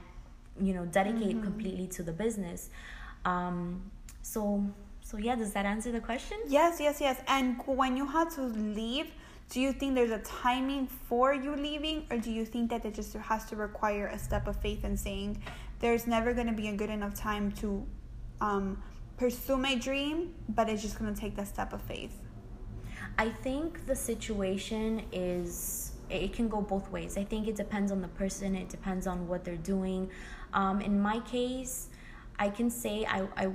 you 0.60 0.74
know 0.74 0.84
dedicate 0.86 1.36
mm-hmm. 1.36 1.42
completely 1.42 1.86
to 1.86 2.02
the 2.02 2.12
business 2.12 2.70
um 3.24 3.90
so 4.22 4.64
so 5.00 5.16
yeah 5.16 5.34
does 5.34 5.52
that 5.52 5.66
answer 5.66 5.92
the 5.92 6.00
question 6.00 6.38
yes 6.46 6.80
yes 6.80 7.00
yes 7.00 7.20
and 7.28 7.60
when 7.66 7.96
you 7.96 8.06
had 8.06 8.30
to 8.30 8.42
leave 8.42 9.10
do 9.50 9.60
you 9.60 9.72
think 9.72 9.94
there's 9.94 10.10
a 10.10 10.18
timing 10.18 10.86
for 10.86 11.34
you 11.34 11.56
leaving 11.56 12.06
or 12.10 12.18
do 12.18 12.30
you 12.30 12.44
think 12.44 12.70
that 12.70 12.84
it 12.84 12.94
just 12.94 13.14
has 13.14 13.44
to 13.46 13.56
require 13.56 14.08
a 14.08 14.18
step 14.18 14.46
of 14.46 14.56
faith 14.60 14.84
and 14.84 14.98
saying 14.98 15.42
there's 15.80 16.06
never 16.06 16.32
going 16.34 16.46
to 16.46 16.52
be 16.52 16.68
a 16.68 16.72
good 16.72 16.90
enough 16.90 17.14
time 17.14 17.52
to 17.52 17.86
um, 18.40 18.82
pursue 19.16 19.56
my 19.56 19.74
dream 19.74 20.34
but 20.48 20.68
it's 20.68 20.82
just 20.82 20.98
going 20.98 21.12
to 21.12 21.20
take 21.20 21.34
that 21.36 21.48
step 21.48 21.72
of 21.72 21.80
faith 21.82 22.16
i 23.18 23.28
think 23.28 23.86
the 23.86 23.96
situation 23.96 25.02
is 25.12 25.92
it 26.10 26.32
can 26.32 26.48
go 26.48 26.60
both 26.60 26.90
ways. 26.90 27.16
I 27.16 27.24
think 27.24 27.48
it 27.48 27.56
depends 27.56 27.92
on 27.92 28.00
the 28.00 28.08
person, 28.08 28.54
it 28.54 28.68
depends 28.68 29.06
on 29.06 29.28
what 29.28 29.44
they're 29.44 29.56
doing. 29.56 30.10
Um, 30.54 30.80
in 30.80 31.00
my 31.00 31.20
case, 31.20 31.88
I 32.38 32.48
can 32.48 32.70
say 32.70 33.04
I, 33.04 33.26
I 33.36 33.48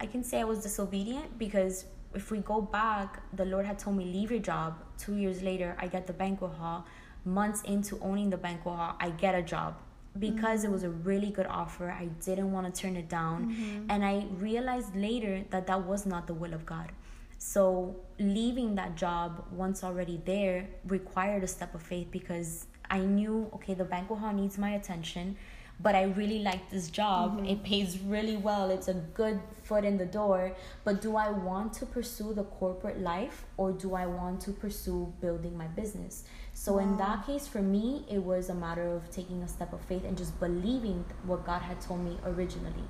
I 0.00 0.06
can 0.06 0.22
say 0.22 0.40
I 0.40 0.44
was 0.44 0.62
disobedient 0.62 1.38
because 1.38 1.84
if 2.14 2.30
we 2.30 2.38
go 2.38 2.60
back, 2.60 3.22
the 3.36 3.44
Lord 3.44 3.66
had 3.66 3.78
told 3.78 3.96
me 3.96 4.04
leave 4.04 4.30
your 4.30 4.40
job. 4.40 4.82
Two 4.98 5.16
years 5.16 5.42
later, 5.42 5.76
I 5.78 5.86
get 5.86 6.06
the 6.06 6.12
banquet 6.12 6.52
hall. 6.52 6.86
Months 7.24 7.62
into 7.62 7.98
owning 8.00 8.30
the 8.30 8.36
banquet 8.36 8.74
hall, 8.74 8.96
I 9.00 9.10
get 9.10 9.34
a 9.34 9.42
job 9.42 9.76
because 10.18 10.60
mm-hmm. 10.60 10.70
it 10.70 10.72
was 10.72 10.82
a 10.84 10.90
really 10.90 11.30
good 11.30 11.46
offer. 11.46 11.90
I 11.90 12.06
didn't 12.24 12.52
want 12.52 12.72
to 12.72 12.80
turn 12.80 12.96
it 12.96 13.08
down, 13.08 13.50
mm-hmm. 13.50 13.90
and 13.90 14.04
I 14.04 14.26
realized 14.36 14.96
later 14.96 15.44
that 15.50 15.66
that 15.66 15.84
was 15.84 16.06
not 16.06 16.26
the 16.26 16.34
will 16.34 16.54
of 16.54 16.64
God. 16.64 16.90
So 17.38 17.96
leaving 18.18 18.74
that 18.76 18.96
job 18.96 19.44
once 19.52 19.84
already 19.84 20.20
there 20.24 20.68
required 20.86 21.44
a 21.44 21.46
step 21.46 21.74
of 21.74 21.82
faith 21.82 22.08
because 22.10 22.66
I 22.90 22.98
knew 22.98 23.48
okay 23.54 23.74
the 23.74 23.84
banquet 23.84 24.18
hall 24.18 24.32
needs 24.32 24.58
my 24.58 24.70
attention 24.70 25.36
but 25.80 25.94
I 25.94 26.04
really 26.04 26.40
like 26.40 26.70
this 26.70 26.90
job. 26.90 27.36
Mm-hmm. 27.36 27.46
It 27.46 27.62
pays 27.62 27.98
really 27.98 28.36
well. 28.36 28.70
It's 28.70 28.88
a 28.88 28.94
good 28.94 29.40
foot 29.62 29.84
in 29.84 29.96
the 29.96 30.06
door. 30.06 30.56
But 30.84 31.00
do 31.00 31.16
I 31.16 31.30
want 31.30 31.72
to 31.74 31.86
pursue 31.86 32.34
the 32.34 32.44
corporate 32.44 33.00
life 33.00 33.44
or 33.56 33.70
do 33.72 33.94
I 33.94 34.06
want 34.06 34.40
to 34.42 34.50
pursue 34.50 35.12
building 35.20 35.56
my 35.56 35.68
business? 35.68 36.24
So 36.52 36.74
wow. 36.74 36.78
in 36.80 36.96
that 36.96 37.26
case 37.26 37.46
for 37.46 37.62
me, 37.62 38.04
it 38.10 38.22
was 38.22 38.48
a 38.48 38.54
matter 38.54 38.88
of 38.88 39.08
taking 39.10 39.42
a 39.42 39.48
step 39.48 39.72
of 39.72 39.80
faith 39.82 40.04
and 40.04 40.18
just 40.18 40.38
believing 40.40 41.04
what 41.24 41.46
God 41.46 41.62
had 41.62 41.80
told 41.80 42.00
me 42.00 42.18
originally. 42.24 42.88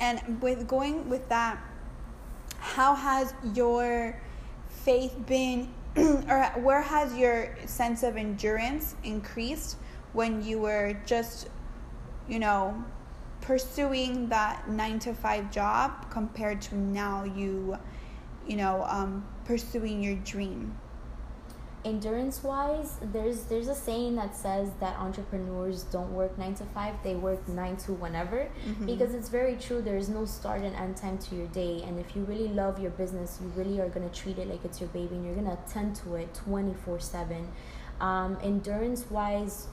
And 0.00 0.40
with 0.40 0.66
going 0.66 1.08
with 1.08 1.28
that 1.28 1.58
how 2.58 2.94
has 2.94 3.32
your 3.54 4.20
faith 4.68 5.14
been 5.26 5.72
or 5.96 6.44
where 6.56 6.82
has 6.82 7.16
your 7.16 7.56
sense 7.66 8.02
of 8.02 8.16
endurance 8.16 8.94
increased 9.04 9.76
when 10.12 10.44
you 10.44 10.58
were 10.58 10.96
just 11.06 11.48
you 12.28 12.38
know 12.38 12.84
pursuing 13.40 14.28
that 14.28 14.68
9 14.68 14.98
to 14.98 15.14
5 15.14 15.50
job 15.52 16.10
compared 16.10 16.60
to 16.60 16.74
now 16.74 17.22
you 17.22 17.78
you 18.46 18.56
know 18.56 18.84
um, 18.88 19.24
pursuing 19.44 20.02
your 20.02 20.16
dream? 20.16 20.76
Endurance 21.84 22.42
wise 22.42 22.98
there's 23.12 23.44
there's 23.44 23.68
a 23.68 23.74
saying 23.74 24.16
that 24.16 24.34
says 24.34 24.70
that 24.80 24.96
entrepreneurs 24.98 25.84
don't 25.84 26.12
work 26.12 26.36
9 26.36 26.54
to 26.54 26.64
5 26.64 26.94
they 27.04 27.14
work 27.14 27.46
9 27.48 27.76
to 27.76 27.92
whenever. 27.92 28.48
Mm-hmm. 28.66 28.86
because 28.86 29.14
it's 29.14 29.28
very 29.28 29.54
true 29.56 29.80
there's 29.80 30.08
no 30.08 30.24
start 30.24 30.62
and 30.62 30.74
end 30.74 30.96
time 30.96 31.18
to 31.18 31.36
your 31.36 31.46
day. 31.48 31.82
And 31.86 32.00
if 32.00 32.16
you 32.16 32.24
really 32.24 32.48
love 32.48 32.80
your 32.80 32.90
business 32.90 33.38
you 33.40 33.48
really 33.54 33.80
are 33.80 33.88
going 33.88 34.08
to 34.08 34.14
treat 34.14 34.38
it 34.38 34.48
like 34.48 34.64
it's 34.64 34.80
your 34.80 34.88
baby 34.88 35.14
and 35.14 35.24
you're 35.24 35.34
going 35.34 35.46
to 35.46 35.58
attend 35.64 35.94
to 35.96 36.16
it 36.16 36.34
24 36.34 36.98
7 36.98 37.48
um, 38.00 38.36
endurance 38.42 39.08
wise 39.10 39.68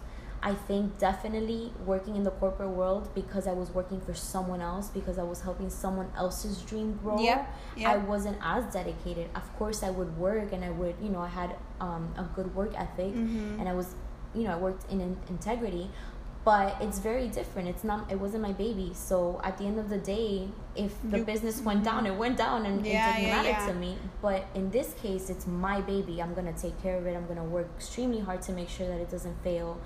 I 0.45 0.53
think 0.53 0.97
definitely 0.99 1.71
working 1.85 2.17
in 2.17 2.23
the 2.23 2.31
corporate 2.31 2.71
world 2.71 3.09
because 3.15 3.47
I 3.47 3.53
was 3.53 3.71
working 3.71 4.01
for 4.01 4.13
someone 4.13 4.59
else, 4.59 4.89
because 4.89 5.17
I 5.17 5.23
was 5.23 5.39
helping 5.41 5.69
someone 5.69 6.11
else's 6.17 6.61
dream 6.61 6.99
grow. 7.01 7.17
Yeah, 7.17 7.45
yeah. 7.77 7.93
I 7.93 7.97
wasn't 7.97 8.37
as 8.43 8.65
dedicated. 8.73 9.29
Of 9.35 9.57
course, 9.57 9.83
I 9.83 9.89
would 9.89 10.17
work 10.17 10.51
and 10.51 10.65
I 10.65 10.71
would, 10.71 10.95
you 11.01 11.09
know, 11.09 11.21
I 11.21 11.29
had 11.29 11.55
um, 11.79 12.13
a 12.17 12.23
good 12.35 12.53
work 12.53 12.73
ethic 12.75 13.13
mm-hmm. 13.15 13.57
and 13.57 13.69
I 13.69 13.73
was, 13.73 13.95
you 14.35 14.43
know, 14.43 14.51
I 14.51 14.57
worked 14.57 14.91
in, 14.91 14.99
in 14.99 15.17
integrity. 15.29 15.89
But 16.43 16.75
it's 16.81 16.99
very 16.99 17.29
different. 17.29 17.69
It's 17.69 17.85
not. 17.85 18.11
It 18.11 18.19
wasn't 18.19 18.43
my 18.43 18.51
baby. 18.51 18.91
So 18.93 19.39
at 19.45 19.57
the 19.57 19.63
end 19.63 19.79
of 19.79 19.87
the 19.87 19.97
day, 19.97 20.49
if 20.75 20.91
the 21.09 21.19
you, 21.19 21.23
business 21.23 21.61
went 21.61 21.85
mm-hmm. 21.85 22.03
down, 22.03 22.05
it 22.05 22.15
went 22.15 22.37
down, 22.37 22.65
and 22.65 22.85
yeah, 22.85 23.11
it 23.11 23.21
didn't 23.21 23.27
yeah, 23.29 23.43
matter 23.43 23.71
to 23.71 23.79
me. 23.79 23.97
But 24.21 24.45
in 24.53 24.69
this 24.69 24.93
case, 25.01 25.29
it's 25.29 25.47
my 25.47 25.79
baby. 25.79 26.21
I'm 26.21 26.33
gonna 26.33 26.51
take 26.51 26.75
care 26.83 26.97
of 26.97 27.05
it. 27.05 27.15
I'm 27.15 27.27
gonna 27.27 27.45
work 27.45 27.69
extremely 27.77 28.19
hard 28.19 28.41
to 28.41 28.51
make 28.51 28.67
sure 28.67 28.89
that 28.89 28.99
it 28.99 29.09
doesn't 29.09 29.41
fail 29.41 29.79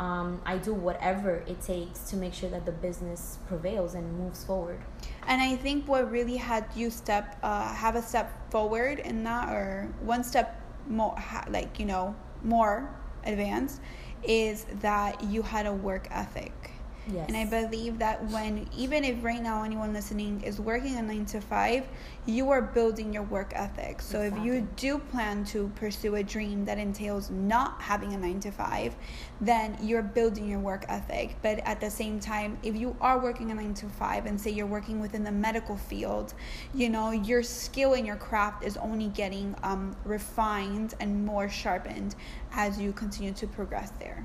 um, 0.00 0.40
I 0.44 0.58
do 0.58 0.74
whatever 0.74 1.44
it 1.46 1.60
takes 1.60 2.10
to 2.10 2.16
make 2.16 2.34
sure 2.34 2.50
that 2.50 2.66
the 2.66 2.72
business 2.72 3.38
prevails 3.46 3.94
and 3.94 4.18
moves 4.18 4.44
forward. 4.44 4.80
And 5.26 5.40
I 5.40 5.56
think 5.56 5.86
what 5.86 6.10
really 6.10 6.36
had 6.36 6.66
you 6.74 6.90
step 6.90 7.38
uh, 7.42 7.72
have 7.74 7.96
a 7.96 8.02
step 8.02 8.50
forward 8.50 8.98
in 8.98 9.22
that, 9.24 9.52
or 9.52 9.88
one 10.00 10.24
step 10.24 10.60
more, 10.88 11.16
like 11.48 11.78
you 11.78 11.86
know, 11.86 12.14
more 12.42 12.90
advanced, 13.24 13.80
is 14.22 14.66
that 14.80 15.22
you 15.24 15.42
had 15.42 15.66
a 15.66 15.72
work 15.72 16.08
ethic 16.10 16.73
Yes. 17.12 17.28
And 17.28 17.36
I 17.36 17.44
believe 17.44 17.98
that 17.98 18.24
when, 18.30 18.66
even 18.76 19.04
if 19.04 19.22
right 19.22 19.42
now 19.42 19.62
anyone 19.62 19.92
listening 19.92 20.40
is 20.42 20.60
working 20.60 20.96
a 20.96 21.02
nine 21.02 21.26
to 21.26 21.40
five, 21.40 21.86
you 22.24 22.50
are 22.50 22.62
building 22.62 23.12
your 23.12 23.24
work 23.24 23.52
ethic. 23.54 24.00
So 24.00 24.22
exactly. 24.22 24.48
if 24.48 24.54
you 24.54 24.68
do 24.76 24.98
plan 24.98 25.44
to 25.46 25.70
pursue 25.74 26.14
a 26.16 26.22
dream 26.22 26.64
that 26.64 26.78
entails 26.78 27.30
not 27.30 27.82
having 27.82 28.14
a 28.14 28.18
nine 28.18 28.40
to 28.40 28.50
five, 28.50 28.96
then 29.40 29.76
you're 29.82 30.02
building 30.02 30.48
your 30.48 30.60
work 30.60 30.86
ethic. 30.88 31.36
But 31.42 31.58
at 31.60 31.80
the 31.80 31.90
same 31.90 32.20
time, 32.20 32.58
if 32.62 32.74
you 32.74 32.96
are 33.00 33.18
working 33.18 33.50
a 33.50 33.54
nine 33.54 33.74
to 33.74 33.86
five 33.86 34.24
and 34.24 34.40
say 34.40 34.50
you're 34.50 34.66
working 34.66 34.98
within 34.98 35.24
the 35.24 35.32
medical 35.32 35.76
field, 35.76 36.32
you 36.74 36.88
know, 36.88 37.10
your 37.10 37.42
skill 37.42 37.94
and 37.94 38.06
your 38.06 38.16
craft 38.16 38.64
is 38.64 38.78
only 38.78 39.08
getting 39.08 39.54
um, 39.62 39.94
refined 40.04 40.94
and 41.00 41.26
more 41.26 41.48
sharpened 41.50 42.14
as 42.52 42.80
you 42.80 42.92
continue 42.92 43.32
to 43.32 43.46
progress 43.46 43.92
there. 44.00 44.24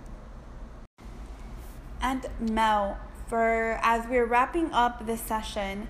And 2.01 2.25
Mel, 2.39 2.97
for 3.27 3.79
as 3.81 4.07
we're 4.07 4.25
wrapping 4.25 4.71
up 4.71 5.05
this 5.05 5.21
session, 5.21 5.89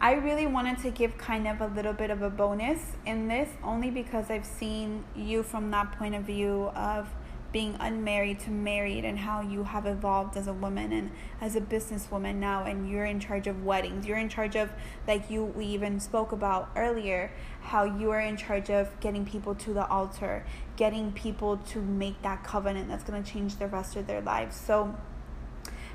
I 0.00 0.14
really 0.14 0.46
wanted 0.46 0.78
to 0.78 0.90
give 0.90 1.18
kind 1.18 1.46
of 1.46 1.60
a 1.60 1.66
little 1.66 1.92
bit 1.92 2.10
of 2.10 2.22
a 2.22 2.30
bonus 2.30 2.96
in 3.04 3.28
this, 3.28 3.50
only 3.62 3.90
because 3.90 4.30
I've 4.30 4.46
seen 4.46 5.04
you 5.14 5.42
from 5.42 5.70
that 5.72 5.92
point 5.92 6.14
of 6.14 6.22
view 6.22 6.70
of 6.74 7.08
being 7.52 7.76
unmarried 7.80 8.38
to 8.38 8.50
married 8.50 9.04
and 9.04 9.18
how 9.18 9.40
you 9.40 9.64
have 9.64 9.84
evolved 9.84 10.36
as 10.36 10.46
a 10.46 10.52
woman 10.52 10.92
and 10.92 11.10
as 11.40 11.56
a 11.56 11.60
businesswoman 11.60 12.36
now 12.36 12.64
and 12.64 12.88
you're 12.88 13.04
in 13.04 13.18
charge 13.18 13.46
of 13.46 13.64
weddings. 13.64 14.06
You're 14.06 14.18
in 14.18 14.28
charge 14.28 14.54
of 14.54 14.70
like 15.06 15.28
you 15.28 15.44
we 15.44 15.66
even 15.66 15.98
spoke 15.98 16.30
about 16.32 16.70
earlier 16.76 17.32
how 17.60 17.84
you 17.84 18.10
are 18.10 18.20
in 18.20 18.36
charge 18.36 18.70
of 18.70 18.98
getting 19.00 19.26
people 19.26 19.56
to 19.56 19.74
the 19.74 19.86
altar 19.88 20.44
getting 20.76 21.12
people 21.12 21.56
to 21.56 21.82
make 21.82 22.22
that 22.22 22.44
covenant 22.44 22.88
that's 22.88 23.04
going 23.04 23.20
to 23.22 23.30
change 23.30 23.56
the 23.56 23.66
rest 23.66 23.96
of 23.96 24.06
their 24.06 24.22
lives. 24.22 24.56
So 24.56 24.96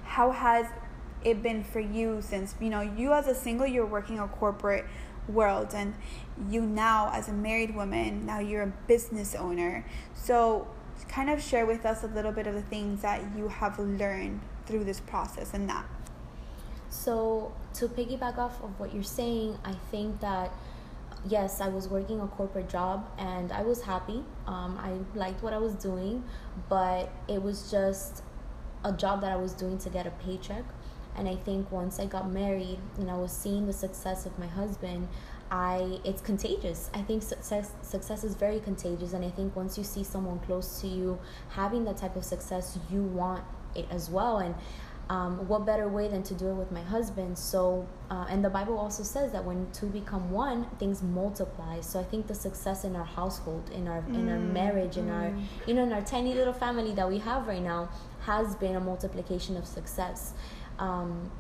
how 0.06 0.32
has 0.32 0.68
it 1.24 1.41
been 1.41 1.64
for 1.64 1.80
you 1.80 2.22
since 2.22 2.56
you 2.62 2.70
know 2.70 2.82
you 2.82 3.12
as 3.12 3.28
a 3.28 3.36
single 3.36 3.66
you're 3.66 3.86
working 3.86 4.20
a 4.20 4.28
corporate 4.28 4.86
world 5.28 5.74
and 5.74 5.95
you 6.49 6.62
now 6.62 7.10
as 7.12 7.28
a 7.28 7.34
married 7.34 7.76
woman 7.76 8.26
now 8.26 8.39
you're 8.39 8.64
a 8.64 8.74
business 8.88 9.36
owner. 9.36 9.86
So 10.14 10.68
kind 11.10 11.30
of 11.30 11.41
share 11.41 11.66
with 11.66 11.86
us 11.86 12.03
a 12.03 12.08
little 12.08 12.32
bit 12.32 12.47
of 12.47 12.53
the 12.53 12.62
things 12.62 13.01
that 13.01 13.22
you 13.36 13.47
have 13.47 13.78
learned 13.78 14.39
through 14.66 14.84
this 14.84 14.99
process 14.99 15.53
and 15.53 15.70
that. 15.70 15.86
So 16.89 17.51
to 17.76 17.88
piggyback 17.88 18.38
off 18.38 18.64
of 18.64 18.80
what 18.80 18.93
you're 18.93 19.03
saying 19.03 19.58
i 19.66 19.74
think 19.91 20.20
that 20.22 20.51
yes 21.28 21.60
i 21.60 21.68
was 21.68 21.89
working 21.89 22.22
a 22.22 22.28
corporate 22.28 22.70
job 22.70 23.10
and 23.18 23.51
i 23.51 23.62
was 23.62 23.82
happy. 23.82 24.24
Um, 24.47 24.80
i 24.80 25.18
liked 25.18 25.43
what 25.43 25.53
i 25.53 25.58
was 25.58 25.74
doing 25.74 26.24
but 26.70 27.10
it 27.28 27.41
was 27.41 27.70
just 27.70 28.24
a 28.86 28.94
job 28.94 29.22
that 29.22 29.32
I 29.32 29.36
was 29.36 29.54
doing 29.54 29.78
to 29.80 29.90
get 29.90 30.08
a 30.08 30.12
paycheck. 30.12 30.64
And 31.18 31.28
I 31.28 31.36
think 31.36 31.72
once 31.72 32.00
I 32.00 32.06
got 32.06 32.30
married 32.30 32.80
and 32.98 33.10
I 33.10 33.16
was 33.16 33.32
seeing 33.32 33.66
the 33.68 33.74
success 33.74 34.26
of 34.26 34.38
my 34.38 34.48
husband, 34.48 35.08
I 35.50 36.00
it's 36.04 36.22
contagious. 36.22 36.90
I 36.94 37.02
think 37.02 37.24
success 37.24 37.72
success 37.82 38.24
is 38.24 38.36
very 38.36 38.60
contagious, 38.60 39.14
and 39.14 39.24
I 39.24 39.30
think 39.30 39.56
once 39.56 39.78
you 39.78 39.84
see 39.84 40.04
someone 40.04 40.40
close 40.40 40.82
to 40.82 40.88
you 40.88 41.20
having 41.50 41.86
that 41.86 41.98
type 41.98 42.16
of 42.16 42.26
success, 42.26 42.78
you 42.92 43.04
want 43.04 43.44
it 43.76 43.86
as 43.92 44.10
well. 44.10 44.40
And 44.40 44.56
um, 45.08 45.47
what 45.47 45.66
better 45.66 45.88
way 45.88 46.08
than 46.08 46.24
to 46.24 46.34
do 46.34 46.49
it 46.49 46.53
with 46.56 46.72
my 46.72 46.82
husband 46.82 47.38
so 47.38 47.88
uh, 48.10 48.26
and 48.30 48.43
the 48.43 48.49
bible 48.49 48.78
also 48.78 49.03
says 49.03 49.32
that 49.32 49.45
when 49.45 49.68
two 49.72 49.86
become 49.88 50.32
one 50.32 50.66
things 50.80 51.03
multiply 51.03 51.80
so 51.80 51.99
i 51.99 52.03
think 52.03 52.26
the 52.26 52.34
success 52.34 52.84
in 52.84 52.95
our 52.95 53.06
household 53.06 53.70
in 53.76 53.88
our 53.88 54.01
mm. 54.01 54.16
in 54.16 54.30
our 54.30 54.39
marriage 54.39 54.97
in 54.97 55.06
mm. 55.06 55.14
our 55.14 55.34
you 55.68 55.76
know 55.76 55.84
in 55.84 55.93
our 55.93 56.01
tiny 56.01 56.34
little 56.34 56.53
family 56.53 56.93
that 56.93 57.08
we 57.08 57.20
have 57.20 57.47
right 57.47 57.62
now 57.62 57.88
has 58.26 58.56
been 58.56 58.76
a 58.76 58.80
multiplication 58.80 59.56
of 59.56 59.66
success. 59.66 60.34
Um, 60.80 61.32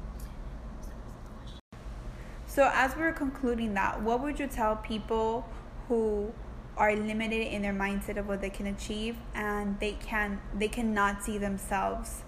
so, 2.47 2.69
as 2.73 2.95
we're 2.95 3.11
concluding 3.11 3.73
that, 3.73 4.01
what 4.01 4.21
would 4.21 4.39
you 4.39 4.47
tell 4.47 4.77
people 4.77 5.45
who 5.87 6.31
are 6.77 6.95
limited 6.95 7.53
in 7.53 7.61
their 7.61 7.73
mindset 7.73 8.17
of 8.17 8.27
what 8.27 8.41
they 8.41 8.49
can 8.49 8.67
achieve 8.67 9.17
and 9.33 9.79
they 9.79 9.93
can 9.93 10.41
they 10.53 10.67
cannot 10.67 11.23
see 11.23 11.37
themselves 11.37 12.23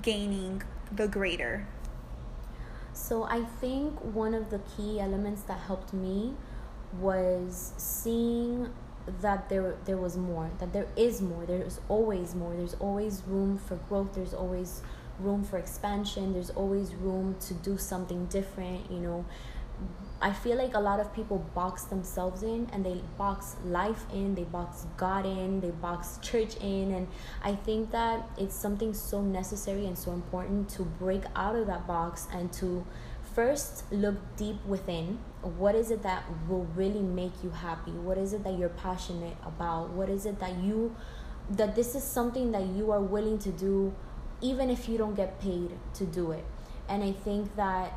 gaining 0.00 0.62
the 0.96 1.08
greater? 1.08 1.66
So, 2.92 3.24
I 3.24 3.42
think 3.42 3.98
one 4.00 4.34
of 4.34 4.50
the 4.50 4.60
key 4.76 5.00
elements 5.00 5.42
that 5.42 5.60
helped 5.60 5.92
me 5.92 6.34
was 7.00 7.72
seeing 7.78 8.70
that 9.20 9.48
there 9.48 9.74
there 9.84 9.96
was 9.96 10.16
more 10.16 10.50
that 10.58 10.72
there 10.72 10.86
is 10.96 11.20
more 11.20 11.44
there's 11.44 11.80
always 11.88 12.34
more 12.34 12.54
there's 12.54 12.74
always 12.74 13.22
room 13.26 13.58
for 13.58 13.76
growth 13.88 14.14
there's 14.14 14.34
always 14.34 14.82
room 15.18 15.42
for 15.42 15.58
expansion 15.58 16.32
there's 16.32 16.50
always 16.50 16.94
room 16.94 17.34
to 17.40 17.54
do 17.54 17.76
something 17.76 18.26
different 18.26 18.90
you 18.90 18.98
know 18.98 19.24
i 20.22 20.32
feel 20.32 20.56
like 20.56 20.74
a 20.74 20.80
lot 20.80 21.00
of 21.00 21.12
people 21.14 21.38
box 21.54 21.84
themselves 21.84 22.42
in 22.42 22.68
and 22.72 22.86
they 22.86 23.00
box 23.18 23.56
life 23.64 24.04
in 24.12 24.34
they 24.34 24.44
box 24.44 24.86
god 24.96 25.26
in 25.26 25.60
they 25.60 25.70
box 25.70 26.18
church 26.22 26.56
in. 26.56 26.92
And 26.92 27.08
i 27.42 27.54
think 27.54 27.90
that 27.90 28.28
it's 28.38 28.54
something 28.54 28.94
so 28.94 29.20
necessary 29.20 29.86
and 29.86 29.98
so 29.98 30.12
important 30.12 30.68
to 30.70 30.82
break 30.82 31.24
out 31.36 31.56
of 31.56 31.66
that 31.66 31.86
box 31.86 32.28
and 32.32 32.52
to 32.54 32.86
first 33.34 33.84
look 33.92 34.16
deep 34.36 34.64
within. 34.66 35.18
What 35.42 35.74
is 35.74 35.90
it 35.90 36.02
that 36.02 36.24
will 36.48 36.66
really 36.76 37.00
make 37.00 37.32
you 37.42 37.50
happy? 37.50 37.92
What 37.92 38.18
is 38.18 38.32
it 38.32 38.44
that 38.44 38.58
you're 38.58 38.68
passionate 38.68 39.36
about? 39.44 39.90
What 39.90 40.08
is 40.08 40.26
it 40.26 40.38
that 40.40 40.58
you 40.58 40.94
that 41.50 41.74
this 41.74 41.94
is 41.94 42.04
something 42.04 42.52
that 42.52 42.66
you 42.66 42.92
are 42.92 43.00
willing 43.00 43.38
to 43.38 43.50
do 43.50 43.94
even 44.40 44.70
if 44.70 44.88
you 44.88 44.96
don't 44.96 45.14
get 45.14 45.40
paid 45.40 45.70
to 45.94 46.04
do 46.04 46.30
it? 46.32 46.44
And 46.88 47.02
i 47.02 47.12
think 47.12 47.54
that 47.56 47.92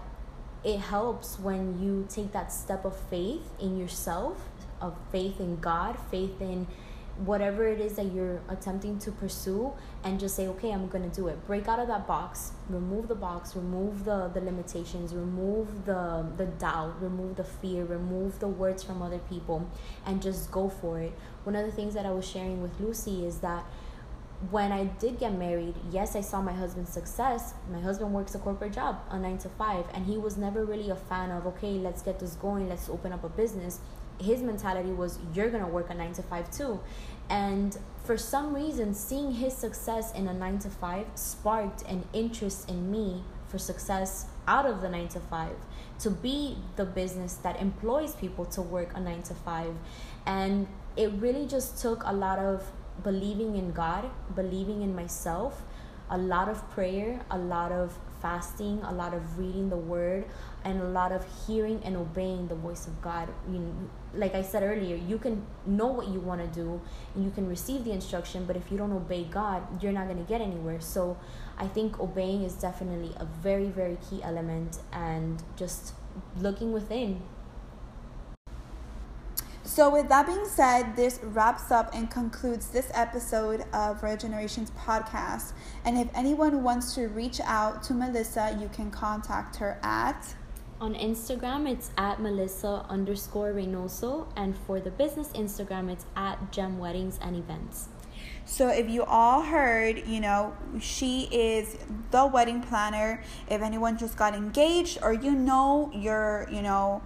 it 0.66 0.80
helps 0.80 1.39
when 1.39 1.80
you 1.82 2.05
take 2.09 2.34
that 2.34 2.51
step 2.51 2.84
of 2.84 2.97
faith 3.09 3.43
in 3.59 3.78
yourself 3.78 4.49
of 4.82 4.97
faith 5.11 5.39
in 5.39 5.55
god 5.57 5.95
faith 6.11 6.41
in 6.41 6.68
whatever 7.18 7.66
it 7.66 7.80
is 7.80 7.93
that 7.93 8.11
you're 8.11 8.41
attempting 8.49 8.99
to 8.99 9.09
pursue 9.09 9.72
and 10.03 10.20
just 10.20 10.36
say 10.36 10.47
okay 10.47 10.72
i'm 10.72 10.88
gonna 10.88 11.07
do 11.07 11.28
it. 11.30 11.47
Break 11.47 11.68
out 11.68 11.80
of 11.80 11.88
that 11.88 12.05
box 12.07 12.51
remove 12.70 13.07
the 13.07 13.16
box 13.16 13.55
remove 13.55 14.03
the 14.03 14.28
the 14.34 14.41
limitations 14.41 15.13
remove 15.13 15.86
the 15.86 16.26
the 16.36 16.45
doubt 16.45 17.01
remove 17.01 17.38
the 17.38 17.43
fear 17.43 17.86
remove 17.86 18.39
the 18.39 18.47
words 18.47 18.84
from 18.84 19.01
other 19.01 19.20
people 19.30 19.66
and 20.05 20.22
just 20.22 20.51
go 20.51 20.68
for 20.68 20.99
it. 20.99 21.13
One 21.45 21.55
of 21.55 21.66
the 21.66 21.72
things 21.72 21.93
that 21.93 22.05
i 22.05 22.11
was 22.11 22.28
sharing 22.28 22.61
with 22.61 22.78
lucy 22.82 23.26
is 23.26 23.38
that 23.38 23.63
when 24.51 24.71
I 24.71 24.86
did 24.86 25.19
get 25.19 25.33
married, 25.33 25.75
yes, 25.91 26.15
I 26.15 26.21
saw 26.21 26.41
my 26.41 26.53
husband's 26.53 26.91
success. 26.91 27.53
My 27.71 27.79
husband 27.79 28.13
works 28.13 28.36
a 28.36 28.39
corporate 28.39 28.73
job, 28.73 28.99
a 29.09 29.17
nine 29.17 29.38
to 29.39 29.49
five, 29.49 29.86
and 29.93 30.05
he 30.05 30.17
was 30.17 30.38
never 30.38 30.65
really 30.65 30.89
a 30.89 30.95
fan 30.95 31.31
of, 31.31 31.47
okay, 31.47 31.73
let's 31.73 32.01
get 32.01 32.19
this 32.19 32.36
going, 32.36 32.69
let's 32.69 32.89
open 32.89 33.13
up 33.13 33.23
a 33.23 33.29
business. 33.29 33.79
His 34.19 34.41
mentality 34.41 34.91
was 34.91 35.19
you're 35.33 35.49
gonna 35.49 35.67
work 35.67 35.89
a 35.89 35.93
nine 35.93 36.13
to 36.13 36.23
five 36.23 36.51
too. 36.51 36.79
And 37.29 37.77
for 38.03 38.17
some 38.17 38.53
reason 38.53 38.93
seeing 38.93 39.31
his 39.31 39.53
success 39.53 40.13
in 40.13 40.27
a 40.27 40.33
nine 40.33 40.59
to 40.59 40.69
five 40.69 41.07
sparked 41.15 41.81
an 41.83 42.03
interest 42.13 42.69
in 42.69 42.91
me 42.91 43.23
for 43.47 43.57
success 43.57 44.27
out 44.47 44.65
of 44.65 44.81
the 44.81 44.89
nine 44.89 45.07
to 45.09 45.19
five 45.19 45.55
to 45.99 46.09
be 46.09 46.57
the 46.75 46.86
business 46.86 47.36
that 47.36 47.59
employs 47.59 48.15
people 48.15 48.45
to 48.45 48.61
work 48.61 48.91
a 48.95 48.99
nine 48.99 49.23
to 49.23 49.33
five. 49.33 49.73
And 50.25 50.67
it 50.95 51.11
really 51.13 51.45
just 51.45 51.81
took 51.81 52.03
a 52.05 52.13
lot 52.13 52.39
of 52.39 52.63
believing 53.03 53.55
in 53.55 53.71
god 53.71 54.09
believing 54.35 54.81
in 54.81 54.95
myself 54.95 55.61
a 56.09 56.17
lot 56.17 56.49
of 56.49 56.69
prayer 56.71 57.19
a 57.31 57.37
lot 57.37 57.71
of 57.71 57.97
fasting 58.21 58.81
a 58.83 58.93
lot 58.93 59.13
of 59.13 59.37
reading 59.37 59.69
the 59.69 59.77
word 59.77 60.25
and 60.65 60.81
a 60.81 60.85
lot 60.85 61.11
of 61.11 61.23
hearing 61.45 61.79
and 61.85 61.95
obeying 61.95 62.47
the 62.47 62.55
voice 62.55 62.87
of 62.87 62.99
God. 63.01 63.29
You 63.47 63.89
like 64.15 64.33
I 64.33 64.41
said 64.41 64.63
earlier, 64.63 64.95
you 64.95 65.19
can 65.19 65.45
know 65.65 65.87
what 65.87 66.07
you 66.07 66.19
want 66.19 66.41
to 66.41 66.47
do 66.47 66.81
and 67.13 67.23
you 67.23 67.29
can 67.29 67.47
receive 67.47 67.83
the 67.83 67.91
instruction, 67.91 68.45
but 68.45 68.57
if 68.57 68.71
you 68.71 68.77
don't 68.77 68.91
obey 68.91 69.25
God, 69.25 69.83
you're 69.83 69.91
not 69.91 70.05
going 70.05 70.17
to 70.17 70.23
get 70.23 70.41
anywhere. 70.41 70.81
So 70.81 71.17
I 71.57 71.67
think 71.67 71.99
obeying 71.99 72.43
is 72.43 72.53
definitely 72.53 73.11
a 73.17 73.25
very, 73.25 73.67
very 73.67 73.97
key 74.09 74.23
element 74.23 74.79
and 74.91 75.43
just 75.55 75.93
looking 76.37 76.73
within. 76.73 77.21
So, 79.76 79.89
with 79.89 80.07
that 80.07 80.26
being 80.26 80.45
said, 80.45 80.95
this 80.95 81.19
wraps 81.21 81.69
up 81.69 81.93
and 81.93 82.09
concludes 82.09 82.69
this 82.69 82.89
episode 82.93 83.65
of 83.73 84.01
Royal 84.01 84.15
Generations 84.15 84.71
podcast. 84.71 85.51
And 85.84 85.97
if 85.97 86.07
anyone 86.15 86.63
wants 86.63 86.95
to 86.95 87.09
reach 87.09 87.41
out 87.41 87.84
to 87.84 87.93
Melissa, 87.93 88.57
you 88.57 88.69
can 88.69 88.89
contact 88.89 89.57
her 89.57 89.78
at 89.84 90.34
on 90.80 90.93
Instagram, 90.95 91.69
it's 91.69 91.91
at 91.97 92.21
Melissa 92.21 92.86
underscore 92.88 93.51
Reynoso. 93.51 94.28
And 94.38 94.57
for 94.59 94.80
the 94.80 94.91
business 94.91 95.28
Instagram, 95.34 95.91
it's 95.91 96.05
at 96.15 96.53
Gem 96.53 96.80
Weddings 96.80 97.19
and 97.21 97.36
Events. 97.36 97.89
So 98.45 98.69
if 98.69 98.89
you 98.89 99.03
all 99.03 99.41
heard, 99.41 100.07
you 100.07 100.21
know, 100.21 100.55
she 100.80 101.23
is 101.23 101.78
the 102.11 102.26
wedding 102.26 102.61
planner. 102.61 103.21
If 103.49 103.61
anyone 103.61 103.97
just 103.97 104.15
got 104.15 104.36
engaged 104.36 104.99
or 105.01 105.11
you 105.11 105.32
know 105.32 105.91
you're, 105.93 106.47
you 106.49 106.61
know, 106.61 107.01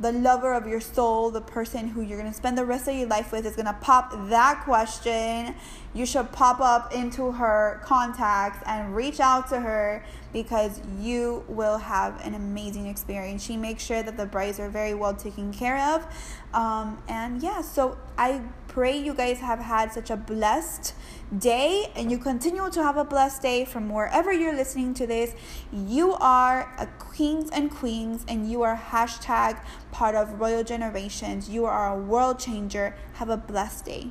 the 0.00 0.10
lover 0.12 0.52
of 0.52 0.66
your 0.66 0.80
soul, 0.80 1.30
the 1.30 1.40
person 1.40 1.88
who 1.88 2.00
you're 2.02 2.18
going 2.18 2.30
to 2.30 2.36
spend 2.36 2.58
the 2.58 2.64
rest 2.64 2.88
of 2.88 2.94
your 2.94 3.06
life 3.06 3.30
with 3.30 3.46
is 3.46 3.54
going 3.54 3.66
to 3.66 3.76
pop 3.80 4.12
that 4.28 4.62
question. 4.64 5.54
You 5.94 6.04
should 6.04 6.32
pop 6.32 6.60
up 6.60 6.92
into 6.92 7.30
her 7.30 7.80
contacts 7.84 8.62
and 8.66 8.96
reach 8.96 9.20
out 9.20 9.48
to 9.50 9.60
her 9.60 10.04
because 10.32 10.80
you 10.98 11.44
will 11.46 11.78
have 11.78 12.20
an 12.26 12.34
amazing 12.34 12.86
experience. 12.86 13.44
She 13.44 13.56
makes 13.56 13.84
sure 13.84 14.02
that 14.02 14.16
the 14.16 14.26
brides 14.26 14.58
are 14.58 14.68
very 14.68 14.94
well 14.94 15.14
taken 15.14 15.52
care 15.52 15.78
of. 15.94 16.04
Um, 16.52 17.00
and 17.08 17.40
yeah, 17.40 17.60
so 17.60 17.96
I 18.18 18.42
pray 18.74 18.98
you 18.98 19.14
guys 19.14 19.38
have 19.38 19.60
had 19.60 19.92
such 19.92 20.10
a 20.10 20.16
blessed 20.16 20.94
day 21.38 21.92
and 21.94 22.10
you 22.10 22.18
continue 22.18 22.68
to 22.68 22.82
have 22.82 22.96
a 22.96 23.04
blessed 23.04 23.40
day 23.40 23.64
from 23.64 23.88
wherever 23.88 24.32
you're 24.32 24.52
listening 24.52 24.92
to 24.92 25.06
this. 25.06 25.32
You 25.72 26.14
are 26.14 26.74
a 26.76 26.88
queens 26.98 27.50
and 27.52 27.70
queens 27.70 28.24
and 28.26 28.50
you 28.50 28.62
are 28.62 28.76
hashtag 28.76 29.60
part 29.92 30.16
of 30.16 30.40
Royal 30.40 30.64
Generations. 30.64 31.48
You 31.48 31.66
are 31.66 31.96
a 31.96 32.02
world 32.02 32.40
changer. 32.40 32.96
Have 33.12 33.28
a 33.28 33.36
blessed 33.36 33.84
day. 33.84 34.10